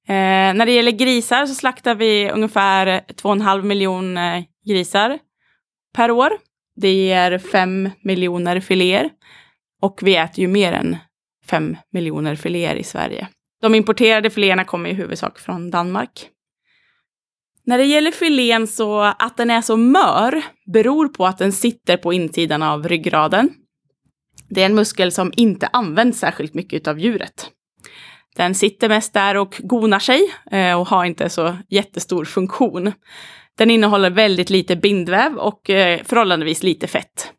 Eh, 0.09 0.55
när 0.55 0.66
det 0.66 0.72
gäller 0.72 0.93
grisar 0.93 1.47
så 1.47 1.55
slaktar 1.55 1.95
vi 1.95 2.30
ungefär 2.30 2.87
2,5 3.16 3.62
miljoner 3.62 4.37
eh, 4.37 4.45
grisar 4.66 5.18
per 5.95 6.11
år. 6.11 6.33
Det 6.76 6.93
ger 6.93 7.39
5 7.39 7.91
miljoner 8.03 8.61
filéer. 8.61 9.11
Och 9.83 10.01
vi 10.03 10.16
äter 10.16 10.41
ju 10.41 10.49
mer 10.49 10.72
än 10.72 10.97
5 11.47 11.76
miljoner 11.93 12.37
filéer 12.37 12.76
i 12.76 12.85
Sverige. 12.85 13.28
De 13.62 13.74
importerade 13.74 14.30
filéerna 14.30 14.64
kommer 14.64 14.91
i 14.91 14.93
huvudsak 14.93 15.39
från 15.39 15.70
Danmark. 15.70 16.28
När 17.64 17.78
det 17.78 17.84
gäller 17.84 18.10
filén 18.10 18.66
så 18.66 19.00
att 19.00 19.36
den 19.36 19.50
är 19.50 19.60
så 19.60 19.76
mör 19.76 20.42
beror 20.72 21.08
på 21.08 21.26
att 21.26 21.38
den 21.38 21.52
sitter 21.52 21.96
på 21.96 22.12
insidan 22.12 22.62
av 22.62 22.88
ryggraden. 22.88 23.50
Det 24.48 24.62
är 24.62 24.66
en 24.66 24.74
muskel 24.74 25.12
som 25.12 25.32
inte 25.36 25.66
används 25.72 26.18
särskilt 26.18 26.54
mycket 26.54 26.88
av 26.88 26.98
djuret. 26.98 27.50
Den 28.36 28.54
sitter 28.54 28.88
mest 28.88 29.14
där 29.14 29.36
och 29.36 29.60
gonar 29.64 29.98
sig 29.98 30.20
eh, 30.50 30.80
och 30.80 30.88
har 30.88 31.04
inte 31.04 31.28
så 31.28 31.56
jättestor 31.68 32.24
funktion. 32.24 32.92
Den 33.58 33.70
innehåller 33.70 34.10
väldigt 34.10 34.50
lite 34.50 34.76
bindväv 34.76 35.36
och 35.36 35.70
eh, 35.70 36.00
förhållandevis 36.04 36.62
lite 36.62 36.86
fett. 36.86 37.32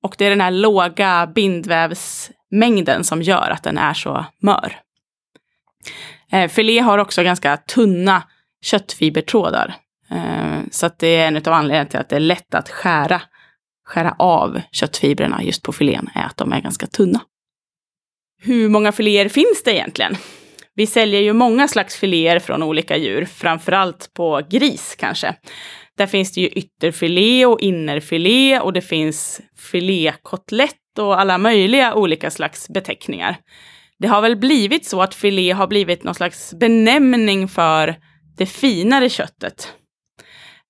Och 0.00 0.14
det 0.18 0.26
är 0.26 0.30
den 0.30 0.40
här 0.40 0.50
låga 0.50 1.32
bindvävsmängden 1.34 3.04
som 3.04 3.22
gör 3.22 3.50
att 3.50 3.62
den 3.62 3.78
är 3.78 3.94
så 3.94 4.24
mör. 4.40 4.80
Eh, 6.32 6.48
filé 6.48 6.78
har 6.78 6.98
också 6.98 7.22
ganska 7.22 7.56
tunna 7.56 8.22
köttfibertrådar. 8.64 9.74
Eh, 10.10 10.60
så 10.70 10.86
att 10.86 10.98
det 10.98 11.16
är 11.16 11.28
en 11.28 11.36
av 11.36 11.48
anledningarna 11.48 11.90
till 11.90 12.00
att 12.00 12.08
det 12.08 12.16
är 12.16 12.20
lätt 12.20 12.54
att 12.54 12.68
skära, 12.70 13.22
skära 13.86 14.16
av 14.18 14.60
köttfibrerna 14.72 15.42
just 15.42 15.62
på 15.62 15.72
filén, 15.72 16.10
är 16.14 16.24
att 16.24 16.36
de 16.36 16.52
är 16.52 16.60
ganska 16.60 16.86
tunna. 16.86 17.20
Hur 18.42 18.68
många 18.68 18.92
filéer 18.92 19.28
finns 19.28 19.62
det 19.64 19.74
egentligen? 19.74 20.16
Vi 20.74 20.86
säljer 20.86 21.20
ju 21.20 21.32
många 21.32 21.68
slags 21.68 21.96
filéer 21.96 22.38
från 22.38 22.62
olika 22.62 22.96
djur, 22.96 23.24
framförallt 23.24 24.10
på 24.14 24.42
gris 24.50 24.96
kanske. 24.98 25.34
Där 25.96 26.06
finns 26.06 26.32
det 26.32 26.40
ju 26.40 26.48
ytterfilé 26.48 27.46
och 27.46 27.60
innerfilé 27.60 28.60
och 28.60 28.72
det 28.72 28.80
finns 28.80 29.40
filékotlett 29.56 30.98
och 30.98 31.20
alla 31.20 31.38
möjliga 31.38 31.94
olika 31.94 32.30
slags 32.30 32.68
beteckningar. 32.68 33.36
Det 33.98 34.06
har 34.06 34.20
väl 34.20 34.36
blivit 34.36 34.86
så 34.86 35.02
att 35.02 35.14
filé 35.14 35.50
har 35.50 35.66
blivit 35.66 36.04
någon 36.04 36.14
slags 36.14 36.54
benämning 36.54 37.48
för 37.48 37.96
det 38.36 38.46
finare 38.46 39.08
köttet. 39.08 39.72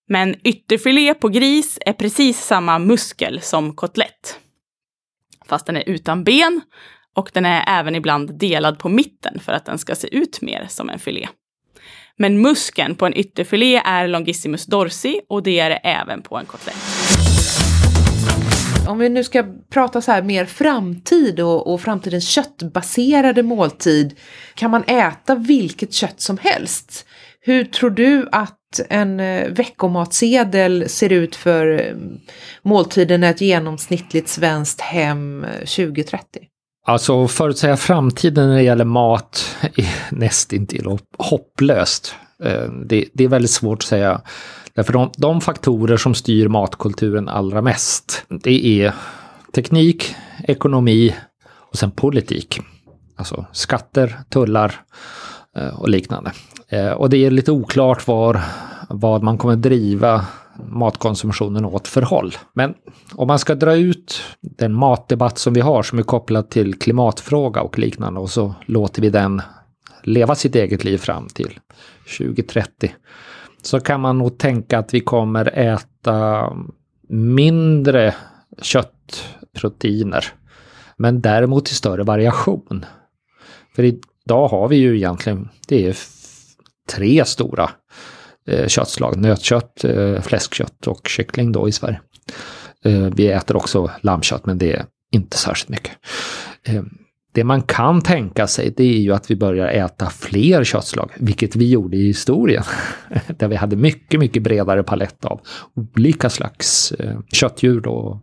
Men 0.09 0.35
ytterfilé 0.45 1.15
på 1.15 1.29
gris 1.29 1.79
är 1.87 1.93
precis 1.93 2.41
samma 2.45 2.79
muskel 2.79 3.41
som 3.41 3.75
kotlett. 3.75 4.39
Fast 5.47 5.67
den 5.67 5.77
är 5.77 5.89
utan 5.89 6.25
ben 6.25 6.61
och 7.15 7.31
den 7.33 7.47
är 7.47 7.65
även 7.81 7.95
ibland 7.95 8.39
delad 8.39 8.79
på 8.79 8.89
mitten 8.89 9.41
för 9.41 9.53
att 9.53 9.65
den 9.65 9.79
ska 9.79 9.95
se 9.95 10.17
ut 10.17 10.41
mer 10.41 10.67
som 10.69 10.91
en 10.91 10.99
filé. 10.99 11.29
Men 12.17 12.43
muskeln 12.43 12.95
på 12.95 13.07
en 13.07 13.17
ytterfilé 13.17 13.83
är 13.85 14.09
longissimus 14.09 14.67
dorsi 14.67 15.21
och 15.29 15.43
det 15.43 15.61
är 15.61 15.71
det 15.71 15.77
även 15.77 16.23
på 16.23 16.37
en 16.39 16.47
kotlett. 16.47 16.77
Om 18.89 18.99
vi 18.99 19.09
nu 19.09 19.25
ska 19.25 19.45
prata 19.71 20.01
så 20.01 20.13
här 20.13 20.23
mer 20.23 20.45
framtid 20.45 21.41
och, 21.41 21.73
och 21.73 21.81
framtidens 21.81 22.29
köttbaserade 22.29 23.43
måltid. 23.43 24.19
Kan 24.55 24.71
man 24.71 24.85
äta 24.85 25.35
vilket 25.35 25.93
kött 25.93 26.21
som 26.21 26.39
helst? 26.39 27.07
Hur 27.47 27.65
tror 27.65 27.91
du 27.91 28.29
att 28.33 28.81
en 28.89 29.21
eh, 29.21 29.49
veckomatsedel 29.49 30.89
ser 30.89 31.13
ut 31.13 31.37
för 31.37 31.81
eh, 31.81 31.95
måltiden 32.63 33.25
i 33.25 33.27
ett 33.27 33.41
genomsnittligt 33.41 34.29
svenskt 34.29 34.81
hem 34.81 35.45
eh, 35.45 35.51
2030? 35.59 36.41
Alltså 36.87 37.29
förutsäga 37.29 37.77
framtiden 37.77 38.49
när 38.49 38.57
det 38.57 38.63
gäller 38.63 38.85
mat 38.85 39.57
är 39.77 39.95
nästintill 40.15 40.99
hopplöst. 41.19 42.15
Det, 42.87 43.09
det 43.13 43.25
är 43.25 43.29
väldigt 43.29 43.51
svårt 43.51 43.79
att 43.79 43.89
säga. 43.89 44.21
Därför 44.75 44.93
de, 44.93 45.11
de 45.17 45.41
faktorer 45.41 45.97
som 45.97 46.15
styr 46.15 46.49
matkulturen 46.49 47.29
allra 47.29 47.63
mest, 47.63 48.25
det 48.29 48.67
är 48.67 48.93
teknik, 49.55 50.15
ekonomi 50.45 51.15
och 51.75 51.79
sen 51.79 51.91
politik. 51.91 52.61
Alltså 53.17 53.47
skatter, 53.53 54.21
tullar 54.29 54.69
eh, 54.69 54.75
Eh, 55.57 55.81
och 55.81 55.89
liknande. 55.89 56.33
Eh, 56.69 56.91
och 56.91 57.11
det 57.11 57.17
är 57.17 57.31
lite 57.31 57.53
oklart 57.53 58.07
var, 58.07 58.41
vad 58.89 59.23
man 59.23 59.39
kommer 59.39 59.57
driva 59.57 60.27
matkonsumtionen 60.69 61.65
åt 61.65 61.89
för 61.89 62.03
håll. 62.03 62.35
Men 62.53 62.75
om 63.15 63.27
man 63.27 63.39
ska 63.39 63.55
dra 63.55 63.77
ut 63.77 64.23
den 64.41 64.75
matdebatt 64.75 65.39
som 65.39 65.55
vi 65.55 65.61
har 65.61 65.83
som 65.83 65.99
är 65.99 66.03
kopplad 66.03 66.51
till 66.51 66.79
klimatfråga 66.79 67.63
och 67.63 67.79
liknande 67.79 68.21
och 68.21 68.31
så 68.31 68.55
låter 68.67 69.03
vi 69.03 69.11
den 69.11 69.43
leva 70.03 70.35
sitt 70.35 70.55
eget 70.55 70.85
liv 70.85 70.99
fram 70.99 71.27
till 71.27 71.59
2030 72.19 72.95
så 73.63 73.81
kan 73.81 74.01
man 74.01 74.19
nog 74.19 74.39
tänka 74.39 74.79
att 74.79 74.95
vi 74.95 75.01
kommer 75.01 75.59
äta 75.59 76.53
mindre 77.09 78.15
köttproteiner 78.63 80.25
men 80.97 81.21
däremot 81.21 81.71
i 81.71 81.75
större 81.75 82.03
variation. 82.03 82.85
För 83.77 83.83
idag 84.25 84.49
har 84.49 84.69
vi 84.69 84.77
ju 84.77 84.97
egentligen, 84.97 85.49
det 85.69 85.87
är 85.87 85.97
tre 86.91 87.25
stora 87.25 87.71
eh, 88.49 88.67
köttslag. 88.67 89.17
Nötkött, 89.17 89.85
eh, 89.85 90.21
fläskkött 90.21 90.87
och 90.87 91.09
kyckling 91.09 91.53
då 91.53 91.69
i 91.69 91.73
Sverige. 91.73 92.01
Eh, 92.85 93.09
vi 93.17 93.29
äter 93.29 93.57
också 93.57 93.91
lammkött 94.01 94.47
men 94.47 94.59
det 94.59 94.73
är 94.73 94.85
inte 95.13 95.37
särskilt 95.37 95.69
mycket. 95.69 95.93
Eh, 96.67 96.83
det 97.35 97.45
man 97.45 97.63
kan 97.63 98.03
tänka 98.03 98.47
sig 98.47 98.75
det 98.77 98.85
är 98.85 98.99
ju 98.99 99.13
att 99.13 99.31
vi 99.31 99.37
börjar 99.37 99.69
äta 99.69 100.11
fler 100.11 100.65
köttslag, 100.65 101.11
vilket 101.17 101.57
vi 101.57 101.71
gjorde 101.71 101.97
i 101.97 102.07
historien. 102.07 102.63
Där 103.39 103.49
vi 103.49 103.57
hade 103.57 103.77
mycket, 103.77 104.21
mycket 104.21 104.43
bredare 104.43 104.83
palett 104.83 105.25
av 105.25 105.41
olika 105.75 106.31
slags 106.31 106.93
eh, 106.93 107.19
köttdjur 107.33 107.81
då, 107.81 108.21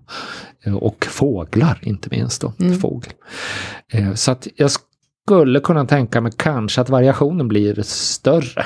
eh, 0.66 0.76
och 0.76 1.06
fåglar 1.10 1.80
inte 1.82 2.10
minst. 2.12 2.42
Då, 2.42 2.54
fågel. 2.82 3.14
Eh, 3.94 4.14
så 4.14 4.32
att 4.32 4.48
jag 4.56 4.72
skulle 5.32 5.60
kunna 5.60 5.86
tänka 5.86 6.22
mig 6.22 6.32
kanske 6.38 6.82
att 6.82 6.90
variationen 6.90 7.48
blir 7.48 7.82
större. 7.84 8.66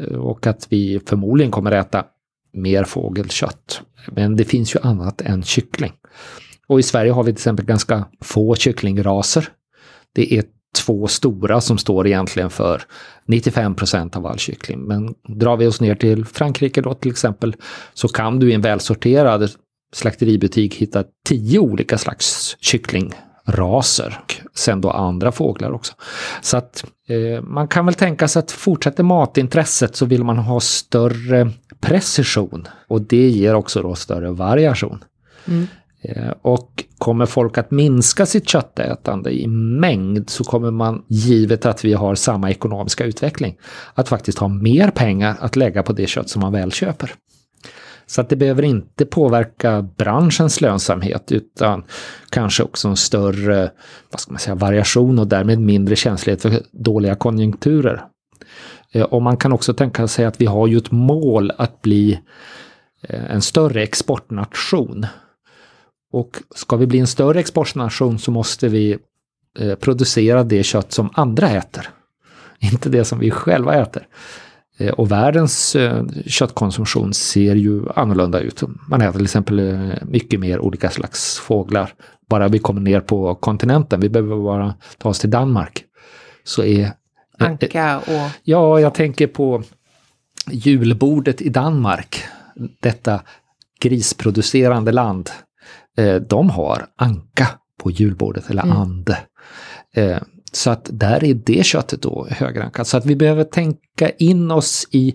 Eh, 0.00 0.16
och 0.16 0.46
att 0.46 0.66
vi 0.70 1.00
förmodligen 1.06 1.50
kommer 1.50 1.72
äta 1.72 2.04
mer 2.52 2.84
fågelkött. 2.84 3.82
Men 4.06 4.36
det 4.36 4.44
finns 4.44 4.74
ju 4.74 4.80
annat 4.82 5.20
än 5.20 5.42
kyckling. 5.42 5.92
Och 6.66 6.80
i 6.80 6.82
Sverige 6.82 7.12
har 7.12 7.22
vi 7.22 7.32
till 7.32 7.40
exempel 7.40 7.66
ganska 7.66 8.06
få 8.20 8.54
kycklingraser. 8.54 9.48
Det 10.14 10.34
är 10.34 10.44
två 10.76 11.06
stora 11.06 11.60
som 11.60 11.78
står 11.78 12.06
egentligen 12.06 12.50
för 12.50 12.82
95% 13.28 14.16
av 14.16 14.26
all 14.26 14.38
kyckling. 14.38 14.80
Men 14.80 15.14
drar 15.28 15.56
vi 15.56 15.66
oss 15.66 15.80
ner 15.80 15.94
till 15.94 16.24
Frankrike 16.24 16.82
då 16.82 16.94
till 16.94 17.10
exempel 17.10 17.56
så 17.94 18.08
kan 18.08 18.38
du 18.38 18.50
i 18.50 18.54
en 18.54 18.60
välsorterad 18.60 19.50
slakteributik 19.92 20.74
hitta 20.74 21.04
tio 21.28 21.58
olika 21.58 21.98
slags 21.98 22.56
kycklingraser. 23.50 24.20
Och 24.28 24.58
sen 24.58 24.80
då 24.80 24.90
andra 24.90 25.32
fåglar 25.32 25.72
också. 25.72 25.92
Så 26.40 26.56
att 26.56 26.84
eh, 27.08 27.42
man 27.42 27.68
kan 27.68 27.86
väl 27.86 27.94
tänka 27.94 28.28
sig 28.28 28.40
att 28.40 28.50
fortsätter 28.50 29.02
matintresset 29.02 29.96
så 29.96 30.06
vill 30.06 30.24
man 30.24 30.36
ha 30.38 30.60
större 30.60 31.50
precision. 31.80 32.68
Och 32.88 33.00
det 33.00 33.28
ger 33.28 33.54
också 33.54 33.82
då 33.82 33.94
större 33.94 34.30
variation. 34.30 35.04
Eh, 36.02 36.30
Och 36.42 36.84
kommer 36.98 37.26
folk 37.26 37.58
att 37.58 37.70
minska 37.70 38.26
sitt 38.26 38.48
köttätande 38.48 39.30
i 39.30 39.46
mängd 39.46 40.30
så 40.30 40.44
kommer 40.44 40.70
man, 40.70 41.02
givet 41.08 41.66
att 41.66 41.84
vi 41.84 41.92
har 41.92 42.14
samma 42.14 42.50
ekonomiska 42.50 43.04
utveckling, 43.04 43.56
att 43.94 44.08
faktiskt 44.08 44.38
ha 44.38 44.48
mer 44.48 44.90
pengar 44.90 45.36
att 45.40 45.56
lägga 45.56 45.82
på 45.82 45.92
det 45.92 46.06
kött 46.08 46.30
som 46.30 46.40
man 46.40 46.52
väl 46.52 46.72
köper. 46.72 47.14
Så 48.10 48.20
att 48.20 48.28
det 48.28 48.36
behöver 48.36 48.62
inte 48.62 49.06
påverka 49.06 49.82
branschens 49.82 50.60
lönsamhet 50.60 51.32
utan 51.32 51.84
kanske 52.30 52.62
också 52.62 52.88
en 52.88 52.96
större 52.96 53.70
vad 54.10 54.20
ska 54.20 54.32
man 54.32 54.38
säga, 54.38 54.54
variation 54.54 55.18
och 55.18 55.26
därmed 55.26 55.60
mindre 55.60 55.96
känslighet 55.96 56.42
för 56.42 56.62
dåliga 56.72 57.14
konjunkturer. 57.14 58.04
Eh, 58.92 59.02
och 59.02 59.22
man 59.22 59.36
kan 59.36 59.52
också 59.52 59.74
tänka 59.74 60.08
sig 60.08 60.24
att 60.24 60.40
vi 60.40 60.46
har 60.46 60.66
ju 60.66 60.78
ett 60.78 60.90
mål 60.90 61.52
att 61.58 61.82
bli 61.82 62.20
eh, 63.02 63.30
en 63.30 63.42
större 63.42 63.82
exportnation. 63.82 65.06
Och 66.12 66.36
ska 66.54 66.76
vi 66.76 66.86
bli 66.86 66.98
en 66.98 67.06
större 67.06 67.40
exportnation 67.40 68.18
så 68.18 68.30
måste 68.30 68.68
vi 68.68 68.98
eh, 69.58 69.74
producera 69.74 70.44
det 70.44 70.62
kött 70.62 70.92
som 70.92 71.10
andra 71.14 71.50
äter. 71.50 71.88
Inte 72.72 72.88
det 72.88 73.04
som 73.04 73.18
vi 73.18 73.30
själva 73.30 73.74
äter. 73.74 74.06
Och 74.96 75.10
världens 75.10 75.76
köttkonsumtion 76.26 77.14
ser 77.14 77.54
ju 77.54 77.82
annorlunda 77.96 78.40
ut. 78.40 78.62
Man 78.88 79.00
äter 79.00 79.12
till 79.12 79.22
exempel 79.22 79.92
mycket 80.02 80.40
mer 80.40 80.60
olika 80.60 80.90
slags 80.90 81.38
fåglar. 81.38 81.92
Bara 82.28 82.48
vi 82.48 82.58
kommer 82.58 82.80
ner 82.80 83.00
på 83.00 83.34
kontinenten, 83.34 84.00
vi 84.00 84.08
behöver 84.08 84.36
bara 84.36 84.74
ta 84.98 85.08
oss 85.08 85.18
till 85.18 85.30
Danmark, 85.30 85.84
så 86.44 86.62
är 86.62 86.92
Anka 87.38 87.98
och... 87.98 88.30
Ja, 88.42 88.80
jag 88.80 88.94
tänker 88.94 89.26
på 89.26 89.62
julbordet 90.50 91.40
i 91.40 91.48
Danmark. 91.48 92.22
Detta 92.80 93.20
grisproducerande 93.80 94.92
land. 94.92 95.30
Eh, 95.98 96.14
de 96.14 96.50
har 96.50 96.86
anka 96.96 97.48
på 97.82 97.90
julbordet, 97.90 98.50
eller 98.50 98.62
mm. 98.62 98.76
ande. 98.76 99.18
Så 100.52 100.70
att 100.70 100.88
där 100.92 101.24
är 101.24 101.34
det 101.34 101.66
köttet 101.66 102.02
då 102.02 102.26
högrankat. 102.30 102.86
Så 102.86 102.96
att 102.96 103.06
vi 103.06 103.16
behöver 103.16 103.44
tänka 103.44 104.10
in 104.18 104.50
oss 104.50 104.88
i 104.90 105.14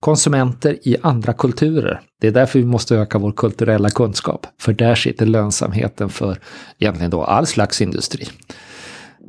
konsumenter 0.00 0.78
i 0.82 0.96
andra 1.02 1.32
kulturer. 1.32 2.00
Det 2.20 2.26
är 2.26 2.32
därför 2.32 2.58
vi 2.58 2.64
måste 2.64 2.96
öka 2.96 3.18
vår 3.18 3.32
kulturella 3.32 3.90
kunskap. 3.90 4.46
För 4.60 4.72
där 4.72 4.94
sitter 4.94 5.26
lönsamheten 5.26 6.08
för 6.08 6.38
egentligen 6.78 7.10
då 7.10 7.24
all 7.24 7.46
slags 7.46 7.80
industri 7.80 8.28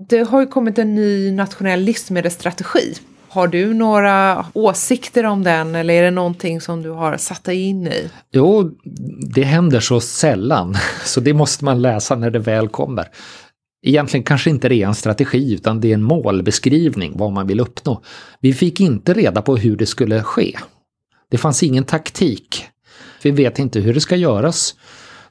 det 0.09 0.23
har 0.29 0.41
ju 0.41 0.47
kommit 0.47 0.77
en 0.77 0.95
ny 0.95 1.31
nationell 1.31 1.81
livsmedelsstrategi. 1.81 2.93
Har 3.29 3.47
du 3.47 3.73
några 3.73 4.45
åsikter 4.53 5.23
om 5.23 5.43
den 5.43 5.75
eller 5.75 5.93
är 5.93 6.03
det 6.03 6.11
någonting 6.11 6.61
som 6.61 6.83
du 6.83 6.89
har 6.89 7.17
satt 7.17 7.43
dig 7.43 7.61
in 7.61 7.87
i? 7.87 8.09
Jo, 8.31 8.71
det 9.35 9.43
händer 9.43 9.79
så 9.79 9.99
sällan, 9.99 10.77
så 11.05 11.19
det 11.19 11.33
måste 11.33 11.65
man 11.65 11.81
läsa 11.81 12.15
när 12.15 12.29
det 12.29 12.39
väl 12.39 12.67
kommer. 12.67 13.07
Egentligen 13.87 14.23
kanske 14.23 14.49
inte 14.49 14.69
det 14.69 14.75
är 14.75 14.87
en 14.87 14.95
strategi 14.95 15.53
utan 15.53 15.81
det 15.81 15.89
är 15.89 15.93
en 15.93 16.03
målbeskrivning 16.03 17.17
vad 17.17 17.31
man 17.31 17.47
vill 17.47 17.59
uppnå. 17.59 18.01
Vi 18.39 18.53
fick 18.53 18.79
inte 18.79 19.13
reda 19.13 19.41
på 19.41 19.57
hur 19.57 19.77
det 19.77 19.85
skulle 19.85 20.23
ske. 20.23 20.57
Det 21.31 21.37
fanns 21.37 21.63
ingen 21.63 21.83
taktik. 21.83 22.65
Vi 23.23 23.31
vet 23.31 23.59
inte 23.59 23.79
hur 23.79 23.93
det 23.93 23.99
ska 23.99 24.15
göras. 24.15 24.75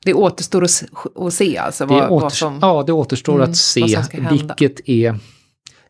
Det 0.04 0.14
återstår 0.14 0.64
att 0.64 1.34
se 1.34 1.58
alltså? 1.58 1.86
Vad, 1.86 2.02
det 2.02 2.08
åter, 2.08 2.20
vad 2.22 2.32
som, 2.32 2.58
ja, 2.62 2.82
det 2.86 2.92
återstår 2.92 3.34
mm, 3.34 3.50
att 3.50 3.56
se 3.56 3.98
vilket 4.30 4.88
är... 4.88 5.18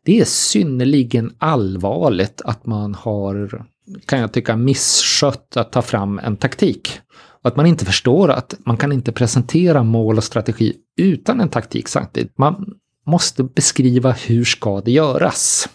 Det 0.05 0.21
är 0.21 0.25
synnerligen 0.25 1.35
allvarligt 1.39 2.43
att 2.45 2.67
man 2.67 2.95
har, 2.95 3.65
kan 4.07 4.21
jag 4.21 4.33
tycka, 4.33 4.57
misskött 4.57 5.57
att 5.57 5.73
ta 5.73 5.83
fram 5.83 6.19
en 6.19 6.37
taktik. 6.37 7.01
Och 7.43 7.49
att 7.49 7.57
man 7.57 7.67
inte 7.67 7.85
förstår 7.85 8.31
att 8.31 8.55
man 8.59 8.77
kan 8.77 8.93
inte 8.93 9.13
presentera 9.13 9.83
mål 9.83 10.17
och 10.17 10.25
strategi 10.25 10.77
utan 10.97 11.41
en 11.41 11.49
taktik 11.49 11.89
samtidigt. 11.89 12.39
Man 12.39 12.75
måste 13.07 13.45
beskriva 13.45 14.13
hur 14.13 14.45
ska 14.45 14.81
det 14.81 14.91
göras. 14.91 15.69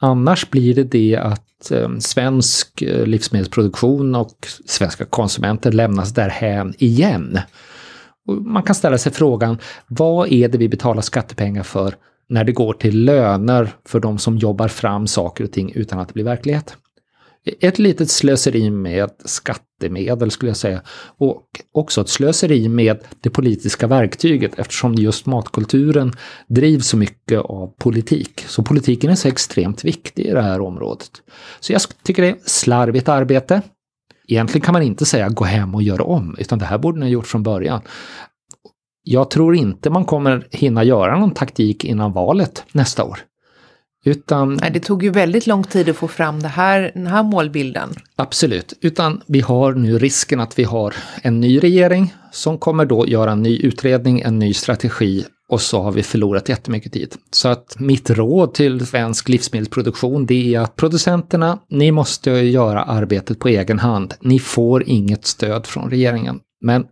Annars 0.00 0.50
blir 0.50 0.74
det 0.74 0.84
det 0.84 1.16
att 1.16 1.70
ehm, 1.70 2.00
svensk 2.00 2.82
eh, 2.82 3.06
livsmedelsproduktion 3.06 4.14
och 4.14 4.46
svenska 4.66 5.04
konsumenter 5.04 5.72
lämnas 5.72 6.14
därhän 6.14 6.74
igen. 6.78 7.38
Man 8.28 8.62
kan 8.62 8.74
ställa 8.74 8.98
sig 8.98 9.12
frågan, 9.12 9.58
vad 9.86 10.32
är 10.32 10.48
det 10.48 10.58
vi 10.58 10.68
betalar 10.68 11.02
skattepengar 11.02 11.62
för 11.62 11.94
när 12.28 12.44
det 12.44 12.52
går 12.52 12.72
till 12.72 13.04
löner 13.04 13.70
för 13.86 14.00
de 14.00 14.18
som 14.18 14.38
jobbar 14.38 14.68
fram 14.68 15.06
saker 15.06 15.44
och 15.44 15.52
ting 15.52 15.72
utan 15.74 15.98
att 15.98 16.08
det 16.08 16.14
blir 16.14 16.24
verklighet? 16.24 16.76
Ett 17.60 17.78
litet 17.78 18.10
slöseri 18.10 18.70
med 18.70 19.10
skattemedel 19.24 20.30
skulle 20.30 20.50
jag 20.50 20.56
säga. 20.56 20.82
Och 21.18 21.46
också 21.72 22.00
ett 22.00 22.08
slöseri 22.08 22.68
med 22.68 22.98
det 23.20 23.30
politiska 23.30 23.86
verktyget 23.86 24.58
eftersom 24.58 24.94
just 24.94 25.26
matkulturen 25.26 26.12
drivs 26.48 26.86
så 26.86 26.96
mycket 26.96 27.40
av 27.40 27.74
politik. 27.78 28.44
Så 28.46 28.62
politiken 28.62 29.10
är 29.10 29.14
så 29.14 29.28
extremt 29.28 29.84
viktig 29.84 30.26
i 30.26 30.30
det 30.30 30.42
här 30.42 30.60
området. 30.60 31.10
Så 31.60 31.72
jag 31.72 31.82
tycker 32.02 32.22
det 32.22 32.28
är 32.28 32.38
slarvigt 32.44 33.08
arbete. 33.08 33.62
Egentligen 34.28 34.64
kan 34.64 34.72
man 34.72 34.82
inte 34.82 35.06
säga 35.06 35.28
gå 35.28 35.44
hem 35.44 35.74
och 35.74 35.82
göra 35.82 36.02
om, 36.02 36.36
utan 36.38 36.58
det 36.58 36.64
här 36.64 36.78
borde 36.78 36.98
ni 37.00 37.06
ha 37.06 37.10
gjort 37.10 37.26
från 37.26 37.42
början. 37.42 37.80
Jag 39.02 39.30
tror 39.30 39.56
inte 39.56 39.90
man 39.90 40.04
kommer 40.04 40.48
hinna 40.50 40.84
göra 40.84 41.18
någon 41.18 41.34
taktik 41.34 41.84
innan 41.84 42.12
valet 42.12 42.64
nästa 42.72 43.04
år. 43.04 43.18
Utan, 44.04 44.58
Nej, 44.60 44.70
det 44.70 44.80
tog 44.80 45.02
ju 45.02 45.10
väldigt 45.10 45.46
lång 45.46 45.64
tid 45.64 45.88
att 45.88 45.96
få 45.96 46.08
fram 46.08 46.40
det 46.40 46.48
här, 46.48 46.90
den 46.94 47.06
här 47.06 47.22
målbilden. 47.22 47.94
Absolut, 48.16 48.72
utan 48.80 49.22
vi 49.26 49.40
har 49.40 49.72
nu 49.72 49.98
risken 49.98 50.40
att 50.40 50.58
vi 50.58 50.64
har 50.64 50.94
en 51.22 51.40
ny 51.40 51.58
regering 51.58 52.14
som 52.32 52.58
kommer 52.58 52.84
då 52.84 53.06
göra 53.08 53.32
en 53.32 53.42
ny 53.42 53.58
utredning, 53.58 54.20
en 54.20 54.38
ny 54.38 54.54
strategi 54.54 55.24
och 55.48 55.60
så 55.60 55.82
har 55.82 55.92
vi 55.92 56.02
förlorat 56.02 56.48
jättemycket 56.48 56.92
tid. 56.92 57.14
Så 57.30 57.48
att 57.48 57.76
mitt 57.78 58.10
råd 58.10 58.54
till 58.54 58.86
svensk 58.86 59.28
livsmedelsproduktion 59.28 60.26
det 60.26 60.54
är 60.54 60.60
att 60.60 60.76
producenterna, 60.76 61.58
ni 61.68 61.92
måste 61.92 62.30
göra 62.30 62.82
arbetet 62.82 63.38
på 63.38 63.48
egen 63.48 63.78
hand. 63.78 64.14
Ni 64.20 64.38
får 64.38 64.82
inget 64.88 65.26
stöd 65.26 65.66
från 65.66 65.90
regeringen. 65.90 66.40
Men 66.60 66.86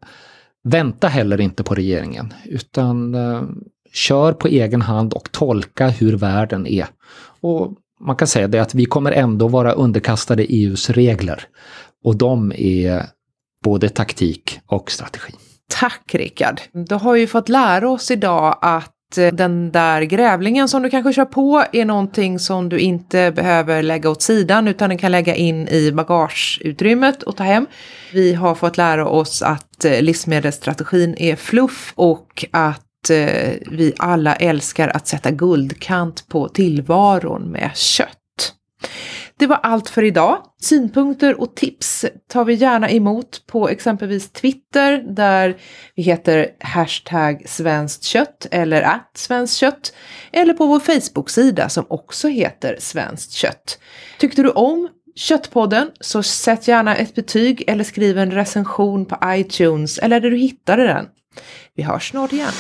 vänta 0.64 1.08
heller 1.08 1.40
inte 1.40 1.62
på 1.62 1.74
regeringen, 1.74 2.34
utan 2.44 3.14
uh, 3.14 3.42
kör 3.92 4.32
på 4.32 4.48
egen 4.48 4.82
hand 4.82 5.12
och 5.12 5.32
tolka 5.32 5.88
hur 5.88 6.16
världen 6.16 6.66
är. 6.66 6.86
Och 7.40 7.72
man 8.00 8.16
kan 8.16 8.28
säga 8.28 8.48
det 8.48 8.58
att 8.58 8.74
vi 8.74 8.84
kommer 8.84 9.12
ändå 9.12 9.48
vara 9.48 9.72
underkastade 9.72 10.42
EUs 10.42 10.90
regler. 10.90 11.44
Och 12.04 12.16
de 12.16 12.52
är 12.56 13.06
både 13.64 13.88
taktik 13.88 14.60
och 14.66 14.90
strategi. 14.90 15.32
Tack 15.70 16.14
Rickard! 16.14 16.60
Du 16.72 16.94
har 16.94 17.16
ju 17.16 17.26
fått 17.26 17.48
lära 17.48 17.90
oss 17.90 18.10
idag 18.10 18.58
att 18.62 19.18
eh, 19.18 19.34
den 19.34 19.72
där 19.72 20.02
grävlingen 20.02 20.68
som 20.68 20.82
du 20.82 20.90
kanske 20.90 21.12
kör 21.12 21.24
på 21.24 21.64
är 21.72 21.84
någonting 21.84 22.38
som 22.38 22.68
du 22.68 22.78
inte 22.78 23.32
behöver 23.32 23.82
lägga 23.82 24.10
åt 24.10 24.22
sidan 24.22 24.68
utan 24.68 24.88
den 24.88 24.98
kan 24.98 25.12
lägga 25.12 25.34
in 25.34 25.68
i 25.68 25.92
bagageutrymmet 25.92 27.22
och 27.22 27.36
ta 27.36 27.44
hem. 27.44 27.66
Vi 28.12 28.34
har 28.34 28.54
fått 28.54 28.76
lära 28.76 29.06
oss 29.06 29.42
att 29.42 29.84
eh, 29.84 30.02
livsmedelsstrategin 30.02 31.14
är 31.18 31.36
fluff 31.36 31.92
och 31.96 32.44
att 32.50 32.87
att 33.10 33.34
eh, 33.34 33.54
vi 33.70 33.92
alla 33.96 34.34
älskar 34.36 34.88
att 34.88 35.06
sätta 35.06 35.30
guldkant 35.30 36.28
på 36.28 36.48
tillvaron 36.48 37.50
med 37.50 37.70
kött. 37.74 38.14
Det 39.36 39.46
var 39.46 39.60
allt 39.62 39.88
för 39.88 40.02
idag. 40.02 40.38
Synpunkter 40.60 41.40
och 41.40 41.56
tips 41.56 42.04
tar 42.28 42.44
vi 42.44 42.54
gärna 42.54 42.90
emot 42.90 43.46
på 43.46 43.68
exempelvis 43.68 44.30
Twitter 44.30 45.04
där 45.08 45.56
vi 45.94 46.02
heter 46.02 46.46
hashtag 46.60 47.42
svenskt 47.46 48.04
kött 48.04 48.46
eller 48.50 48.82
att 48.82 49.10
svenskt 49.14 49.56
kött 49.56 49.92
eller 50.32 50.54
på 50.54 50.66
vår 50.66 50.80
Facebook-sida 50.80 51.68
som 51.68 51.86
också 51.88 52.28
heter 52.28 52.76
svenskt 52.78 53.32
kött. 53.32 53.78
Tyckte 54.18 54.42
du 54.42 54.50
om 54.50 54.88
Köttpodden 55.14 55.90
så 56.00 56.22
sätt 56.22 56.68
gärna 56.68 56.96
ett 56.96 57.14
betyg 57.14 57.64
eller 57.66 57.84
skriv 57.84 58.18
en 58.18 58.30
recension 58.30 59.06
på 59.06 59.18
iTunes 59.26 59.98
eller 59.98 60.20
där 60.20 60.30
du 60.30 60.36
hittade 60.36 60.86
den. 60.86 61.06
Vi 61.74 61.82
hörs 61.82 62.10
snart 62.10 62.32
igen. 62.32 62.52